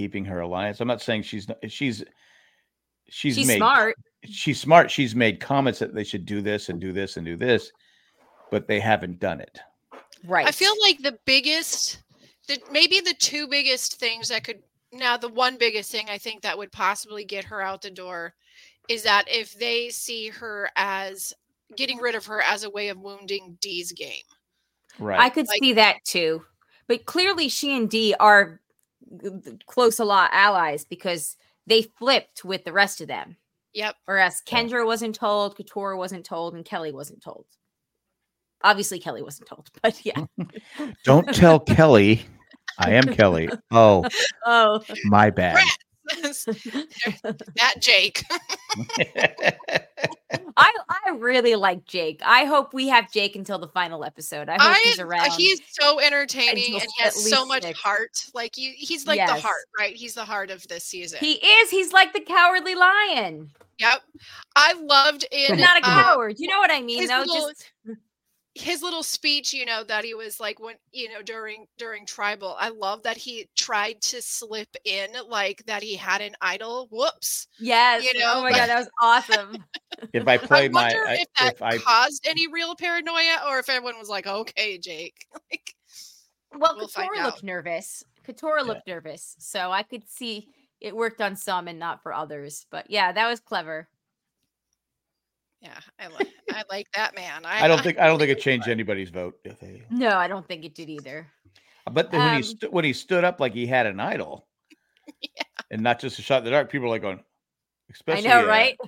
keeping 0.00 0.24
her 0.24 0.40
alliance. 0.40 0.80
I'm 0.80 0.88
not 0.88 1.02
saying 1.02 1.24
she's 1.24 1.46
not, 1.46 1.58
she's 1.68 2.02
she's, 3.10 3.34
She's 3.36 3.46
made 3.46 3.58
smart. 3.58 3.96
she's 4.24 4.58
smart. 4.58 4.90
She's 4.90 5.14
made 5.14 5.40
comments 5.40 5.78
that 5.80 5.94
they 5.94 6.04
should 6.04 6.24
do 6.24 6.40
this 6.40 6.70
and 6.70 6.80
do 6.80 6.90
this 6.90 7.18
and 7.18 7.26
do 7.26 7.36
this, 7.36 7.70
but 8.50 8.66
they 8.66 8.80
haven't 8.80 9.18
done 9.20 9.42
it. 9.42 9.58
Right. 10.24 10.46
I 10.46 10.52
feel 10.52 10.72
like 10.80 11.02
the 11.02 11.18
biggest, 11.26 12.02
the 12.48 12.58
maybe 12.72 13.00
the 13.00 13.12
two 13.18 13.46
biggest 13.46 14.00
things 14.00 14.28
that 14.30 14.42
could 14.42 14.60
now 14.90 15.18
the 15.18 15.28
one 15.28 15.58
biggest 15.58 15.92
thing 15.92 16.06
I 16.08 16.16
think 16.16 16.40
that 16.42 16.56
would 16.56 16.72
possibly 16.72 17.26
get 17.26 17.44
her 17.44 17.60
out 17.60 17.82
the 17.82 17.90
door 17.90 18.32
is 18.88 19.02
that 19.02 19.26
if 19.28 19.52
they 19.58 19.90
see 19.90 20.28
her 20.30 20.70
as 20.76 21.34
getting 21.76 21.98
rid 21.98 22.14
of 22.14 22.24
her 22.24 22.40
as 22.40 22.64
a 22.64 22.70
way 22.70 22.88
of 22.88 22.98
wounding 22.98 23.58
Dee's 23.60 23.92
game. 23.92 24.24
Right. 24.98 25.20
I 25.20 25.28
could 25.28 25.46
Like- 25.46 25.60
see 25.62 25.74
that 25.74 25.98
too. 26.06 26.42
But 26.88 27.04
clearly 27.04 27.50
she 27.50 27.76
and 27.76 27.88
Dee 27.88 28.14
are 28.18 28.44
g- 28.46 28.56
g- 28.56 28.60
close 29.66 29.98
a 29.98 30.04
lot 30.04 30.30
allies 30.32 30.84
because 30.84 31.36
they 31.66 31.82
flipped 31.82 32.44
with 32.44 32.64
the 32.64 32.72
rest 32.72 33.00
of 33.00 33.08
them. 33.08 33.36
Yep. 33.74 33.94
Whereas 34.04 34.42
Yeah. 34.46 34.58
Kendra 34.62 34.84
wasn't 34.86 35.14
told, 35.14 35.56
Katurah 35.56 35.96
wasn't 35.96 36.24
told, 36.24 36.54
and 36.54 36.64
Kelly 36.64 36.92
wasn't 36.92 37.22
told. 37.22 37.46
Obviously, 38.62 38.98
Kelly 38.98 39.22
wasn't 39.22 39.48
told, 39.48 39.68
but 39.82 40.04
yeah. 40.04 40.24
Don't 41.04 41.32
tell 41.34 41.60
Kelly. 41.76 42.22
I 42.78 42.92
am 42.92 43.04
Kelly. 43.04 43.48
Oh, 43.70 44.04
Oh, 44.46 44.82
my 45.04 45.30
bad. 45.30 45.58
that 47.56 47.74
Jake. 47.80 48.24
I 50.56 50.72
I 50.88 51.10
really 51.16 51.54
like 51.56 51.84
Jake. 51.84 52.20
I 52.24 52.44
hope 52.44 52.72
we 52.74 52.88
have 52.88 53.10
Jake 53.12 53.36
until 53.36 53.58
the 53.58 53.68
final 53.68 54.04
episode. 54.04 54.48
I 54.48 54.52
hope 54.52 54.76
I, 54.76 54.80
he's 54.84 55.00
uh, 55.00 55.06
around. 55.06 55.30
he's 55.32 55.60
so 55.70 56.00
entertaining 56.00 56.74
and 56.74 56.82
he 56.96 57.02
has 57.02 57.30
so 57.30 57.44
much 57.46 57.62
six. 57.62 57.80
heart. 57.80 58.10
Like 58.34 58.56
you, 58.58 58.72
he's 58.76 59.06
like 59.06 59.24
the 59.26 59.40
heart, 59.40 59.64
right? 59.78 59.94
He's 59.94 60.14
the 60.14 60.24
heart 60.24 60.50
of 60.50 60.66
this 60.68 60.84
season. 60.84 61.18
he 61.20 61.32
is. 61.34 61.70
He's 61.70 61.92
like 61.92 62.12
the 62.12 62.20
cowardly 62.20 62.74
lion, 62.74 63.50
yep. 63.78 64.02
I 64.56 64.74
loved 64.74 65.26
in 65.32 65.48
but 65.50 65.58
not 65.58 65.78
a 65.82 65.86
uh, 65.86 66.02
coward. 66.02 66.36
You 66.38 66.48
know 66.48 66.58
what 66.58 66.70
I 66.70 66.82
mean, 66.82 67.06
though. 67.06 67.20
little- 67.20 67.48
Just 67.48 67.70
his 68.54 68.82
little 68.82 69.04
speech 69.04 69.52
you 69.54 69.64
know 69.64 69.84
that 69.84 70.04
he 70.04 70.12
was 70.12 70.40
like 70.40 70.58
when 70.58 70.74
you 70.90 71.08
know 71.08 71.22
during 71.22 71.66
during 71.78 72.04
tribal 72.04 72.56
i 72.58 72.68
love 72.68 73.00
that 73.04 73.16
he 73.16 73.48
tried 73.56 74.00
to 74.00 74.20
slip 74.20 74.68
in 74.84 75.08
like 75.28 75.62
that 75.66 75.84
he 75.84 75.94
had 75.94 76.20
an 76.20 76.34
idol 76.40 76.88
whoops 76.90 77.46
yes. 77.60 78.02
you 78.04 78.18
know, 78.18 78.32
oh 78.36 78.42
my 78.42 78.50
like- 78.50 78.56
god, 78.56 78.68
that 78.68 78.78
was 78.78 78.90
awesome. 79.00 79.64
If 80.12 80.26
I 80.26 80.36
play 80.38 80.64
i 80.64 80.68
my, 80.68 80.82
wonder 80.82 81.06
I- 81.06 81.14
if 81.14 81.28
that 81.38 81.52
if 81.54 81.62
I, 81.62 81.78
caused 81.78 82.26
any 82.26 82.46
real 82.48 82.74
paranoia 82.74 83.36
or 83.48 83.60
if 83.60 83.68
everyone 83.68 83.98
was 83.98 84.08
like 84.08 84.26
okay 84.26 84.78
jake 84.78 85.26
like 85.52 85.74
Well, 86.52 86.74
We'll 86.76 86.88
find 86.88 87.10
out. 87.16 87.26
looked 87.26 87.44
nervous. 87.44 88.02
Katurah 88.26 88.66
looked 88.66 88.86
nervous, 88.88 89.36
so 89.38 89.70
I 89.70 89.84
could 89.84 90.08
see 90.08 90.48
it 90.80 90.96
worked 90.96 91.20
on 91.20 91.36
some 91.36 91.68
and 91.68 91.78
not 91.78 92.02
for 92.02 92.12
others. 92.12 92.66
But 92.70 92.90
yeah, 92.90 93.12
that 93.12 93.28
was 93.28 93.38
clever. 93.38 93.88
Yeah 95.60 95.78
i 95.98 96.06
like 96.08 96.28
i 96.52 96.62
like 96.70 96.86
that 96.94 97.14
man 97.14 97.42
I 97.44 97.68
don't 97.68 97.82
think 97.82 97.98
I 97.98 98.06
don't 98.06 98.18
think 98.18 98.30
it 98.30 98.40
changed 98.40 98.66
like- 98.66 98.72
anybody's 98.72 99.10
vote. 99.10 99.34
If 99.44 99.58
they, 99.60 99.82
No, 99.90 100.10
I 100.16 100.26
don't 100.28 100.46
think 100.46 100.64
it 100.64 100.74
did 100.74 100.88
either. 100.90 101.26
but 101.90 102.10
then 102.10 102.20
when 102.20 102.30
he 102.30 102.36
Um, 102.36 102.42
stu- 102.42 102.70
when 102.70 102.84
he 102.84 102.92
stood 102.92 103.24
up 103.24 103.40
like 103.40 103.52
he 103.52 103.66
had 103.66 103.86
an 103.86 104.00
idol, 104.00 104.46
and 105.70 105.82
not 105.82 105.98
just 106.00 106.18
a 106.18 106.22
shot 106.22 106.38
in 106.38 106.44
the 106.44 106.50
dark, 106.50 106.70
people 106.70 106.86
were 106.88 106.94
like 106.94 107.02
going, 107.02 107.20
especially 107.92 108.28
I 108.28 108.34
know, 108.34 108.44
uh, 108.44 108.48
right? 108.48 108.78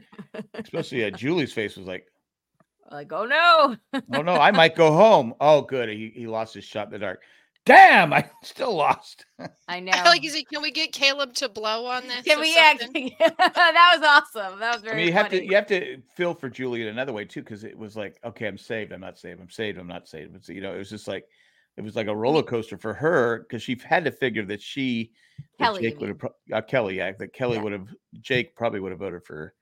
especially 0.54 1.04
uh, 1.04 1.10
Julie's 1.10 1.52
face 1.52 1.76
was 1.76 1.86
like, 1.86 2.06
like, 2.90 3.12
oh 3.12 3.26
no. 3.26 3.76
oh 4.14 4.22
no, 4.22 4.34
I 4.34 4.50
might 4.50 4.74
go 4.76 4.92
home. 4.92 5.34
Oh, 5.40 5.62
good, 5.62 5.88
he 5.88 6.12
he 6.14 6.26
lost 6.26 6.54
his 6.54 6.64
shot 6.64 6.86
in 6.86 6.92
the 6.92 6.98
dark. 6.98 7.22
Damn, 7.64 8.12
I 8.12 8.28
still 8.42 8.74
lost. 8.74 9.24
I 9.68 9.80
know. 9.80 9.92
I 9.92 9.96
feel 10.02 10.12
like 10.12 10.22
he's 10.22 10.34
like, 10.34 10.48
can 10.50 10.62
we 10.62 10.70
get 10.72 10.92
Kaleb 10.92 11.34
to 11.34 11.48
blow 11.48 11.86
on 11.86 12.06
this? 12.08 12.24
Can 12.24 12.40
we 12.40 12.52
something?" 12.52 13.12
actually? 13.12 13.16
that 13.38 13.98
was 13.98 14.04
awesome. 14.36 14.58
That 14.58 14.74
was 14.74 14.82
I 14.82 14.86
very 14.86 14.96
mean, 14.96 15.06
you 15.06 15.12
have 15.12 15.30
to 15.30 15.44
you 15.44 15.54
have 15.54 15.66
to 15.68 16.02
feel 16.16 16.34
for 16.34 16.48
Julie 16.50 16.82
in 16.82 16.88
another 16.88 17.12
way 17.12 17.24
too, 17.24 17.40
because 17.42 17.64
it 17.64 17.76
was 17.78 17.96
like, 17.96 18.18
okay, 18.24 18.46
I'm 18.46 18.58
saved, 18.58 18.92
I'm 18.92 19.00
not 19.00 19.18
saved, 19.18 19.40
I'm 19.40 19.50
saved, 19.50 19.78
I'm 19.78 19.86
not 19.86 20.08
saved. 20.08 20.34
It's, 20.34 20.48
you 20.48 20.60
know, 20.60 20.74
it 20.74 20.78
was 20.78 20.90
just 20.90 21.06
like 21.06 21.26
it 21.76 21.82
was 21.82 21.96
like 21.96 22.08
a 22.08 22.16
roller 22.16 22.42
coaster 22.42 22.76
for 22.76 22.92
her 22.92 23.40
because 23.40 23.62
she 23.62 23.80
had 23.82 24.04
to 24.04 24.10
figure 24.10 24.44
that 24.46 24.60
she 24.60 25.12
Kelly, 25.58 25.84
you 25.84 25.90
Jake 25.90 26.00
would 26.00 26.08
have 26.08 26.32
uh, 26.52 26.60
Kelly, 26.62 26.96
yeah, 26.98 27.12
that 27.12 27.32
Kelly 27.32 27.56
Yeah. 27.56 27.62
would 27.62 27.72
have 27.72 27.88
Jake 28.20 28.56
probably 28.56 28.80
would 28.80 28.92
have 28.92 28.98
voted 28.98 29.24
for 29.24 29.54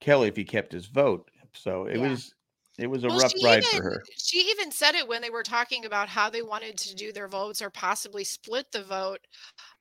Kelly 0.00 0.28
if 0.28 0.36
he 0.36 0.44
kept 0.44 0.72
his 0.72 0.86
vote. 0.86 1.30
So 1.54 1.86
it 1.86 1.96
Yeah. 1.98 2.10
was 2.10 2.34
it 2.78 2.88
was 2.88 3.04
a 3.04 3.08
Well, 3.08 3.20
rough 3.20 3.32
ride 3.42 3.62
even, 3.62 3.78
for 3.78 3.82
her. 3.82 4.02
She 4.16 4.38
even 4.50 4.70
said 4.72 4.94
it 4.94 5.06
when 5.06 5.22
they 5.22 5.30
were 5.30 5.42
talking 5.42 5.84
about 5.84 6.08
how 6.08 6.28
they 6.28 6.42
wanted 6.42 6.76
to 6.78 6.94
do 6.94 7.12
their 7.12 7.28
votes 7.28 7.62
or 7.62 7.70
possibly 7.70 8.24
split 8.24 8.66
the 8.72 8.82
vote. 8.82 9.20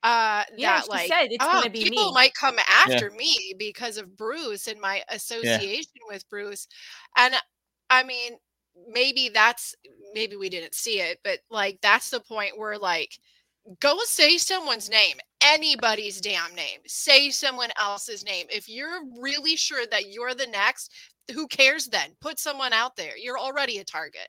Uh, 0.04 0.44
Yeah, 0.58 0.76
that 0.76 0.84
she 0.86 0.90
like, 0.90 1.08
said 1.08 1.28
it's 1.32 1.44
oh, 1.44 1.52
gonna 1.60 1.70
be 1.70 1.84
people 1.84 2.08
me." 2.08 2.14
might 2.14 2.34
come 2.34 2.58
after 2.70 3.10
me 3.12 3.54
because 3.58 3.98
of 3.98 4.16
Bruce 4.16 4.68
and 4.68 4.80
my 4.80 5.02
association 5.10 6.02
with 6.08 6.28
Bruce. 6.30 6.68
And 7.18 7.36
I 7.90 8.04
mean, 8.04 8.34
maybe 8.90 9.30
that's 9.30 9.76
maybe 10.14 10.36
we 10.36 10.50
didn't 10.50 10.76
see 10.76 11.00
it, 11.00 11.20
but 11.24 11.40
like 11.50 11.80
that's 11.82 12.10
the 12.10 12.20
point 12.20 12.58
where 12.58 12.78
like 12.78 13.18
go 13.80 13.98
say 14.04 14.38
someone's 14.38 14.90
name, 14.90 15.18
anybody's 15.42 16.20
damn 16.22 16.54
name. 16.56 16.80
Say 16.88 17.30
someone 17.30 17.70
else's 17.80 18.26
name. 18.26 18.48
If 18.50 18.68
you're 18.68 19.02
really 19.22 19.56
sure 19.56 19.86
that 19.90 20.12
you're 20.12 20.34
the 20.36 20.48
next, 20.48 20.92
who 21.32 21.48
cares 21.48 21.88
then? 21.88 22.12
Put 22.20 22.40
someone 22.40 22.74
out 22.74 22.96
there. 22.96 23.18
You're 23.18 23.40
already 23.40 23.78
a 23.78 23.84
target. 23.84 24.28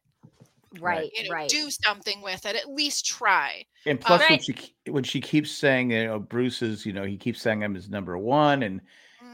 right, 0.81 1.11
You 1.17 1.29
know, 1.29 1.35
right. 1.35 1.49
do 1.49 1.71
something 1.71 2.21
with 2.23 2.45
it. 2.47 2.57
At 2.57 2.69
least 2.69 3.07
try. 3.07 3.65
And 3.87 4.01
plus, 4.01 4.21
when 4.21 4.31
Right. 4.31 4.43
she 4.43 4.91
when 4.91 5.05
she 5.05 5.21
keeps 5.21 5.51
saying, 5.51 5.91
you 5.91 6.07
know, 6.07 6.19
Bruce 6.19 6.63
is, 6.63 6.85
you 6.87 6.93
know, 6.93 7.05
he 7.05 7.17
keeps 7.17 7.41
saying 7.41 7.63
I'm 7.63 7.75
his 7.75 7.89
number 7.91 8.17
one, 8.19 8.63
and 8.63 8.81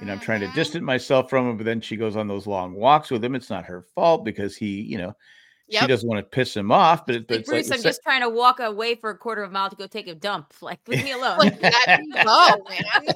you 0.01 0.07
know, 0.07 0.13
I'm 0.15 0.21
trying 0.21 0.41
to 0.41 0.47
Mhm. 0.49 0.55
distance 0.55 0.83
myself 0.85 1.29
from 1.31 1.49
him, 1.49 1.57
but 1.57 1.65
then 1.65 1.81
she 1.81 1.97
goes 1.97 2.17
on 2.17 2.27
those 2.27 2.47
long 2.47 2.75
walks 2.75 3.11
with 3.11 3.25
him. 3.25 3.35
It's 3.35 3.51
not 3.51 3.65
her 3.67 3.83
fault 3.95 4.25
because 4.25 4.57
he, 4.57 4.81
you 4.83 4.99
know, 4.99 5.15
she 5.69 5.87
doesn't 5.87 6.09
want 6.09 6.19
to 6.19 6.29
piss 6.29 6.57
him 6.57 6.73
off. 6.73 7.07
But, 7.07 7.27
but 7.27 7.31
Like, 7.35 7.41
it's 7.41 7.49
like 7.49 7.57
Bruce, 7.65 7.71
I'm 7.71 7.79
se- 7.79 7.89
just 7.89 8.03
trying 8.03 8.23
to 8.23 8.29
walk 8.31 8.61
away 8.61 8.95
for 8.97 9.11
a 9.11 9.17
quarter 9.17 9.43
of 9.43 9.51
a 9.51 9.53
mile 9.53 9.71
to 9.71 9.77
go 9.77 9.87
take 9.87 10.09
a 10.09 10.15
dump. 10.15 10.55
Like, 10.61 10.81
leave 10.89 11.05
me 11.05 11.13
alone. 11.13 11.39
Like, 11.39 11.61
let 11.63 12.01
me 12.01 12.11
go, 12.13 12.65
man. 12.69 13.15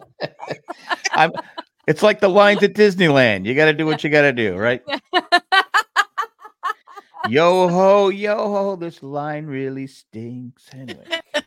I'm. 1.13 1.33
It's 1.87 2.03
like 2.03 2.20
the 2.20 2.28
lines 2.28 2.62
at 2.62 2.74
Disneyland. 2.74 3.47
You 3.47 3.55
got 3.55 3.66
to 3.66 3.72
do 3.74 3.87
what 3.87 4.05
you 4.05 4.11
got 4.11 4.22
to 4.22 4.32
do, 4.32 4.57
right? 4.57 4.82
yo 7.28 7.68
ho, 7.68 8.09
yo 8.09 8.37
ho. 8.37 8.76
This 8.76 9.03
line 9.03 9.47
really 9.47 9.87
stinks. 9.87 10.68
Anyway, 10.72 11.05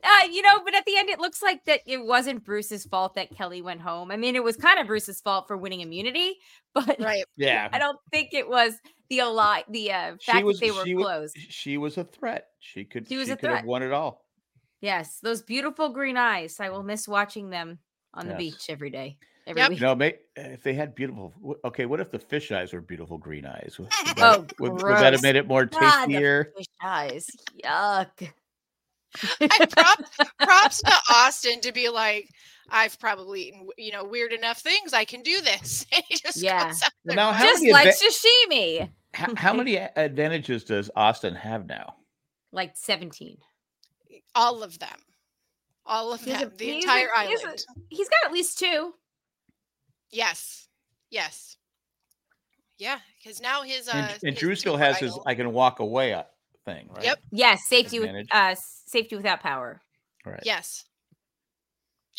Uh, 0.00 0.26
you 0.32 0.40
know, 0.40 0.60
but 0.64 0.74
at 0.74 0.86
the 0.86 0.96
end, 0.96 1.10
it 1.10 1.20
looks 1.20 1.42
like 1.42 1.62
that 1.66 1.80
it 1.84 2.02
wasn't 2.02 2.42
Bruce's 2.42 2.86
fault 2.86 3.14
that 3.16 3.30
Kelly 3.36 3.60
went 3.60 3.82
home. 3.82 4.10
I 4.10 4.16
mean, 4.16 4.36
it 4.36 4.42
was 4.42 4.56
kind 4.56 4.78
of 4.78 4.86
Bruce's 4.86 5.20
fault 5.20 5.46
for 5.46 5.54
winning 5.56 5.82
immunity, 5.82 6.38
but 6.72 6.98
right. 6.98 7.24
yeah. 7.36 7.68
I 7.72 7.78
don't 7.78 7.98
think 8.10 8.32
it 8.32 8.48
was 8.48 8.74
the 9.10 9.20
ali- 9.20 9.64
the 9.68 9.92
uh, 9.92 10.16
fact 10.24 10.46
was- 10.46 10.60
that 10.60 10.66
they 10.66 10.70
were 10.70 10.84
she 10.86 10.94
wa- 10.94 11.02
closed. 11.02 11.36
She 11.50 11.76
was 11.76 11.98
a 11.98 12.04
threat. 12.04 12.46
She 12.58 12.84
could. 12.84 13.06
She 13.06 13.18
was 13.18 13.28
a 13.28 13.36
could 13.36 13.50
have 13.50 13.58
threat. 13.58 13.66
won 13.66 13.82
it 13.82 13.92
all. 13.92 14.24
Yes, 14.80 15.18
those 15.20 15.42
beautiful 15.42 15.90
green 15.90 16.16
eyes. 16.16 16.58
I 16.58 16.70
will 16.70 16.84
miss 16.84 17.06
watching 17.06 17.50
them 17.50 17.78
on 18.18 18.26
the 18.26 18.32
Yes. 18.32 18.38
beach 18.38 18.66
every 18.68 18.90
day. 18.90 19.16
Every 19.46 19.62
Yep. 19.62 19.68
week. 19.70 19.80
You 19.80 19.86
know, 19.86 19.94
may, 19.94 20.14
if 20.36 20.62
they 20.62 20.74
had 20.74 20.94
beautiful. 20.94 21.32
Okay, 21.64 21.86
what 21.86 22.00
if 22.00 22.10
the 22.10 22.18
fish 22.18 22.52
eyes 22.52 22.72
were 22.72 22.80
beautiful 22.82 23.16
green 23.16 23.46
eyes? 23.46 23.76
Would, 23.78 23.86
would 24.06 24.18
Oh, 24.18 24.32
that, 24.42 24.60
would, 24.60 24.72
would 24.72 24.96
that 24.96 25.12
have 25.14 25.22
made 25.22 25.36
it 25.36 25.46
more 25.46 25.64
God, 25.64 25.80
tastier? 25.80 26.52
fish 26.56 26.66
eyes. 26.82 27.30
Yuck. 27.64 28.30
I 29.40 29.66
props, 29.66 30.10
props 30.40 30.82
to 30.82 30.92
Austin 31.10 31.60
to 31.62 31.72
be 31.72 31.88
like, 31.88 32.28
I've 32.68 32.98
probably 33.00 33.48
eaten, 33.48 33.68
you 33.78 33.90
know, 33.92 34.04
weird 34.04 34.32
enough 34.34 34.58
things. 34.58 34.92
I 34.92 35.04
can 35.06 35.22
do 35.22 35.40
this. 35.40 35.86
He 36.08 36.16
just 36.16 36.42
Yeah. 36.42 36.66
goes 36.68 36.82
out 36.82 36.90
Well, 37.06 37.16
there 37.16 37.16
now 37.16 37.32
how 37.32 37.44
does 37.44 37.52
Just 37.52 37.62
many 37.62 37.72
like 37.72 37.88
adva- 37.88 38.48
sashimi. 38.50 38.90
How, 39.14 39.34
how 39.36 39.52
many 39.54 39.76
advantages 39.78 40.64
does 40.64 40.90
Austin 40.94 41.34
have 41.34 41.66
now? 41.66 41.94
Like 42.52 42.76
17. 42.76 43.38
all 44.34 44.62
of 44.62 44.78
them. 44.78 44.98
All 45.88 46.12
of 46.12 46.22
He's 46.22 46.40
a- 46.40 46.46
the 46.46 46.64
he's 46.64 46.74
a- 46.74 46.78
entire 46.78 47.08
he's 47.26 47.40
a- 47.42 47.46
island. 47.46 47.64
He's 47.88 48.08
got 48.08 48.26
at 48.26 48.32
least 48.32 48.58
two. 48.58 48.94
Yes. 50.10 50.68
Yes. 51.10 51.56
Yeah, 52.78 53.00
because 53.18 53.40
now 53.40 53.62
his 53.62 53.88
uh 53.88 53.92
And, 53.94 54.10
and 54.22 54.34
his 54.34 54.38
Drew 54.38 54.54
still 54.54 54.74
super 54.74 54.84
has 54.84 54.98
his 54.98 55.18
"I 55.26 55.34
can 55.34 55.52
walk 55.52 55.80
away" 55.80 56.12
uh, 56.14 56.22
thing, 56.64 56.88
right? 56.94 57.04
Yep. 57.04 57.18
Yes, 57.32 57.66
safety 57.66 57.98
with 57.98 58.26
uh 58.30 58.54
safety 58.86 59.16
without 59.16 59.40
power. 59.40 59.80
Right. 60.24 60.42
Yes. 60.44 60.84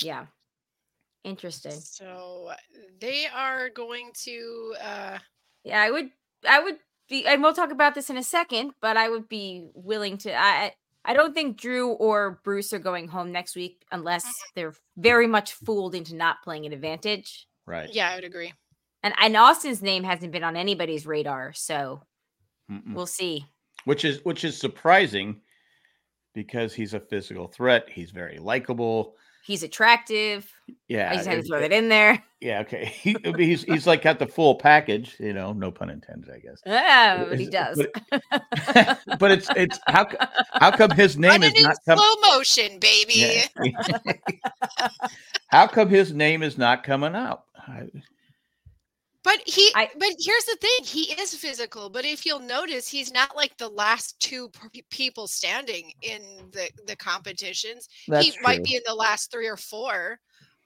Yeah. 0.02 0.26
Interesting. 1.24 1.80
So 1.80 2.52
they 3.00 3.28
are 3.28 3.70
going 3.70 4.12
to 4.24 4.76
uh 4.82 5.20
Yeah, 5.64 5.82
I 5.82 5.92
would 5.92 6.10
I 6.48 6.60
would 6.60 6.80
be 7.08 7.26
and 7.26 7.42
we'll 7.42 7.54
talk 7.54 7.72
about 7.72 7.96
this 7.96 8.10
in 8.10 8.18
a 8.18 8.24
second, 8.24 8.74
but 8.82 8.98
I 8.98 9.08
would 9.10 9.30
be 9.30 9.70
willing 9.74 10.18
to 10.20 10.36
I 10.36 10.74
I 11.10 11.14
don't 11.14 11.34
think 11.34 11.60
Drew 11.60 11.94
or 11.94 12.40
Bruce 12.44 12.72
are 12.72 12.78
going 12.78 13.08
home 13.08 13.32
next 13.32 13.56
week 13.56 13.84
unless 13.92 14.24
mm-hmm. 14.24 14.50
they're 14.54 14.74
very 14.96 15.26
much 15.26 15.54
fooled 15.54 15.96
into 15.96 16.16
not 16.16 16.44
playing 16.44 16.68
an 16.68 16.72
advantage. 16.72 17.48
Right. 17.66 17.90
yeah, 17.92 18.12
I 18.12 18.16
would 18.16 18.24
agree. 18.24 18.54
And 19.02 19.16
and 19.20 19.36
Austin's 19.36 19.82
name 19.82 20.04
hasn't 20.04 20.32
been 20.32 20.44
on 20.44 20.56
anybody's 20.56 21.08
radar, 21.08 21.52
so 21.54 22.04
Mm-mm. 22.72 22.94
we'll 22.94 23.08
see. 23.08 23.44
Which 23.86 24.06
is 24.06 24.24
which 24.24 24.44
is 24.44 24.56
surprising 24.56 25.42
because 26.36 26.76
he's 26.76 26.94
a 26.94 27.00
physical 27.00 27.48
threat. 27.48 27.90
He's 27.90 28.12
very 28.12 28.38
likable. 28.38 29.16
He's 29.46 29.64
attractive. 29.64 30.52
Yeah. 30.88 31.10
I 31.12 31.16
just 31.16 31.28
had 31.28 31.42
to 31.42 31.44
throw 31.44 31.60
that 31.62 31.72
in 31.72 31.90
there. 31.90 32.24
Yeah. 32.42 32.62
Okay. 32.62 32.86
He, 32.86 33.18
he's 33.38 33.64
he's 33.64 33.86
like 33.86 34.02
got 34.02 34.18
the 34.18 34.26
full 34.26 34.56
package. 34.56 35.18
You 35.20 35.34
know, 35.34 35.52
no 35.52 35.72
pun 35.72 35.90
intended, 35.90 36.30
I 36.34 36.40
guess. 36.40 36.62
Oh, 36.66 37.26
but 37.30 37.38
he 37.38 37.48
does. 37.48 37.86
But, 38.10 39.00
but 39.20 39.32
it's 39.32 39.50
it's 39.58 39.78
how 39.88 40.08
how 40.54 40.72
come 40.72 40.92
his 40.92 41.18
name 41.18 41.32
Running 41.32 41.52
is 41.52 41.58
in 41.58 41.64
not 41.64 41.76
come, 41.86 41.98
slow 41.98 42.32
motion, 42.34 42.80
baby. 42.80 43.44
Yeah. 43.58 44.14
how 45.48 45.68
come 45.68 45.90
his 45.90 46.14
name 46.14 46.42
is 46.42 46.58
not 46.58 46.86
coming 46.86 47.14
up? 47.14 47.46
I- 47.58 47.90
But 49.24 49.42
he, 49.46 49.70
I- 49.76 49.90
but 49.98 50.10
here's 50.18 50.46
the 50.46 50.58
thing: 50.62 50.86
he 50.86 51.14
is 51.22 51.36
physical. 51.36 51.90
But 51.90 52.06
if 52.06 52.26
you'll 52.26 52.40
notice, 52.40 52.88
he's 52.88 53.12
not 53.12 53.36
like 53.36 53.56
the 53.58 53.68
last 53.68 54.20
two 54.20 54.50
p- 54.72 54.84
people 54.90 55.28
standing 55.28 55.92
in 56.02 56.22
the 56.52 56.70
the 56.88 56.96
competitions. 56.96 57.90
That's 58.08 58.26
he 58.28 58.42
might 58.42 58.64
be 58.64 58.76
in 58.76 58.82
the 58.86 58.96
last 58.96 59.32
three 59.32 59.48
or 59.48 59.58
four. 59.58 60.20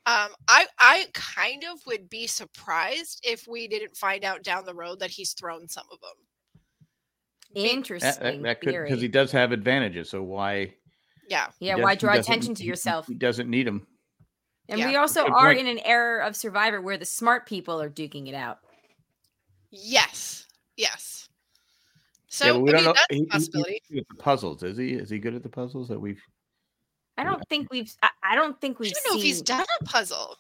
Um, 0.06 0.30
I 0.48 0.68
I 0.80 1.06
kind 1.14 1.64
of 1.64 1.80
would 1.88 2.10
be 2.10 2.28
surprised 2.28 3.22
if 3.24 3.48
we 3.48 3.68
didn't 3.68 3.98
find 3.98 4.24
out 4.24 4.44
down 4.44 4.66
the 4.66 4.76
road 4.76 5.00
that 5.00 5.10
he's 5.10 5.34
thrown 5.34 5.68
some 5.68 5.86
of 5.92 6.00
them. 6.02 6.10
Interesting. 7.56 8.10
That, 8.10 8.22
that, 8.22 8.42
that 8.44 8.62
could 8.62 8.84
because 8.84 9.02
he 9.02 9.08
does 9.08 9.32
have 9.32 9.52
advantages. 9.52 10.10
So 10.10 10.22
why? 10.22 10.76
yeah, 11.30 11.48
yeah, 11.60 11.76
why 11.76 11.96
draw 11.96 12.14
attention 12.14 12.54
to 12.56 12.60
he- 12.62 12.66
he- 12.66 12.70
yourself? 12.70 13.08
He 13.08 13.16
doesn't 13.16 13.50
need 13.50 13.68
him. 13.68 13.88
And 14.70 14.80
Yeah, 14.80 14.88
we 14.88 14.96
also 14.96 15.24
good 15.24 15.34
are 15.34 15.48
point. 15.54 15.60
in 15.60 15.68
an 15.68 15.80
era 15.86 16.26
of 16.26 16.36
Survivor 16.36 16.82
where 16.82 16.98
the 16.98 17.06
smart 17.06 17.46
people 17.46 17.82
are 17.82 17.90
duking 17.90 18.28
it 18.30 18.36
out. 18.36 18.60
yes, 19.72 20.46
yes. 20.78 21.28
So 22.28 22.46
yeah, 22.46 22.52
we 22.58 22.70
I 22.70 22.74
don't 22.74 22.76
mean, 22.76 22.84
know. 22.86 22.94
that's 22.94 23.06
he- 23.10 23.16
a 23.16 23.18
he- 23.18 23.24
he's 23.24 23.30
possibility. 23.32 23.82
good 23.92 23.98
at 24.00 24.08
the 24.10 24.16
puzzles, 24.24 24.64
is 24.64 24.78
he? 24.78 24.94
Is 24.94 25.10
he 25.10 25.20
good 25.20 25.36
at 25.36 25.44
the 25.44 25.50
puzzles 25.50 25.88
that 25.90 26.00
we've? 26.00 26.22
I 27.18 27.24
don't 27.24 27.48
think 27.48 27.72
we've. 27.72 27.94
I, 28.02 28.10
I 28.24 28.36
don't 28.36 28.60
think 28.60 28.80
we've 28.80 28.92
I 28.92 29.00
don't 29.04 29.14
know 29.14 29.20
if 29.20 29.24
he's 29.24 29.42
done 29.42 29.66
a 29.82 29.84
puzzle. 29.86 30.36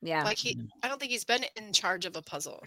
Yeah. 0.00 0.22
Like 0.22 0.38
he, 0.38 0.56
I 0.84 0.88
don't 0.88 1.00
think 1.00 1.10
he's 1.10 1.24
been 1.24 1.44
in 1.56 1.72
charge 1.72 2.04
of 2.06 2.14
a 2.14 2.22
puzzle. 2.22 2.62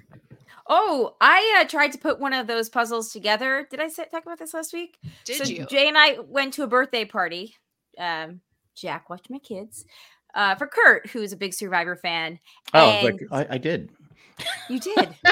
Oh, 0.67 1.15
I 1.21 1.61
uh, 1.61 1.67
tried 1.69 1.93
to 1.93 1.97
put 1.97 2.19
one 2.19 2.33
of 2.33 2.47
those 2.47 2.67
puzzles 2.67 3.13
together. 3.13 3.65
Did 3.71 3.79
I 3.79 3.87
say, 3.87 4.05
talk 4.11 4.23
about 4.25 4.39
this 4.39 4.53
last 4.53 4.73
week? 4.73 4.97
Did 5.23 5.37
so 5.37 5.43
you? 5.45 5.65
Jay 5.67 5.87
and 5.87 5.97
I 5.97 6.19
went 6.19 6.53
to 6.55 6.63
a 6.63 6.67
birthday 6.67 7.05
party. 7.05 7.55
Um, 7.97 8.41
Jack 8.75 9.09
watched 9.09 9.29
my 9.29 9.39
kids. 9.39 9.85
Uh, 10.33 10.55
for 10.55 10.67
Kurt, 10.67 11.07
who's 11.09 11.33
a 11.33 11.37
big 11.37 11.53
Survivor 11.53 11.95
fan. 11.95 12.39
Oh, 12.73 12.89
and 12.89 13.03
like 13.03 13.47
I, 13.49 13.55
I 13.55 13.57
did. 13.57 13.91
you 14.69 14.79
did. 14.79 15.15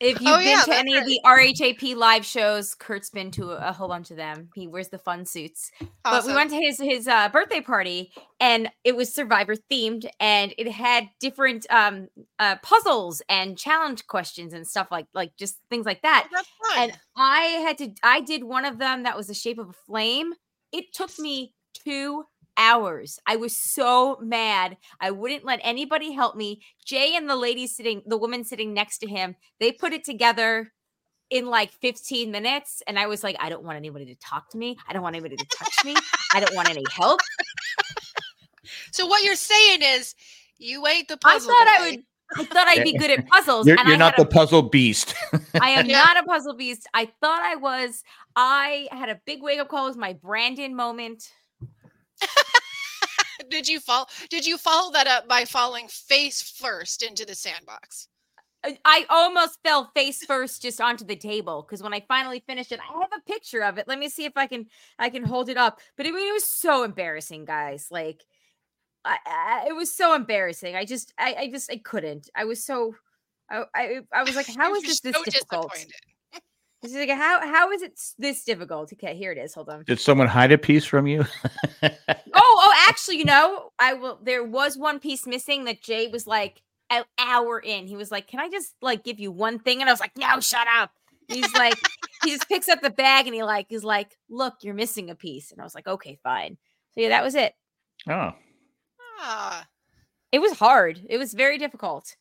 if 0.00 0.20
you've 0.20 0.30
Oh, 0.30 0.38
been 0.38 0.46
yeah, 0.48 0.60
to 0.60 0.66
that's 0.66 0.68
any 0.80 0.96
of 0.96 1.06
the 1.06 1.20
RHAP 1.24 1.96
live 1.96 2.24
shows, 2.24 2.74
Kurt's 2.74 3.08
been 3.10 3.30
to 3.32 3.52
a, 3.52 3.68
a 3.68 3.72
whole 3.72 3.88
bunch 3.88 4.10
of 4.10 4.16
them. 4.18 4.50
He 4.54 4.66
wears 4.66 4.88
the 4.88 4.98
fun 4.98 5.24
suits. 5.24 5.70
but 6.04 6.26
we 6.26 6.34
went 6.34 6.50
to 6.50 6.56
his 6.56 6.78
his 6.78 7.08
uh, 7.08 7.28
birthday 7.30 7.60
party 7.62 8.12
and 8.40 8.70
it 8.84 8.94
was 8.94 9.14
survivor 9.14 9.54
themed 9.70 10.06
and 10.20 10.52
it 10.58 10.70
had 10.70 11.08
different 11.20 11.66
um 11.70 12.08
uh 12.38 12.56
puzzles 12.62 13.22
and 13.28 13.56
challenge 13.56 14.06
questions 14.06 14.52
and 14.52 14.66
stuff 14.66 14.88
like 14.90 15.06
like 15.14 15.32
just 15.38 15.58
things 15.70 15.86
like 15.86 16.02
that 16.02 16.28
Oh, 16.30 16.34
that's 16.34 16.48
fun. 16.74 16.82
and 16.90 16.98
i 17.16 17.40
had 17.66 17.78
to 17.78 17.90
i 18.02 18.20
did 18.20 18.44
one 18.44 18.64
of 18.66 18.78
them 18.78 19.04
that 19.04 19.16
was 19.16 19.26
the 19.28 19.34
shape 19.34 19.58
of 19.58 19.70
a 19.70 19.72
flame 19.72 20.32
it 20.72 20.92
took 20.92 21.18
me 21.18 21.54
two 21.72 22.24
hours 22.56 23.18
i 23.26 23.36
was 23.36 23.56
so 23.56 24.18
mad 24.20 24.76
i 25.00 25.10
wouldn't 25.10 25.44
let 25.44 25.60
anybody 25.62 26.12
help 26.12 26.36
me 26.36 26.60
jay 26.84 27.14
and 27.16 27.28
the 27.28 27.36
lady 27.36 27.66
sitting 27.66 28.02
the 28.06 28.16
woman 28.16 28.44
sitting 28.44 28.72
next 28.74 28.98
to 28.98 29.06
him 29.08 29.34
they 29.60 29.70
put 29.72 29.92
it 29.92 30.04
together 30.04 30.72
in 31.30 31.46
like 31.46 31.70
15 31.72 32.30
minutes 32.30 32.82
and 32.86 32.98
i 32.98 33.06
was 33.06 33.22
like 33.24 33.36
i 33.40 33.48
don't 33.48 33.64
want 33.64 33.76
anybody 33.76 34.06
to 34.06 34.14
talk 34.16 34.48
to 34.50 34.58
me 34.58 34.76
i 34.88 34.92
don't 34.92 35.02
want 35.02 35.16
anybody 35.16 35.36
to 35.36 35.46
touch 35.46 35.84
me 35.84 35.94
i 36.34 36.40
don't 36.40 36.54
want 36.54 36.70
any 36.70 36.84
help 36.90 37.20
so 38.92 39.06
what 39.06 39.22
you're 39.22 39.34
saying 39.36 39.80
is, 39.82 40.14
you 40.58 40.86
ain't 40.86 41.08
the 41.08 41.16
puzzle. 41.18 41.50
i 41.50 41.54
puzzle. 41.54 41.54
thought 41.54 41.80
i 41.80 41.90
would 41.90 42.02
i 42.38 42.44
thought 42.44 42.68
i'd 42.68 42.82
be 42.84 42.96
good 42.96 43.10
at 43.10 43.26
puzzles 43.28 43.66
You're, 43.66 43.78
and 43.78 43.86
you're 43.88 43.96
I 43.96 43.98
not 43.98 44.16
the 44.16 44.22
a- 44.22 44.26
puzzle 44.26 44.62
beast. 44.62 45.14
I 45.60 45.70
am 45.70 45.86
Yeah. 45.86 46.02
not 46.02 46.16
a 46.16 46.22
puzzle 46.24 46.54
beast. 46.54 46.88
I 46.92 47.04
thought 47.20 47.40
I 47.42 47.54
was. 47.54 48.02
I 48.34 48.88
had 48.90 49.08
a 49.08 49.20
big 49.26 49.42
wake 49.42 49.60
up 49.60 49.68
call. 49.68 49.84
It 49.86 49.90
was 49.90 49.96
my 49.96 50.14
Brandon 50.14 50.74
moment. 50.74 51.30
Did 53.50 53.68
you 53.68 53.80
fall? 53.80 54.08
Did 54.30 54.46
you 54.46 54.58
follow 54.58 54.92
that 54.92 55.06
up 55.06 55.28
by 55.28 55.44
falling 55.44 55.88
face 55.88 56.42
first 56.42 57.02
into 57.02 57.24
the 57.24 57.34
sandbox? 57.34 58.08
I- 58.64 58.78
I 58.84 59.06
almost 59.08 59.60
fell 59.62 59.90
face 59.94 60.24
first 60.24 60.62
just 60.62 60.80
onto 60.80 61.04
the 61.04 61.16
table 61.16 61.62
because 61.62 61.82
when 61.82 61.94
I 61.94 62.00
finally 62.08 62.42
finished 62.46 62.72
it, 62.72 62.80
I 62.80 63.00
have 63.00 63.10
a 63.16 63.20
picture 63.30 63.62
of 63.62 63.78
it. 63.78 63.86
Let 63.86 63.98
me 63.98 64.08
see 64.08 64.24
if 64.24 64.32
I 64.36 64.46
can 64.46 64.66
I 64.98 65.10
can 65.10 65.24
hold 65.24 65.48
it 65.48 65.56
up. 65.56 65.80
But 65.96 66.06
I 66.06 66.10
mean, 66.10 66.28
it 66.28 66.32
was 66.32 66.48
so 66.48 66.82
embarrassing, 66.82 67.44
guys. 67.44 67.88
Like, 67.90 68.24
I, 69.04 69.18
I, 69.26 69.64
it 69.68 69.76
was 69.76 69.94
so 69.94 70.14
embarrassing. 70.14 70.74
I 70.74 70.84
just 70.84 71.12
I, 71.18 71.34
I 71.34 71.50
just 71.50 71.70
I 71.70 71.76
couldn't. 71.78 72.28
I 72.34 72.44
was 72.44 72.64
so. 72.64 72.94
I, 73.48 73.64
I, 73.74 74.00
I 74.12 74.22
was 74.24 74.34
like, 74.34 74.46
how 74.56 74.74
is 74.74 74.82
this 74.82 75.00
this 75.00 75.14
so 75.14 75.22
difficult? 75.24 75.72
Disappointed. 76.82 77.02
It's 77.02 77.10
like, 77.10 77.18
how 77.18 77.40
how 77.46 77.70
is 77.72 77.82
it 77.82 77.98
this 78.18 78.44
difficult? 78.44 78.92
Okay, 78.92 79.16
here 79.16 79.32
it 79.32 79.38
is. 79.38 79.54
Hold 79.54 79.68
on. 79.68 79.84
Did 79.84 80.00
someone 80.00 80.26
hide 80.28 80.52
a 80.52 80.58
piece 80.58 80.84
from 80.84 81.06
you? 81.06 81.24
Oh, 82.38 82.58
oh, 82.68 82.74
actually, 82.88 83.16
you 83.18 83.24
know, 83.24 83.70
I 83.78 83.94
will. 83.94 84.18
There 84.22 84.44
was 84.44 84.76
one 84.76 84.98
piece 85.00 85.26
missing 85.26 85.64
that 85.64 85.82
Jay 85.82 86.06
was 86.08 86.26
like 86.26 86.62
an 86.90 87.04
hour 87.18 87.58
in. 87.58 87.86
He 87.86 87.96
was 87.96 88.10
like, 88.10 88.26
"Can 88.28 88.40
I 88.40 88.48
just 88.50 88.74
like 88.82 89.04
give 89.04 89.18
you 89.18 89.30
one 89.32 89.58
thing?" 89.58 89.80
And 89.80 89.88
I 89.88 89.92
was 89.92 90.00
like, 90.00 90.16
"No, 90.16 90.38
shut 90.40 90.66
up." 90.78 90.90
And 91.28 91.36
he's 91.38 91.52
like, 91.54 91.74
he 92.24 92.30
just 92.30 92.46
picks 92.48 92.68
up 92.68 92.82
the 92.82 92.90
bag 92.90 93.26
and 93.26 93.34
he 93.34 93.42
like 93.42 93.66
is 93.70 93.84
like, 93.84 94.16
"Look, 94.28 94.54
you're 94.62 94.74
missing 94.74 95.08
a 95.10 95.14
piece." 95.14 95.50
And 95.50 95.60
I 95.60 95.64
was 95.64 95.74
like, 95.74 95.86
"Okay, 95.88 96.18
fine." 96.22 96.56
So 96.94 97.00
yeah, 97.00 97.08
that 97.08 97.24
was 97.24 97.34
it. 97.34 97.54
oh, 98.08 98.32
Ah, 99.18 99.66
It 100.30 100.40
was 100.40 100.52
hard. 100.52 101.00
It 101.08 101.16
was 101.18 101.32
very 101.34 101.56
difficult. 101.58 102.16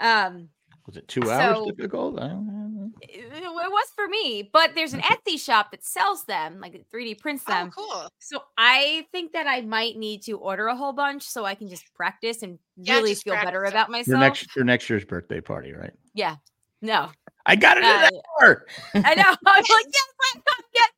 Um, 0.00 0.50
was 0.86 0.96
it 0.96 1.08
two 1.08 1.28
hours 1.30 1.56
So- 1.56 1.70
difficult? 1.72 2.20
I 2.20 2.28
don't 2.28 2.46
know. 2.46 2.65
Mm-hmm. 2.86 3.02
Eh, 3.02 3.38
it, 3.38 3.42
it 3.42 3.70
was 3.70 3.86
for 3.94 4.08
me, 4.08 4.48
but 4.52 4.74
there's 4.74 4.92
an 4.92 5.00
mm-hmm. 5.00 5.30
Etsy 5.30 5.40
shop 5.40 5.70
that 5.70 5.84
sells 5.84 6.24
them, 6.24 6.60
like 6.60 6.84
3D 6.92 7.18
prints 7.18 7.44
them. 7.44 7.54
oh, 7.54 7.60
them. 7.60 7.70
cool. 7.70 8.08
So 8.18 8.42
I 8.56 9.06
think 9.12 9.32
that 9.32 9.46
I 9.46 9.60
might 9.62 9.96
need 9.96 10.22
to 10.24 10.38
order 10.38 10.66
a 10.68 10.76
whole 10.76 10.92
bunch 10.92 11.22
so 11.22 11.44
I 11.44 11.54
can 11.54 11.68
just 11.68 11.92
practice 11.94 12.42
and 12.42 12.58
Yeah, 12.76 12.96
really 12.96 13.10
just 13.10 13.24
feel 13.24 13.34
better 13.34 13.60
practice. 13.60 13.72
about 13.72 13.86
For 13.86 13.92
myself. 13.92 14.20
next 14.20 14.50
for 14.50 14.64
next 14.64 14.90
year's 14.90 15.04
birthday 15.04 15.40
party, 15.40 15.72
right? 15.72 15.92
Yeah. 16.14 16.36
No. 16.82 17.10
I 17.46 17.56
got 17.56 17.76
it 17.76 17.80
in 17.80 17.88
that 17.88 18.12
uh, 18.12 18.16
an 18.16 18.22
hour. 18.42 18.66
I 18.94 19.14
know. 19.14 19.22
I 19.46 19.60
was 19.60 19.68
like, 19.68 19.86
yes, 19.86 20.08
I 20.22 20.38
got 20.38 20.64
get 20.74 20.90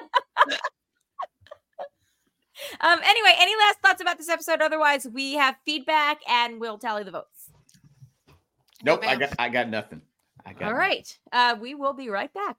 better, 0.00 0.48
guys. 0.48 0.60
um, 2.80 3.00
anyway, 3.04 3.34
any 3.38 3.52
last 3.56 3.80
thoughts 3.80 4.00
about 4.00 4.18
this 4.18 4.28
episode? 4.28 4.60
Otherwise, 4.60 5.06
we 5.12 5.34
have 5.34 5.56
feedback 5.64 6.20
and 6.28 6.60
we'll 6.60 6.78
tally 6.78 7.02
the 7.02 7.10
votes. 7.10 7.50
Nope, 8.84 9.04
I 9.06 9.16
got 9.16 9.34
I 9.38 9.48
got 9.48 9.68
nothing. 9.68 10.02
I 10.58 10.64
got 10.64 10.66
All 10.72 10.78
nothing. 10.78 10.78
right. 10.90 11.18
Uh, 11.32 11.56
we 11.60 11.74
will 11.74 11.92
be 11.92 12.08
right 12.08 12.32
back. 12.32 12.56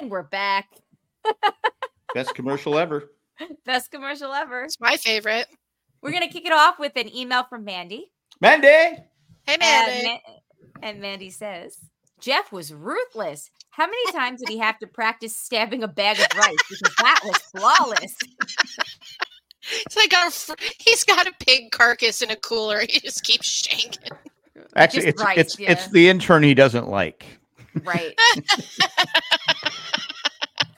And 0.00 0.10
we're 0.10 0.22
back. 0.22 0.68
Best 2.14 2.34
commercial 2.34 2.78
ever. 2.78 3.10
Best 3.66 3.90
commercial 3.90 4.32
ever. 4.32 4.64
It's 4.64 4.80
my 4.80 4.96
favorite. 4.96 5.46
We're 6.02 6.12
gonna 6.12 6.28
kick 6.28 6.46
it 6.46 6.52
off 6.52 6.78
with 6.78 6.92
an 6.96 7.14
email 7.14 7.44
from 7.44 7.64
Mandy. 7.64 8.10
Mandy. 8.40 8.68
Hey, 8.68 9.02
And, 9.48 9.60
Mandy. 9.60 10.08
Ma- 10.08 10.34
and 10.82 11.00
Mandy 11.00 11.30
says, 11.30 11.78
Jeff 12.20 12.52
was 12.52 12.72
ruthless. 12.72 13.50
How 13.70 13.86
many 13.86 14.12
times 14.12 14.40
did 14.40 14.48
he 14.48 14.58
have 14.58 14.78
to 14.78 14.86
practice 14.86 15.36
stabbing 15.36 15.82
a 15.82 15.88
bag 15.88 16.18
of 16.18 16.26
rice? 16.38 16.56
Because 16.70 16.94
that 16.98 17.20
was 17.24 17.36
flawless. 17.56 18.14
It's 19.86 19.96
like 19.96 20.12
a, 20.12 20.30
fr- 20.30 20.52
he's 20.78 21.04
got 21.04 21.26
a 21.26 21.32
pig 21.40 21.70
carcass 21.70 22.20
in 22.20 22.30
a 22.30 22.36
cooler. 22.36 22.80
He 22.86 23.00
just 23.00 23.24
keeps 23.24 23.62
shanking. 23.62 24.10
Actually, 24.76 25.06
it's 25.06 25.22
rice, 25.22 25.38
it's 25.38 25.58
yeah. 25.58 25.72
it's 25.72 25.88
the 25.88 26.08
intern 26.08 26.42
he 26.42 26.54
doesn't 26.54 26.88
like. 26.88 27.24
Right. 27.82 28.14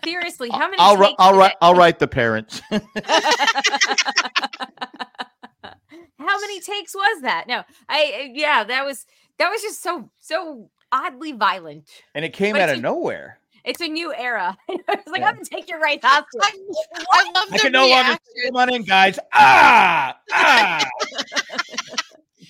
Seriously, 0.04 0.50
how 0.50 0.60
many 0.70 0.76
I'll 0.78 0.96
ri- 0.96 1.06
takes 1.06 1.16
I'll 1.18 1.36
write 1.36 1.54
I'll 1.60 1.74
write 1.74 1.98
the 1.98 2.06
parents. 2.08 2.60
How 6.18 6.40
many 6.40 6.60
takes 6.60 6.94
was 6.94 7.22
that? 7.22 7.44
No, 7.46 7.62
I 7.88 8.30
yeah, 8.34 8.64
that 8.64 8.84
was 8.84 9.06
that 9.38 9.48
was 9.50 9.62
just 9.62 9.82
so 9.82 10.10
so 10.18 10.70
oddly 10.92 11.32
violent. 11.32 11.88
and 12.14 12.24
it 12.24 12.32
came 12.32 12.52
But 12.54 12.62
out 12.62 12.68
of 12.70 12.78
a- 12.78 12.80
nowhere. 12.80 13.38
It's 13.64 13.80
a 13.80 13.88
new 13.88 14.14
era. 14.14 14.56
it's 14.68 15.08
like 15.08 15.20
Yeah. 15.20 15.28
I'm 15.28 15.34
gonna 15.34 15.44
take 15.44 15.68
your 15.68 15.80
right 15.80 15.98
hostage. 16.02 16.40
I, 16.40 16.52
I 17.12 17.24
love 17.34 17.48
I 17.50 17.56
the 17.56 17.58
can 17.58 17.72
no 17.72 17.88
longer 17.88 18.10
reaction. 18.10 18.18
come 18.46 18.56
on 18.56 18.74
in, 18.74 18.82
guys. 18.84 19.18
Ah, 19.32 20.16
ah. 20.32 20.84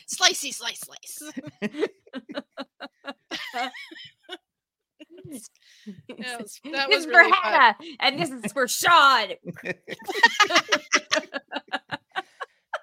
Slicey, 0.08 0.54
slice, 0.54 0.80
slice. 0.80 1.22
That 3.52 3.70
was, 5.28 5.50
that 6.64 6.88
this 6.88 6.88
was 6.88 6.98
is 7.00 7.06
really 7.06 7.30
for 7.30 7.36
fun. 7.36 7.52
Hannah, 7.52 7.76
and 8.00 8.18
this 8.18 8.30
is 8.30 8.52
for 8.52 8.68
Sean. 8.68 9.28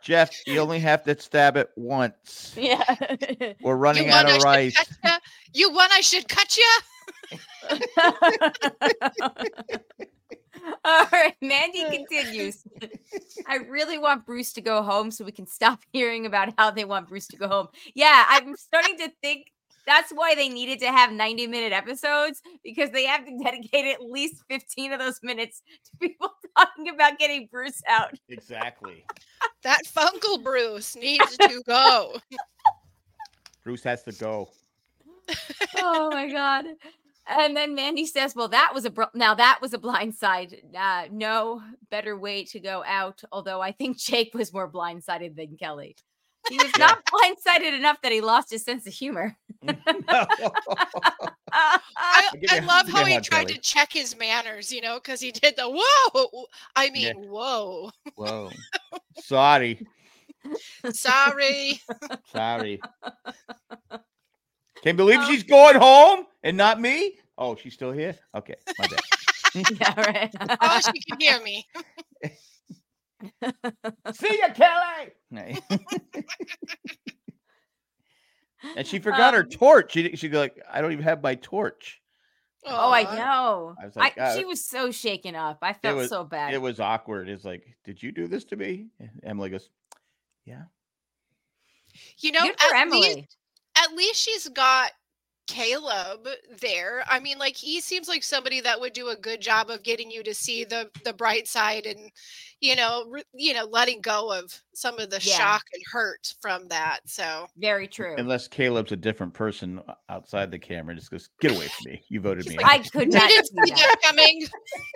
Jeff, 0.02 0.32
you 0.46 0.60
only 0.60 0.80
have 0.80 1.04
to 1.04 1.18
stab 1.20 1.56
it 1.56 1.70
once. 1.78 2.54
Yeah. 2.58 2.84
We're 3.62 3.78
running 3.78 4.10
out 4.10 4.26
of 4.26 4.34
should 4.34 4.44
rice. 4.44 4.98
cut? 5.02 5.22
You 5.54 5.72
want 5.72 5.94
I 5.94 6.02
should 6.02 6.28
cut 6.28 6.58
you? 6.58 6.80
All 10.86 11.06
right, 11.12 11.36
Mandy 11.42 11.84
continues. 11.90 12.64
I 13.48 13.58
really 13.58 13.98
want 13.98 14.26
Bruce 14.26 14.54
to 14.54 14.62
go 14.62 14.82
home 14.82 15.12
so 15.12 15.26
we 15.26 15.32
can 15.32 15.48
stop 15.48 15.80
hearing 15.94 16.26
about 16.26 16.54
how 16.58 16.72
they 16.72 16.86
want 16.86 17.10
Bruce 17.10 17.28
to 17.28 17.38
go 17.38 17.48
home. 17.48 17.68
Yeah, 17.96 18.26
I'm 18.28 18.56
starting 18.56 18.98
to 19.00 19.12
think 19.22 19.52
that's 19.86 20.12
why 20.12 20.36
they 20.36 20.48
needed 20.48 20.80
to 20.80 20.88
have 20.88 21.12
90 21.12 21.48
minute 21.48 21.74
episodes 21.74 22.42
because 22.64 22.92
they 22.92 23.06
have 23.06 23.26
to 23.26 23.38
dedicate 23.44 23.86
at 23.86 24.02
least 24.02 24.42
15 24.50 24.94
of 24.94 25.00
those 25.00 25.20
minutes 25.22 25.62
to 25.86 25.98
people 25.98 26.30
talking 26.58 26.88
about 26.88 27.20
getting 27.20 27.50
Bruce 27.52 27.82
out. 27.88 28.14
Exactly. 28.30 29.04
That 29.64 29.82
Funkle 29.86 30.42
Bruce 30.42 30.96
needs 30.96 31.38
to 31.38 31.62
go. 31.68 32.18
Bruce 33.64 33.84
has 33.84 34.04
to 34.04 34.14
go. 34.14 34.50
oh 35.78 36.10
my 36.12 36.30
god 36.30 36.66
and 37.28 37.56
then 37.56 37.74
mandy 37.76 38.06
says 38.06 38.36
well 38.36 38.48
that 38.50 38.72
was 38.74 38.86
a 38.86 38.90
br- 38.90 39.04
now 39.14 39.34
that 39.34 39.60
was 39.62 39.74
a 39.74 39.78
blind 39.78 40.14
side 40.16 40.56
uh, 40.78 41.06
no 41.12 41.62
better 41.90 42.18
way 42.18 42.44
to 42.44 42.60
go 42.60 42.84
out 42.86 43.22
although 43.32 43.62
i 43.62 43.72
think 43.72 43.98
jake 43.98 44.34
was 44.34 44.54
more 44.54 44.70
blindsided 44.70 45.36
than 45.36 45.56
kelly 45.58 45.96
he 46.50 46.58
was 46.58 46.72
Yeah. 46.78 46.88
not 46.88 47.06
blindsided 47.14 47.74
enough 47.78 48.02
that 48.04 48.12
he 48.12 48.20
lost 48.22 48.52
his 48.52 48.64
sense 48.64 48.86
of 48.88 48.94
humor 48.94 49.36
I, 51.56 51.80
I 52.50 52.60
love 52.60 52.90
how 52.90 53.06
he 53.06 53.20
tried 53.20 53.48
Kelly. 53.48 53.54
to 53.54 53.60
check 53.62 53.94
his 53.94 54.18
manners, 54.18 54.72
you 54.72 54.82
know, 54.82 54.96
because 54.96 55.22
he 55.22 55.32
did 55.32 55.56
the 55.56 55.70
whoa. 55.70 56.46
I 56.76 56.90
mean, 56.90 57.04
Yeah. 57.06 57.14
whoa. 57.30 57.92
Whoa. 58.16 58.50
Sorry. 59.20 59.86
Sorry. 60.92 61.80
Sorry. 62.32 62.82
Can't 64.84 64.98
believe 64.98 65.24
she's 65.26 65.44
going 65.44 65.76
home 65.78 66.26
and 66.44 66.58
not 66.58 66.80
me. 66.82 67.18
Oh, 67.38 67.56
she's 67.56 67.74
still 67.74 67.92
here? 67.92 68.16
Okay. 68.36 68.56
My 68.78 68.88
bad. 68.88 69.00
yeah 69.80 70.02
right 70.02 70.34
oh, 70.62 70.80
she 70.80 71.00
can 71.02 71.20
hear 71.20 71.40
me. 71.42 71.64
See 74.14 74.40
ya, 74.42 74.54
Kelly. 74.54 75.14
and 78.76 78.88
she 78.88 79.00
forgot 79.00 79.34
her 79.34 79.42
Um, 79.42 79.50
torch. 79.50 79.92
She 79.94 80.16
she'd 80.16 80.32
be 80.32 80.38
like, 80.38 80.60
I 80.72 80.82
don't 80.82 80.92
even 80.92 81.04
have 81.04 81.22
my 81.22 81.36
torch. 81.36 82.02
oh 82.66 82.92
i 82.92 83.04
know 83.04 83.76
I 83.82 83.86
was 83.86 83.98
I, 83.98 84.00
like, 84.00 84.18
uh, 84.18 84.38
she 84.38 84.46
was 84.46 84.66
so 84.66 84.90
shaken 84.90 85.36
up 85.36 85.58
i 85.62 85.74
felt 85.74 85.98
was- 85.98 86.10
so 86.10 86.24
bad 86.24 86.54
It 86.54 86.62
was 86.62 86.80
awkward. 86.80 87.28
It's 87.30 87.44
like, 87.46 87.66
did 87.84 88.02
you 88.02 88.12
do 88.12 88.28
this 88.28 88.46
to 88.46 88.56
me? 88.56 88.88
Emily 89.24 89.50
goes, 89.50 89.70
Yeah. 90.46 90.64
You 92.20 92.32
know, 92.32 92.42
good 92.42 92.60
for 92.60 92.76
emily 92.76 93.16
least, 93.16 93.38
at 93.84 93.96
least 93.96 94.20
she's 94.22 94.48
got 94.50 94.92
Kaleb 95.50 96.26
there. 96.62 97.04
I 97.10 97.20
mean, 97.20 97.38
like 97.38 97.56
he 97.58 97.82
seems 97.82 98.08
like 98.08 98.24
somebody 98.24 98.62
that 98.62 98.80
would 98.80 98.94
do 98.94 99.10
a 99.10 99.16
good 99.18 99.42
job 99.42 99.70
of 99.70 99.84
getting 99.84 100.10
you 100.10 100.24
to 100.24 100.34
see 100.34 100.64
the 100.64 100.90
the 101.04 101.12
bright 101.12 101.50
side 101.50 101.86
and 101.86 102.10
you 102.62 102.78
know, 102.78 103.04
re- 103.10 103.24
you 103.34 103.54
know, 103.54 103.66
letting 103.66 104.00
go 104.00 104.32
of 104.32 104.58
some 104.74 104.98
of 105.00 105.10
the 105.10 105.20
Yeah. 105.22 105.36
shock 105.38 105.64
and 105.74 105.84
hurt 105.92 106.34
from 106.42 106.70
that. 106.70 107.02
So 107.06 107.46
very 107.58 107.90
true 107.90 108.16
Unless 108.18 108.48
Kaleb's 108.48 108.94
a 108.94 108.96
different 108.96 109.34
person 109.34 109.82
outside 110.08 110.50
the 110.50 110.58
camera, 110.60 110.96
just 110.96 111.12
goes, 111.12 111.28
Get 111.42 111.52
away 111.52 111.68
from 111.68 111.92
me. 111.92 112.02
You 112.08 112.22
voted 112.30 112.48
me. 112.48 112.56
like, 112.58 112.66
i 112.66 112.78
could 112.80 113.12
not 113.12 113.30
see 113.30 113.42
see 113.44 113.54
that 113.56 113.76
that 113.76 114.02
coming. 114.02 114.48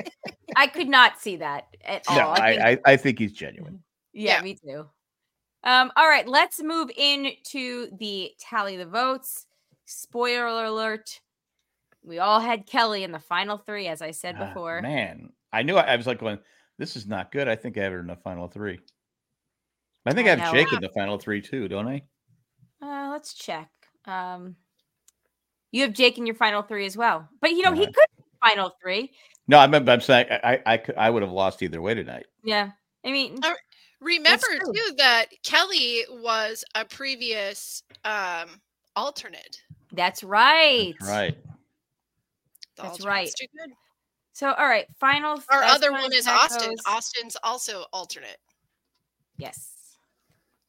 i 0.55 0.65
could 0.65 0.87
not 0.87 1.19
see 1.19 1.35
that 1.35 1.65
at 1.83 2.03
all 2.07 2.15
no, 2.17 2.29
I 2.29 2.35
think- 2.51 2.61
I, 2.61 2.69
I, 2.69 2.79
I 2.93 2.97
think 2.97 3.19
he's 3.19 3.33
genuine. 3.33 3.83
Yeah, 4.13 4.37
Yeah. 4.37 4.41
me 4.43 4.55
too. 4.55 4.85
Um, 5.67 5.91
all 5.97 6.07
right, 6.07 6.25
let's 6.27 6.63
move 6.63 6.89
into 6.95 7.89
the 7.99 8.31
tally 8.39 8.77
the 8.77 8.85
votes. 8.85 9.45
Spoiler 9.85 10.63
alert. 10.63 11.19
We 12.03 12.19
all 12.19 12.39
had 12.39 12.65
Kelly 12.65 13.03
in 13.03 13.11
the 13.11 13.19
final 13.19 13.57
three, 13.57 13.87
as 13.87 14.01
I 14.01 14.11
said 14.11 14.37
Ah, 14.39 14.47
before. 14.47 14.81
man, 14.81 15.29
I 15.51 15.63
knew 15.63 15.75
I, 15.75 15.81
I 15.93 15.95
was 15.97 16.07
like 16.07 16.19
going, 16.19 16.39
This 16.77 16.95
is 16.95 17.05
not 17.05 17.33
good. 17.33 17.49
I 17.49 17.55
think 17.57 17.77
I 17.77 17.83
have 17.83 17.91
her 17.91 17.99
in 17.99 18.07
the 18.07 18.15
final 18.15 18.47
three. 18.47 18.79
I 20.05 20.13
think 20.13 20.29
I, 20.29 20.31
I 20.31 20.35
have 20.35 20.53
know. 20.53 20.57
Jake 20.57 20.71
in 20.73 20.81
the 20.81 20.89
final 20.95 21.17
three 21.17 21.41
too, 21.41 21.67
don't 21.67 21.87
I? 21.87 22.01
Uh, 22.81 23.09
let's 23.11 23.33
check. 23.33 23.69
Um, 24.05 24.55
you 25.73 25.81
have 25.81 25.91
Jake 25.91 26.17
in 26.17 26.25
your 26.25 26.35
final 26.35 26.61
three 26.61 26.85
as 26.85 26.95
well, 26.95 27.27
but 27.41 27.51
you 27.51 27.61
know 27.63 27.73
he 27.73 27.81
Uh-huh. 27.83 27.91
could 27.93 28.05
be 28.17 28.23
final 28.41 28.71
three. 28.81 29.11
No, 29.49 29.59
I'm, 29.59 29.73
I'm 29.73 30.01
saying 30.01 30.27
I, 30.31 30.53
I, 30.53 30.73
I, 30.73 30.77
could, 30.77 30.95
I 30.95 31.09
would 31.09 31.23
have 31.23 31.31
lost 31.31 31.61
either 31.61 31.81
way 31.81 31.93
tonight. 31.93 32.25
Yeah, 32.43 32.71
I 33.05 33.11
mean, 33.11 33.39
Uh, 33.43 33.53
Remember 33.99 34.45
too 34.73 34.93
that 34.97 35.25
Kelly 35.43 36.03
was 36.09 36.63
a 36.75 36.85
previous 36.85 37.83
um 38.05 38.61
alternate. 38.95 39.61
that's 39.91 40.23
right. 40.23 40.93
That's 40.99 41.09
right. 41.11 41.37
The 42.75 42.83
That's 42.83 43.05
right. 43.05 43.31
Good. 43.39 43.71
So, 44.33 44.51
all 44.53 44.67
right, 44.67 44.85
final. 44.99 45.41
Our 45.49 45.63
other 45.63 45.91
one 45.91 46.13
is 46.13 46.25
that 46.25 46.51
Austin. 46.51 46.75
Austin's 46.85 47.35
also 47.41 47.85
alternate. 47.91 48.37
Yes. 49.37 49.71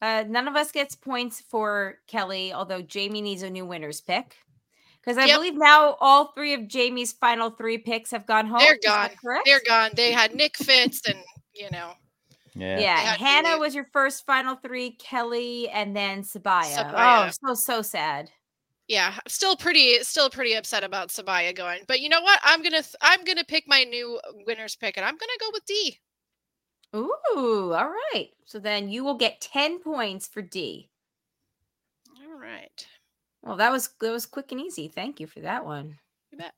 Uh, 0.01 0.23
none 0.27 0.47
of 0.47 0.55
us 0.55 0.71
gets 0.71 0.95
points 0.95 1.39
for 1.41 1.99
Kelly, 2.07 2.51
although 2.53 2.81
Jamie 2.81 3.21
needs 3.21 3.43
a 3.43 3.49
new 3.49 3.65
winner's 3.65 4.01
pick. 4.01 4.37
Because 5.01 5.17
I 5.17 5.25
Yep. 5.25 5.37
believe 5.37 5.55
now 5.55 5.97
all 5.99 6.31
three 6.31 6.53
of 6.53 6.67
Jamie's 6.67 7.13
final 7.13 7.51
three 7.51 7.77
picks 7.77 8.09
have 8.11 8.25
gone 8.25 8.47
home. 8.47 8.59
They're 8.59 8.79
gone. 8.83 9.11
correct? 9.21 9.45
They're 9.45 9.61
gone. 9.65 9.91
They 9.93 10.11
had 10.11 10.33
Nick 10.33 10.57
Fitz 10.57 11.01
and 11.07 11.23
you 11.53 11.69
know 11.69 11.93
Yeah. 12.55 12.79
yeah. 12.79 12.97
had 12.97 13.19
Hannah 13.19 13.57
was 13.59 13.75
your 13.75 13.87
first 13.93 14.25
final 14.25 14.55
three, 14.55 14.91
Kelly, 14.91 15.69
and 15.69 15.95
then 15.95 16.23
Sabiyah. 16.23 16.63
Sabiyah. 16.75 17.27
Oh, 17.27 17.31
so 17.47 17.53
so 17.53 17.81
sad. 17.81 18.31
yeah 18.87 19.13
still 19.27 19.55
pretty 19.55 19.99
still 20.03 20.29
pretty 20.29 20.53
upset 20.55 20.83
about 20.83 21.09
Sabiyah 21.09 21.55
going 21.55 21.81
but 21.87 21.99
you 22.01 22.09
know 22.09 22.21
what 22.21 22.39
i'm 22.43 22.63
gonna 22.63 22.81
th- 22.81 22.95
i'm 23.01 23.23
gonna 23.23 23.43
pick 23.43 23.65
my 23.67 23.83
new 23.83 24.19
winner's 24.47 24.75
pick 24.75 24.97
and 24.97 25.05
i'm 25.05 25.15
gonna 25.17 25.31
go 25.39 25.49
with 25.53 25.65
Dee 25.65 25.99
Ooh, 26.95 27.71
all 27.73 27.93
right. 28.13 28.29
So 28.45 28.57
then 28.57 28.89
you 28.89 29.03
will 29.03 29.13
get 29.13 29.41
10 29.41 29.79
points 29.79 30.27
for 30.27 30.41
Dee. 30.41 30.89
all 32.19 32.33
right 32.39 32.87
Well, 33.43 33.57
that 33.57 33.71
was 33.71 33.89
that 34.01 34.11
was 34.11 34.25
quick 34.25 34.51
and 34.51 34.59
easy. 34.59 34.87
Thank 34.87 35.19
you 35.19 35.27
for 35.27 35.39
that 35.41 35.63
one. 35.65 35.99
You 36.31 36.39
bet. 36.39 36.53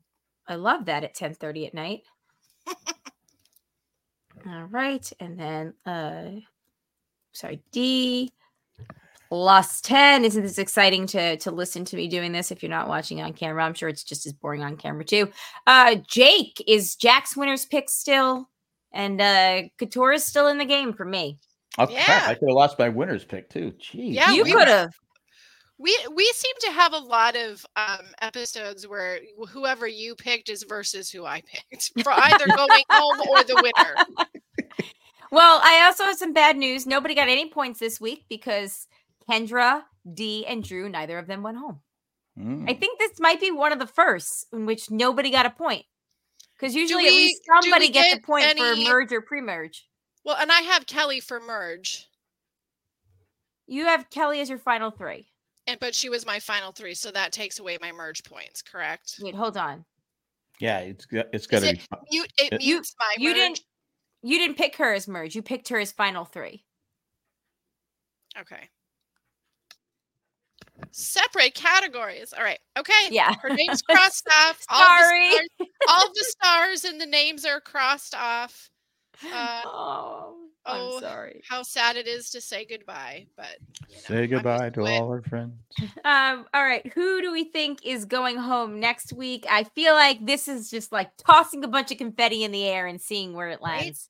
I 0.47 0.55
love 0.55 0.85
that 0.85 1.03
at 1.03 1.15
10:30 1.15 1.67
at 1.67 1.73
night. 1.73 2.03
All 4.47 4.65
right, 4.69 5.11
and 5.19 5.39
then 5.39 5.73
uh 5.85 6.41
sorry, 7.33 7.61
Dee 7.71 8.31
plus 9.29 9.79
10. 9.81 10.25
Isn't 10.25 10.43
this 10.43 10.57
exciting 10.57 11.07
to 11.07 11.37
to 11.37 11.51
listen 11.51 11.85
to 11.85 11.95
me 11.95 12.07
doing 12.07 12.31
this 12.31 12.51
if 12.51 12.61
you're 12.61 12.69
not 12.69 12.87
watching 12.87 13.21
on 13.21 13.33
camera? 13.33 13.63
I'm 13.63 13.73
sure 13.73 13.89
it's 13.89 14.03
just 14.03 14.25
as 14.25 14.33
boring 14.33 14.63
on 14.63 14.77
camera 14.77 15.05
too. 15.05 15.29
Uh 15.67 15.95
Jake 16.07 16.63
is 16.67 16.95
Jack's 16.95 17.37
winner's 17.37 17.65
pick 17.65 17.89
still 17.89 18.49
and 18.91 19.21
uh 19.21 19.61
Katurah 19.79 20.15
is 20.15 20.23
still 20.23 20.47
in 20.47 20.57
the 20.57 20.65
game 20.65 20.93
for 20.93 21.05
me. 21.05 21.39
Oh, 21.77 21.87
crap. 21.87 22.07
Yeah. 22.07 22.25
I 22.27 22.33
could 22.33 22.49
have 22.49 22.55
lost 22.55 22.77
my 22.77 22.89
winner's 22.89 23.23
pick 23.23 23.49
too. 23.49 23.71
Jeez. 23.79 24.13
Yeah, 24.13 24.31
you 24.31 24.43
could 24.43 24.67
have. 24.67 24.91
We 25.82 25.97
we 26.13 26.32
seem 26.36 26.53
to 26.61 26.71
have 26.71 26.93
a 26.93 26.97
lot 26.97 27.36
of 27.36 27.65
um, 27.75 28.05
episodes 28.21 28.88
where 28.88 29.19
whoever 29.49 29.88
you 29.88 30.15
picked 30.15 30.49
is 30.49 30.63
versus 30.63 31.09
who 31.09 31.25
I 31.25 31.41
picked 31.41 31.91
for 32.03 32.11
either 32.11 32.45
going 32.45 32.84
home 32.89 33.21
or 33.29 33.43
the 33.43 33.55
winner. 33.55 34.27
Well, 35.32 35.61
I 35.63 35.86
also 35.86 36.03
have 36.03 36.17
some 36.17 36.34
bad 36.34 36.57
news. 36.57 36.86
Nobody 36.86 37.15
got 37.15 37.29
any 37.29 37.49
points 37.49 37.79
this 37.79 38.01
week 38.01 38.25
because 38.29 38.88
Kendra, 39.29 39.84
Dee, 40.13 40.45
and 40.45 40.61
Drew, 40.61 40.89
neither 40.89 41.17
of 41.17 41.27
them 41.27 41.41
went 41.41 41.57
home. 41.57 41.79
Mm. 42.38 42.69
I 42.69 42.73
think 42.73 42.99
this 42.99 43.19
might 43.19 43.39
be 43.39 43.49
one 43.49 43.71
of 43.71 43.79
the 43.79 43.88
firsts 43.88 44.45
in 44.51 44.65
which 44.65 44.91
nobody 44.91 45.32
got 45.32 45.45
a 45.45 45.49
point. 45.49 45.86
Because 46.53 46.75
usually 46.75 47.07
at 47.07 47.11
least 47.11 47.41
somebody 47.45 47.88
we 47.88 47.91
gets 47.91 48.15
a 48.15 48.19
point 48.19 48.45
any- 48.45 48.86
for 48.86 48.91
merge 48.91 49.11
or 49.11 49.21
pre-merge. 49.21 49.88
Well, 50.23 50.38
and 50.39 50.51
I 50.51 50.61
have 50.61 50.86
Kelly 50.86 51.19
for 51.19 51.39
merge, 51.39 52.07
You 53.65 53.86
have 53.86 54.11
Kelly 54.11 54.39
as 54.41 54.49
your 54.49 54.59
final 54.59 54.91
three. 54.91 55.30
And 55.68 55.80
but 55.80 55.93
she 55.95 56.09
was 56.09 56.26
my 56.26 56.39
final 56.39 56.72
three, 56.72 56.93
so 56.93 57.12
that 57.12 57.32
takes 57.32 57.59
away 57.59 57.78
my 57.82 57.91
merge 57.91 58.24
points. 58.24 58.62
Correct? 58.62 59.16
Wait, 59.22 59.36
hold 59.36 59.57
on. 59.57 59.86
Yeah, 60.59 60.80
it's 60.80 61.05
got- 61.05 61.28
it's 61.34 61.47
got 61.47 61.62
to 61.62 61.70
it- 61.70 61.74
be. 61.74 61.80
fu- 61.80 61.97
Mute 62.12 62.34
it 62.38 62.53
It- 62.53 62.62
mutes 62.62 62.95
my 62.99 63.16
You 63.18 63.30
merge. 63.30 63.36
didn't 63.38 63.59
you 64.24 64.38
didn't 64.38 64.57
pick 64.57 64.76
her 64.76 64.93
as 64.93 65.07
merge. 65.07 65.34
You 65.36 65.41
picked 65.41 65.70
her 65.70 65.80
as 65.80 65.91
final 65.91 66.26
three. 66.26 66.64
Okay. 68.39 68.70
Separate 70.91 71.53
categories. 71.55 72.34
All 72.34 72.43
right. 72.43 72.59
Okay. 72.78 72.93
Yeah. 73.09 73.34
Her 73.41 73.49
name's 73.49 73.82
crossed 73.82 74.28
off. 74.32 74.59
All 74.70 74.80
the 74.80 75.03
Sorry. 75.03 75.32
stars- 75.32 75.47
all 75.89 76.07
the 76.14 76.24
stars 76.24 76.84
and 76.86 76.99
the 77.01 77.05
names 77.05 77.45
are 77.45 77.62
crossed 77.62 78.16
off. 78.16 78.70
Uh, 79.24 79.62
oh, 79.66 80.49
oh, 80.66 80.95
I'm 80.97 81.01
sorry. 81.01 81.41
how 81.49 81.64
sad 81.64 81.95
it 81.97 82.07
is 82.07 82.30
to 82.32 82.41
say 82.41 82.66
goodbye, 82.66 83.28
but 83.36 83.57
you 83.89 83.95
know, 83.95 84.01
Say 84.01 84.28
goodbye 84.28 84.70
to 84.72 84.86
it. 84.86 84.99
all 84.99 85.09
our 85.09 85.22
friends. 85.24 85.53
Um, 86.05 86.45
all 86.53 86.64
right. 86.64 86.86
Who 86.93 87.22
do 87.22 87.32
we 87.32 87.45
think 87.45 87.86
is 87.86 88.05
going 88.05 88.38
home 88.38 88.80
next 88.80 89.14
week? 89.14 89.45
I 89.49 89.64
feel 89.64 89.93
like 89.93 90.26
this 90.26 90.47
is 90.47 90.70
just 90.70 90.91
like 90.91 91.09
tossing 91.18 91.64
a 91.64 91.68
bunch 91.68 91.91
of 91.91 91.97
confetti 91.97 92.43
in 92.43 92.51
the 92.51 92.66
air 92.66 92.88
and 92.88 92.99
seeing 93.01 93.34
where 93.34 93.49
it 93.49 93.59
Right? 93.62 93.82
lands. 93.84 94.09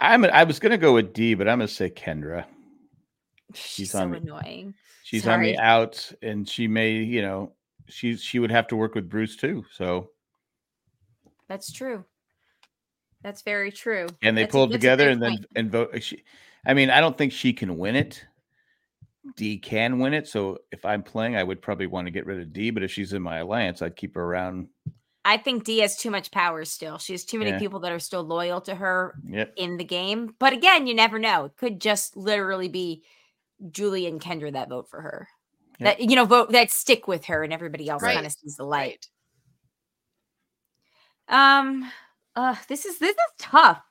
I'm. 0.00 0.24
I 0.24 0.44
was 0.44 0.58
gonna 0.58 0.76
go 0.78 0.94
with 0.94 1.12
Dee, 1.12 1.34
but 1.34 1.48
I'm 1.48 1.58
gonna 1.58 1.68
say 1.68 1.88
Kendra. 1.90 2.44
She's 3.54 3.94
on 3.94 4.02
so 4.02 4.08
me. 4.08 4.18
annoying. 4.18 4.74
She's 5.04 5.26
on 5.26 5.36
Sorry. 5.38 5.52
the 5.52 5.58
outs, 5.58 6.14
and 6.22 6.48
she 6.48 6.66
may, 6.66 6.92
you 6.92 7.22
know, 7.22 7.52
she 7.88 8.16
she 8.16 8.38
would 8.38 8.50
have 8.50 8.66
to 8.68 8.76
work 8.76 8.94
with 8.94 9.08
Bruce 9.08 9.36
too. 9.36 9.64
So, 9.72 10.10
That's 11.48 11.70
true. 11.72 12.04
That's 13.24 13.42
very 13.42 13.72
true. 13.72 14.06
and 14.22 14.36
they 14.36 14.42
That's 14.42 14.52
pulled 14.52 14.70
a 14.70 14.74
together 14.74 15.08
and 15.08 15.20
then 15.20 15.30
point. 15.30 15.46
and 15.56 15.72
vote. 15.72 16.02
She, 16.02 16.22
I 16.66 16.74
mean, 16.74 16.90
I 16.90 17.00
don't 17.00 17.16
think 17.18 17.32
she 17.32 17.52
can 17.54 17.78
win 17.78 17.96
it. 17.96 18.24
Dee 19.36 19.56
can 19.58 19.98
win 19.98 20.12
it. 20.12 20.28
So 20.28 20.58
if 20.70 20.84
I'm 20.84 21.02
playing, 21.02 21.34
I 21.34 21.42
would 21.42 21.62
probably 21.62 21.86
want 21.86 22.06
to 22.06 22.10
get 22.10 22.26
rid 22.26 22.38
of 22.40 22.52
Dee. 22.52 22.70
But 22.70 22.82
if 22.82 22.90
she's 22.92 23.14
in 23.14 23.22
my 23.22 23.38
alliance, 23.38 23.80
I'd 23.80 23.96
keep 23.96 24.14
her 24.14 24.22
around. 24.22 24.68
I 25.24 25.38
think 25.38 25.64
Dee 25.64 25.78
has 25.78 25.96
too 25.96 26.10
much 26.10 26.30
power 26.30 26.66
still. 26.66 26.98
She 26.98 27.14
has 27.14 27.24
too 27.24 27.38
many 27.38 27.52
Yeah. 27.52 27.58
people 27.58 27.80
that 27.80 27.92
are 27.92 27.98
still 27.98 28.22
loyal 28.22 28.60
to 28.60 28.74
her 28.74 29.14
Yep. 29.26 29.54
in 29.56 29.78
the 29.78 29.84
game. 29.84 30.34
But 30.38 30.52
again, 30.52 30.86
you 30.86 30.94
never 30.94 31.18
know. 31.18 31.46
It 31.46 31.56
could 31.56 31.80
just 31.80 32.14
literally 32.18 32.68
be 32.68 33.02
Julie 33.70 34.06
and 34.06 34.20
Kendra 34.20 34.52
that 34.52 34.68
vote 34.68 34.90
for 34.90 35.00
her. 35.00 35.26
Yep. 35.80 35.98
That 35.98 36.04
you 36.10 36.14
know, 36.14 36.26
vote 36.26 36.52
that 36.52 36.70
stick 36.70 37.08
with 37.08 37.24
her 37.24 37.42
and 37.42 37.54
everybody 37.54 37.88
else 37.88 38.02
Right. 38.02 38.12
kind 38.14 38.26
of 38.26 38.32
sees 38.32 38.56
the 38.56 38.64
light. 38.64 39.08
Right. 41.30 41.58
Um 41.58 41.90
uh 42.36 42.56
this 42.68 42.84
is 42.84 42.98
this 42.98 43.10
is 43.10 43.32
tough. 43.38 43.82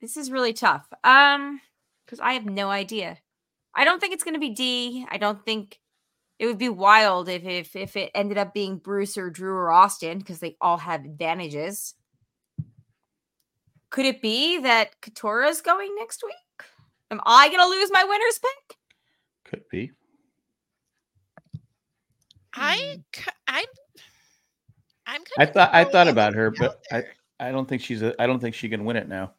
This 0.00 0.16
is 0.16 0.30
really 0.30 0.52
tough. 0.52 0.86
Um 1.04 1.60
because 2.04 2.20
I 2.20 2.32
have 2.32 2.44
no 2.46 2.70
idea. 2.70 3.18
I 3.74 3.84
don't 3.84 4.00
think 4.00 4.12
it's 4.12 4.24
gonna 4.24 4.38
be 4.38 4.50
Dee. 4.50 5.06
I 5.08 5.18
don't 5.18 5.44
think 5.44 5.78
it 6.38 6.46
would 6.46 6.58
be 6.58 6.68
wild 6.68 7.28
if 7.28 7.44
if 7.44 7.76
if 7.76 7.96
it 7.96 8.10
ended 8.14 8.38
up 8.38 8.54
being 8.54 8.78
Bruce 8.78 9.16
or 9.18 9.30
Drew 9.30 9.54
or 9.54 9.70
Austin 9.70 10.18
because 10.18 10.40
they 10.40 10.56
all 10.60 10.78
have 10.78 11.04
advantages. 11.04 11.94
Could 13.90 14.06
it 14.06 14.22
be 14.22 14.58
that 14.58 15.00
Katurah's 15.00 15.60
going 15.60 15.94
next 15.96 16.22
week? 16.24 16.66
Am 17.10 17.20
I 17.26 17.48
gonna 17.48 17.68
lose 17.68 17.90
my 17.92 18.04
winner's 18.04 18.38
pick? 18.38 18.76
Could 19.44 19.68
be. 19.68 19.90
I 22.54 23.00
c- 23.14 23.30
I'm 23.46 23.64
I'm 25.10 25.22
I 25.36 25.44
kind 25.44 25.54
thought 25.54 25.74
I 25.74 25.84
thought 25.84 26.08
about 26.08 26.34
her, 26.34 26.52
but 26.52 26.80
I 26.92 27.00
there. 27.00 27.14
I 27.40 27.50
don't 27.50 27.68
think 27.68 27.82
she's 27.82 28.00
a. 28.02 28.14
I 28.22 28.26
don't 28.26 28.38
think 28.38 28.54
she 28.54 28.68
can 28.68 28.84
win 28.84 28.96
it 28.96 29.08
now. 29.08 29.32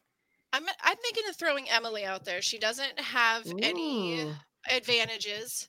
I'm 0.52 0.64
I'm 0.82 0.96
thinking 0.98 1.24
of 1.30 1.36
throwing 1.36 1.68
Emily 1.70 2.04
out 2.04 2.26
there. 2.26 2.42
She 2.42 2.58
doesn't 2.58 3.00
have 3.00 3.46
any 3.62 4.26
advantages. 4.70 5.68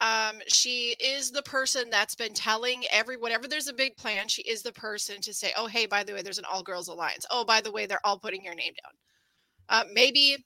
Um, 0.00 0.40
she 0.48 0.96
is 0.98 1.30
the 1.30 1.42
person 1.42 1.90
that's 1.90 2.14
been 2.14 2.32
telling 2.32 2.84
every 2.90 3.18
whenever 3.18 3.46
there's 3.46 3.68
a 3.68 3.74
big 3.74 3.94
plan, 3.96 4.26
she 4.26 4.42
is 4.42 4.62
the 4.62 4.72
person 4.72 5.20
to 5.20 5.34
say, 5.34 5.52
"Oh, 5.54 5.66
hey, 5.66 5.84
by 5.84 6.02
the 6.02 6.14
way, 6.14 6.22
there's 6.22 6.38
an 6.38 6.46
all 6.50 6.62
girls 6.62 6.88
alliance. 6.88 7.26
Oh, 7.30 7.44
by 7.44 7.60
the 7.60 7.70
way, 7.70 7.84
they're 7.84 8.04
all 8.04 8.18
putting 8.18 8.42
your 8.42 8.54
name 8.54 8.72
down." 8.82 8.92
Uh, 9.68 9.84
maybe, 9.92 10.44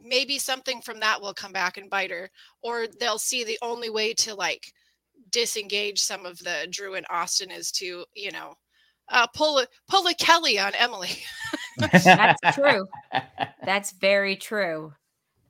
maybe 0.00 0.38
something 0.38 0.82
from 0.82 0.98
that 1.00 1.22
will 1.22 1.32
come 1.32 1.52
back 1.52 1.76
and 1.76 1.88
bite 1.88 2.10
her, 2.10 2.28
or 2.60 2.86
they'll 2.98 3.18
see 3.18 3.44
the 3.44 3.58
only 3.62 3.88
way 3.88 4.12
to 4.14 4.34
like 4.34 4.72
disengage 5.32 6.00
some 6.00 6.26
of 6.26 6.38
the 6.38 6.68
Drew 6.70 6.94
and 6.94 7.06
Austin 7.10 7.50
is 7.50 7.72
to, 7.72 8.04
you 8.14 8.30
know, 8.30 8.54
uh, 9.08 9.26
pull 9.34 9.58
a 9.58 9.66
pull 9.88 10.06
a 10.06 10.14
Kelly 10.14 10.58
on 10.58 10.72
Emily. 10.74 11.10
That's 11.78 12.40
true. 12.54 12.86
That's 13.64 13.92
very 13.92 14.36
true. 14.36 14.92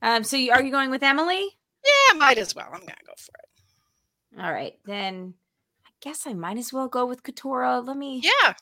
Um, 0.01 0.23
so 0.23 0.35
you, 0.35 0.51
are 0.51 0.63
you 0.63 0.71
going 0.71 0.89
with 0.89 1.03
Emily? 1.03 1.49
yeah, 1.85 2.17
might 2.17 2.37
as 2.37 2.55
well. 2.55 2.67
I'm 2.67 2.81
gonna 2.81 2.95
go 3.05 3.13
for 3.17 3.33
it. 3.39 4.41
All 4.41 4.51
right, 4.51 4.73
then 4.85 5.33
I 5.85 5.89
guess 6.01 6.25
I 6.25 6.33
might 6.33 6.57
as 6.57 6.73
well 6.73 6.87
go 6.87 7.05
with 7.05 7.23
Katurah. 7.23 7.85
Let 7.85 7.97
me. 7.97 8.21
Yeah. 8.23 8.53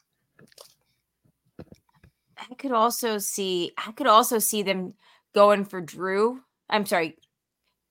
I 2.38 2.56
could 2.56 2.72
also 2.72 3.18
see. 3.18 3.72
I 3.78 3.92
could 3.92 4.08
also 4.08 4.40
see 4.40 4.64
them 4.64 4.94
going 5.34 5.66
for 5.66 5.82
Drew. 5.82 6.42
I'm 6.70 6.86
sorry, 6.86 7.18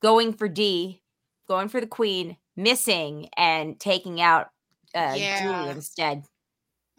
going 0.02 0.32
for 0.32 0.48
Dee, 0.48 1.02
going 1.48 1.68
for 1.68 1.80
the 1.80 1.86
Queen, 1.86 2.36
missing 2.62 3.28
and 3.36 3.78
taking 3.80 4.20
out 4.20 4.48
uh, 4.94 5.14
Yeah. 5.16 5.42
Julie 5.42 5.70
instead. 5.70 6.24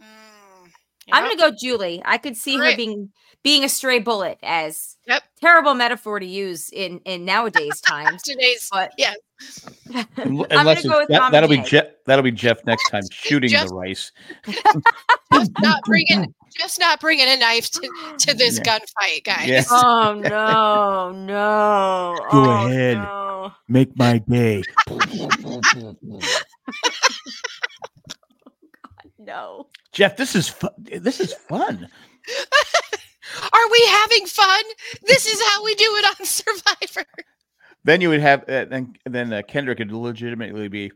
Mm, 0.01 0.70
I'm 1.12 1.24
gonna 1.24 1.36
go 1.51 1.55
Julie. 1.55 2.01
I 2.05 2.18
could 2.18 2.36
see 2.38 2.57
her 2.57 2.76
being 2.76 3.12
being 3.43 3.64
a 3.64 3.70
stray 3.70 3.99
bullet 3.99 4.38
as 4.43 4.97
Yep. 5.07 5.24
terrible 5.41 5.74
metaphor 5.74 6.20
to 6.20 6.26
use 6.26 6.70
in 6.70 6.99
in 7.05 7.26
nowadays 7.26 7.82
times. 7.88 8.22
today's 8.24 8.68
But 8.72 8.93
yeah. 8.97 9.14
Un- 9.93 10.05
I'm 10.18 10.36
gonna 10.38 10.47
Unless 10.51 10.84
go 10.86 10.99
with 10.99 11.07
that, 11.09 11.32
that'll 11.32 11.49
be 11.49 11.62
Jeff. 11.62 11.86
That'll 12.05 12.24
be 12.24 12.32
Jeff 12.32 12.64
next 12.66 12.89
time 12.89 13.01
shooting 13.12 13.49
Jeff- 13.49 13.68
the 13.70 13.74
rice. 13.76 14.12
just 15.34 15.51
not 15.59 15.82
bringing 15.84 16.34
just 16.57 16.80
not 16.80 16.99
bringing 16.99 17.28
a 17.28 17.38
knife 17.38 17.70
to, 17.72 18.16
to 18.20 18.36
this 18.36 18.57
Yeah. 18.64 18.80
gunfight, 18.80 19.24
guys. 19.24 19.47
Yeah. 19.47 19.64
oh 19.72 20.14
no, 20.24 21.12
no. 21.12 22.18
Go 22.32 22.43
oh, 22.43 22.68
ahead. 22.68 22.97
no. 22.97 23.20
Make 23.68 23.98
my 23.98 24.20
day. 24.20 24.64
No. 29.24 29.68
Jeff, 29.92 30.18
this 30.18 30.36
is 30.36 30.50
fun. 30.50 30.72
This 30.80 31.20
is 31.20 31.34
fun. 31.34 31.88
Are 33.54 33.72
we 33.72 33.86
having 33.88 34.26
fun? 34.26 34.64
This 35.06 35.28
is 35.28 35.39
how 35.50 35.64
we 35.64 35.76
do 35.76 35.86
it 35.86 36.20
on 36.20 36.26
Survivor. 36.26 37.08
Then 37.84 38.02
you 38.02 38.10
would 38.10 38.20
have 38.20 38.42
uh, 38.50 38.66
then 38.66 38.94
then 39.06 39.32
uh, 39.32 39.42
Kendrick 39.48 39.78
could 39.78 39.92
legitimately 39.92 40.68
be 40.68 40.92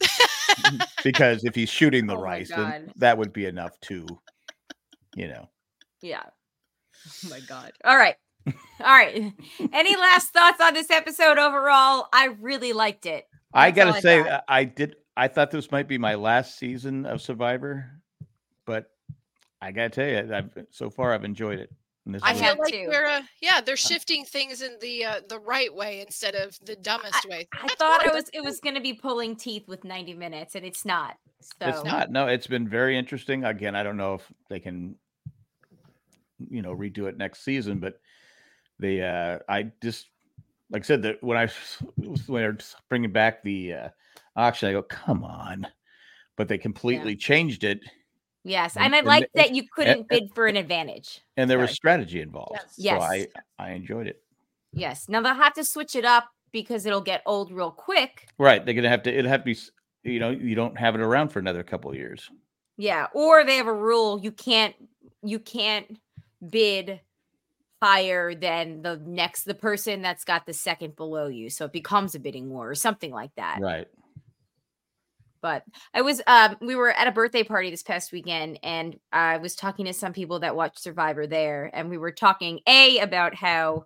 because 1.04 1.44
if 1.44 1.54
he's 1.54 1.68
shooting 1.70 2.06
the 2.06 2.16
Oh 2.16 2.20
rice, 2.20 2.48
then 2.48 2.92
that 2.96 3.18
would 3.18 3.32
be 3.32 3.46
enough 3.46 3.78
to, 3.82 4.06
you 5.14 5.28
know. 5.28 5.48
Yeah. 6.02 6.24
Oh 7.24 7.28
my 7.30 7.40
god. 7.40 7.72
All 7.84 7.96
right. 7.96 8.16
All 8.46 8.52
right. 8.86 9.32
Any 9.72 9.96
last 9.96 10.30
thoughts 10.32 10.60
on 10.60 10.74
this 10.74 10.90
episode 10.90 11.38
overall? 11.38 12.08
I 12.12 12.26
really 12.40 12.72
liked 12.72 13.06
it. 13.06 13.26
I 13.52 13.70
That's 13.70 13.86
all 13.86 13.92
gotta 13.92 13.96
I 13.96 14.00
say, 14.00 14.22
got. 14.24 14.44
I 14.48 14.64
did. 14.64 14.96
I 15.16 15.28
thought 15.28 15.50
this 15.50 15.70
might 15.70 15.88
be 15.88 15.98
my 15.98 16.14
last 16.14 16.58
season 16.58 17.06
of 17.06 17.22
Survivor, 17.22 17.90
but 18.66 18.90
I 19.62 19.72
gotta 19.72 19.88
tell 19.90 20.06
you, 20.08 20.34
I've 20.34 20.50
so 20.70 20.90
far 20.90 21.14
I've 21.14 21.24
enjoyed 21.24 21.58
it. 21.58 21.70
This 22.08 22.22
I 22.22 22.30
I 22.30 22.34
feel 22.34 22.42
have 22.44 22.58
like 22.58 22.72
too. 22.72 22.86
we're 22.88 23.04
uh, 23.06 23.22
yeah, 23.40 23.60
they're 23.60 23.76
shifting 23.76 24.24
things 24.24 24.62
in 24.62 24.76
the 24.80 25.04
uh, 25.04 25.20
the 25.28 25.40
right 25.40 25.74
way 25.74 26.00
instead 26.02 26.34
of 26.36 26.56
the 26.64 26.76
dumbest 26.76 27.26
way. 27.28 27.48
I 27.52 27.62
That's 27.62 27.74
thought 27.74 28.00
good. 28.02 28.10
it 28.10 28.14
was 28.14 28.30
it 28.34 28.44
was 28.44 28.60
going 28.60 28.76
to 28.76 28.80
be 28.80 28.92
pulling 28.92 29.34
teeth 29.34 29.66
with 29.66 29.82
90 29.82 30.14
minutes 30.14 30.54
and 30.54 30.64
it's 30.64 30.84
not. 30.84 31.16
So 31.40 31.68
It's 31.68 31.82
not. 31.84 32.10
No, 32.12 32.28
it's 32.28 32.46
been 32.46 32.68
very 32.68 32.96
interesting. 32.96 33.44
Again, 33.44 33.74
I 33.74 33.82
don't 33.82 33.96
know 33.96 34.14
if 34.14 34.32
they 34.48 34.60
can, 34.60 34.94
you 36.48 36.62
know, 36.62 36.76
redo 36.76 37.08
it 37.08 37.16
next 37.16 37.42
season, 37.44 37.78
but 37.80 37.98
they, 38.78 39.02
uh, 39.02 39.38
I 39.48 39.70
just, 39.82 40.06
like 40.70 40.82
I 40.82 40.86
said, 40.86 41.02
that 41.02 41.22
when 41.22 41.36
I, 41.38 41.44
s- 41.44 41.82
when 42.26 42.42
they're 42.42 42.58
bringing 42.88 43.12
back 43.12 43.42
the 43.42 43.72
uh, 43.72 43.88
auction, 44.36 44.68
I 44.68 44.72
go, 44.72 44.82
come 44.82 45.24
on. 45.24 45.66
But 46.36 46.48
they 46.48 46.58
completely 46.58 47.16
changed 47.16 47.64
it 47.64 47.80
Yes, 48.44 48.76
And- 48.76 48.84
and 48.86 48.94
I 48.94 48.98
and 48.98 49.06
like 49.08 49.28
that 49.34 49.54
you 49.56 49.64
couldn't 49.74 50.08
bid 50.08 50.30
for 50.34 50.46
an 50.46 50.56
advantage. 50.56 51.20
and 51.36 51.50
there 51.50 51.58
was 51.58 51.72
strategy 51.72 52.20
involved. 52.20 52.60
Yes. 52.76 53.00
So 53.00 53.04
I, 53.04 53.14
Yes. 53.16 53.26
I 53.58 53.70
enjoyed 53.72 54.06
it. 54.06 54.22
Yes. 54.72 55.08
Now 55.08 55.20
they'll 55.20 55.34
have 55.34 55.54
to 55.54 55.64
switch 55.64 55.96
it 55.96 56.04
up 56.04 56.28
because 56.52 56.86
it'll 56.86 57.00
get 57.00 57.22
old 57.26 57.50
real 57.50 57.72
quick. 57.72 58.28
Right. 58.38 58.64
They're 58.64 58.74
gonna 58.74 58.88
have 58.88 59.02
to. 59.02 59.12
It'll 59.12 59.30
have 59.30 59.40
to 59.40 59.44
be. 59.46 59.58
You 60.04 60.20
know, 60.20 60.30
you 60.30 60.54
don't 60.54 60.78
have 60.78 60.94
it 60.94 61.00
around 61.00 61.30
for 61.30 61.40
another 61.40 61.64
couple 61.64 61.90
of 61.90 61.96
years. 61.96 62.30
Yeah, 62.76 63.06
or 63.14 63.44
they 63.44 63.56
have 63.56 63.66
a 63.66 63.72
rule 63.74 64.20
you 64.22 64.30
can't 64.30 64.76
you 65.24 65.40
can't 65.40 65.98
bid 66.48 67.00
higher 67.82 68.34
than 68.34 68.82
the 68.82 69.00
next 69.04 69.44
the 69.44 69.54
person 69.54 70.02
that's 70.02 70.24
got 70.24 70.46
the 70.46 70.52
second 70.52 70.96
below 70.96 71.28
you, 71.28 71.50
so 71.50 71.66
it 71.66 71.72
becomes 71.72 72.14
a 72.14 72.20
bidding 72.20 72.50
war 72.50 72.70
or 72.70 72.74
something 72.74 73.12
like 73.12 73.34
that. 73.36 73.58
Right. 73.60 73.86
But 75.42 75.64
I 75.94 76.02
was 76.02 76.22
um 76.26 76.56
we 76.60 76.74
were 76.74 76.90
at 76.90 77.06
a 77.06 77.12
birthday 77.12 77.44
party 77.44 77.70
this 77.70 77.82
past 77.82 78.12
weekend 78.12 78.58
and 78.62 78.98
I 79.12 79.36
was 79.36 79.54
talking 79.54 79.86
to 79.86 79.92
some 79.92 80.12
people 80.12 80.40
that 80.40 80.56
watch 80.56 80.78
Survivor 80.78 81.26
there 81.26 81.70
and 81.72 81.90
we 81.90 81.98
were 81.98 82.12
talking 82.12 82.60
a 82.66 82.98
about 82.98 83.34
how 83.34 83.84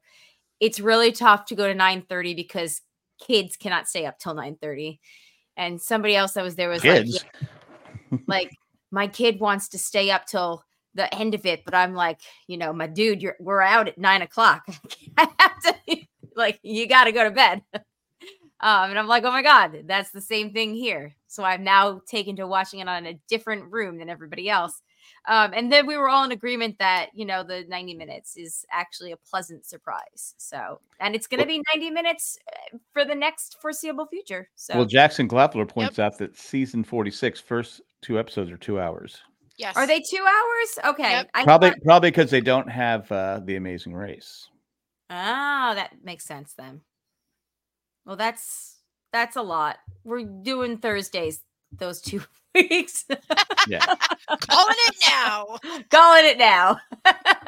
it's 0.61 0.80
really 0.80 1.12
tough 1.12 1.47
to 1.47 1.55
go 1.55 1.66
to 1.66 1.74
9:30 1.74 2.34
because 2.34 2.82
kids 3.20 3.57
cannot 3.57 3.88
stay 3.88 4.07
up 4.07 4.18
till 4.18 4.34
9:30. 4.34 5.01
And 5.57 5.80
somebody 5.80 6.16
else 6.16 6.32
that 6.32 6.45
was 6.45 6.57
there 6.57 6.68
was 6.68 6.84
like 6.84 7.05
Kids. 7.05 7.24
like 8.26 8.51
my 8.91 9.07
kid 9.07 9.41
wants 9.41 9.68
to 9.70 9.78
stay 9.78 10.11
up 10.11 10.26
till 10.26 10.64
the 10.95 11.12
end 11.14 11.34
of 11.34 11.47
it, 11.47 11.64
but 11.64 11.74
I'm 11.74 11.95
like, 11.95 12.20
you 12.47 12.57
know, 12.57 12.72
my 12.72 12.86
dude, 12.86 13.22
you're 13.22 13.36
we're 13.41 13.61
out 13.61 13.88
at 13.88 13.99
nine 13.99 14.22
o'clock. 14.22 14.66
I 15.16 15.28
have 15.38 15.62
to 15.62 15.97
like 16.36 16.59
you 16.62 16.86
gotta 16.86 17.12
go 17.12 17.24
to 17.24 17.30
bed. 17.30 17.62
Um, 18.62 18.91
and 18.91 18.99
I'm 18.99 19.07
like, 19.07 19.24
oh 19.24 19.30
my 19.30 19.43
god, 19.43 19.84
that's 19.86 20.11
the 20.11 20.20
same 20.20 20.53
thing 20.53 20.74
here. 20.74 21.14
So 21.28 21.45
I'm 21.45 21.64
now 21.64 22.03
taken 22.07 22.36
to 22.36 22.47
watching 22.47 22.80
it 22.80 22.88
on 22.88 23.07
a 23.07 23.18
different 23.28 23.72
room 23.72 23.97
than 23.97 24.11
everybody 24.11 24.51
else. 24.51 24.82
Um, 25.26 25.53
and 25.55 25.72
then 25.72 25.86
we 25.86 25.97
were 25.97 26.09
all 26.09 26.24
in 26.24 26.32
agreement 26.32 26.78
that 26.78 27.09
you 27.14 27.24
know 27.24 27.43
the 27.43 27.64
90 27.68 27.95
minutes 27.95 28.36
is 28.36 28.64
actually 28.72 29.12
a 29.12 29.16
pleasant 29.16 29.64
surprise. 29.64 30.34
So, 30.38 30.80
and 30.99 31.14
it's 31.14 31.26
going 31.26 31.41
to 31.41 31.47
be 31.47 31.62
90 31.74 31.91
minutes 31.91 32.38
uh, 32.53 32.78
for 32.93 33.05
the 33.05 33.14
next 33.14 33.59
foreseeable 33.61 34.07
future. 34.07 34.49
So, 34.57 34.76
Well, 34.76 34.86
Jackson 34.86 35.28
Glappler 35.28 35.68
points 35.68 35.99
out 35.99 36.18
that 36.18 36.36
season 36.36 36.84
46 36.84 37.41
first 37.41 37.80
two 38.03 38.18
episodes 38.18 38.51
are 38.51 38.57
two 38.57 38.80
hours. 38.80 39.20
Yes. 39.61 39.77
Are 39.77 39.87
they 39.87 40.01
two 40.01 40.25
hours? 40.27 40.93
Okay. 40.95 41.11
Yep. 41.11 41.31
I 41.35 41.45
Probably, 41.45 41.71
thought- 41.71 41.79
probably 41.85 42.11
because 42.11 42.31
they 42.31 42.41
don't 42.41 42.69
have 42.71 43.13
uh, 43.13 43.41
the 43.45 43.57
Amazing 43.57 43.93
Race. 43.95 44.49
Oh, 45.11 45.73
that 45.75 45.91
makes 46.03 46.25
sense 46.25 46.55
then. 46.57 46.81
Well, 48.07 48.17
that's 48.17 48.79
that's 49.13 49.37
a 49.37 49.43
lot. 49.43 49.77
We're 50.03 50.23
doing 50.25 50.79
Thursdays 50.79 51.43
those 51.73 52.01
two 52.01 52.23
weeks. 52.55 53.05
Yeah. 53.69 53.85
calling 54.41 54.77
it 54.89 54.97
now? 55.07 55.59
Calling 55.91 56.25
it 56.25 56.39
now. 56.39 56.79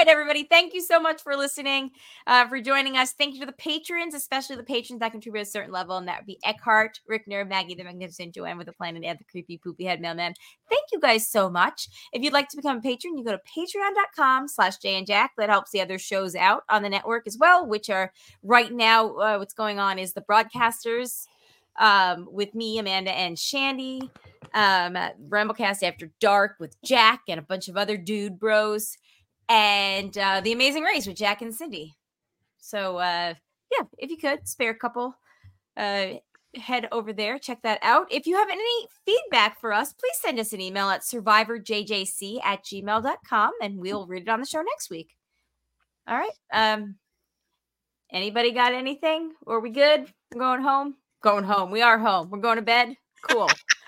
Right, 0.00 0.08
everybody. 0.08 0.44
Thank 0.44 0.72
you 0.72 0.80
so 0.80 0.98
much 0.98 1.22
for 1.22 1.36
listening, 1.36 1.90
uh, 2.26 2.48
for 2.48 2.58
joining 2.58 2.96
us. 2.96 3.12
Thank 3.12 3.34
you 3.34 3.40
to 3.40 3.44
the 3.44 3.52
patrons, 3.52 4.14
especially 4.14 4.56
the 4.56 4.62
patrons 4.62 5.00
that 5.00 5.12
contribute 5.12 5.42
a 5.42 5.44
certain 5.44 5.72
level, 5.72 5.98
and 5.98 6.08
that 6.08 6.20
would 6.20 6.26
be 6.26 6.38
Eckhart, 6.42 7.00
Rickner, 7.06 7.46
Maggie 7.46 7.74
the 7.74 7.84
Magnificent, 7.84 8.34
Joanne 8.34 8.56
with 8.56 8.66
the 8.66 8.72
Planet, 8.72 9.04
and 9.04 9.18
the 9.18 9.24
creepy 9.24 9.58
poopy 9.58 9.84
head 9.84 10.00
mailman. 10.00 10.32
Thank 10.70 10.84
you 10.90 11.00
guys 11.00 11.28
so 11.28 11.50
much. 11.50 11.90
If 12.14 12.22
you'd 12.22 12.32
like 12.32 12.48
to 12.48 12.56
become 12.56 12.78
a 12.78 12.80
patron, 12.80 13.18
you 13.18 13.22
go 13.22 13.32
to 13.32 13.40
patreon.com 13.54 14.48
slash 14.48 14.78
Jay 14.78 14.96
and 14.96 15.06
Jack. 15.06 15.32
That 15.36 15.50
helps 15.50 15.70
the 15.70 15.82
other 15.82 15.98
shows 15.98 16.34
out 16.34 16.62
on 16.70 16.82
the 16.82 16.88
network 16.88 17.26
as 17.26 17.36
well, 17.36 17.66
which 17.66 17.90
are 17.90 18.10
right 18.42 18.72
now, 18.72 19.16
uh, 19.16 19.36
what's 19.36 19.52
going 19.52 19.78
on 19.78 19.98
is 19.98 20.14
the 20.14 20.22
broadcasters 20.22 21.26
um, 21.78 22.26
with 22.32 22.54
me, 22.54 22.78
Amanda, 22.78 23.12
and 23.12 23.38
Shandy 23.38 24.10
um 24.54 24.96
Ramblecast 25.28 25.82
After 25.82 26.10
Dark 26.18 26.56
with 26.58 26.74
Jack 26.82 27.20
and 27.28 27.38
a 27.38 27.42
bunch 27.42 27.68
of 27.68 27.76
other 27.76 27.96
dude 27.98 28.38
bros 28.38 28.96
and 29.50 30.16
uh 30.16 30.40
The 30.40 30.52
Amazing 30.52 30.84
Race 30.84 31.06
with 31.06 31.16
Jack 31.16 31.42
and 31.42 31.54
Cindy. 31.54 31.96
So 32.58 32.96
uh 32.98 33.34
yeah, 33.70 33.86
if 33.98 34.10
you 34.10 34.16
could 34.16 34.48
spare 34.48 34.70
a 34.70 34.78
couple 34.78 35.14
uh 35.76 36.06
head 36.56 36.88
over 36.90 37.12
there, 37.12 37.38
check 37.38 37.60
that 37.62 37.80
out. 37.82 38.06
If 38.10 38.26
you 38.26 38.36
have 38.36 38.48
any 38.48 38.88
feedback 39.04 39.60
for 39.60 39.72
us, 39.72 39.92
please 39.92 40.16
send 40.20 40.38
us 40.38 40.52
an 40.52 40.60
email 40.60 40.88
at 40.88 41.02
survivorjjc 41.02 42.40
at 42.44 42.64
gmail.com 42.64 43.52
and 43.60 43.78
we'll 43.78 44.06
read 44.06 44.22
it 44.22 44.28
on 44.28 44.40
the 44.40 44.46
show 44.46 44.62
next 44.62 44.88
week. 44.88 45.14
All 46.08 46.16
right. 46.16 46.30
Um 46.52 46.94
anybody 48.12 48.52
got 48.52 48.72
anything? 48.72 49.32
Are 49.46 49.60
we 49.60 49.70
good? 49.70 50.06
Going 50.32 50.62
home? 50.62 50.94
Going 51.22 51.44
home. 51.44 51.70
We 51.70 51.82
are 51.82 51.98
home. 51.98 52.30
We're 52.30 52.38
going 52.38 52.56
to 52.56 52.62
bed. 52.62 52.94
Cool. 53.28 53.48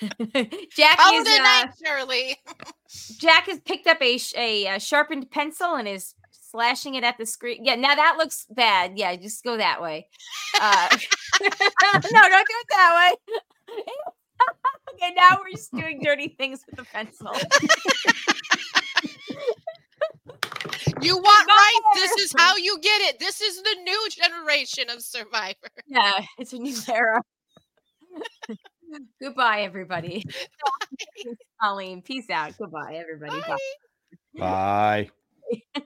Jack 0.76 0.98
Call 0.98 1.14
is 1.14 1.26
it 1.26 1.38
a 1.38 1.42
uh, 1.42 1.44
night, 1.44 1.70
Shirley. 1.84 2.36
Jack 3.18 3.46
has 3.46 3.60
picked 3.60 3.86
up 3.86 4.00
a, 4.00 4.18
sh- 4.18 4.34
a, 4.36 4.66
uh 4.68 4.78
sharpened 4.78 5.30
pencil 5.30 5.74
and 5.74 5.86
is 5.86 6.14
slashing 6.30 6.94
it 6.94 7.04
at 7.04 7.18
the 7.18 7.26
screen. 7.26 7.64
Yeah, 7.64 7.76
now 7.76 7.94
that 7.94 8.16
looks 8.16 8.46
bad. 8.50 8.92
Yeah, 8.96 9.14
just 9.16 9.44
go 9.44 9.56
that 9.56 9.80
way. 9.80 10.08
Uh, 10.60 10.88
no, 11.40 11.48
don't 11.48 12.02
do 12.02 12.10
it 12.12 12.66
that 12.70 13.14
way. 13.18 13.34
okay, 14.94 15.14
now 15.16 15.38
we're 15.40 15.50
just 15.50 15.72
doing 15.72 16.00
dirty 16.02 16.34
things 16.36 16.64
with 16.66 16.76
the 16.76 16.84
pencil. 16.84 17.32
You 21.02 21.16
want 21.16 21.48
right. 21.48 21.80
This 21.94 22.12
is 22.24 22.34
how 22.36 22.56
you 22.56 22.78
get 22.82 23.00
it. 23.02 23.18
This 23.18 23.40
is 23.40 23.62
the 23.62 23.76
new 23.84 24.08
generation 24.10 24.90
of 24.90 25.02
Survivor. 25.02 25.54
Yeah, 25.86 26.24
it's 26.38 26.52
a 26.52 26.58
new 26.58 26.76
era. 26.88 27.22
Goodbye, 29.20 29.62
everybody. 29.62 30.24
Colleen, 31.62 32.02
peace 32.02 32.30
out. 32.30 32.56
Goodbye, 32.58 32.96
everybody. 32.96 33.40
Bye. 33.40 33.56
Bye. 34.38 35.10
Bye. 35.74 35.82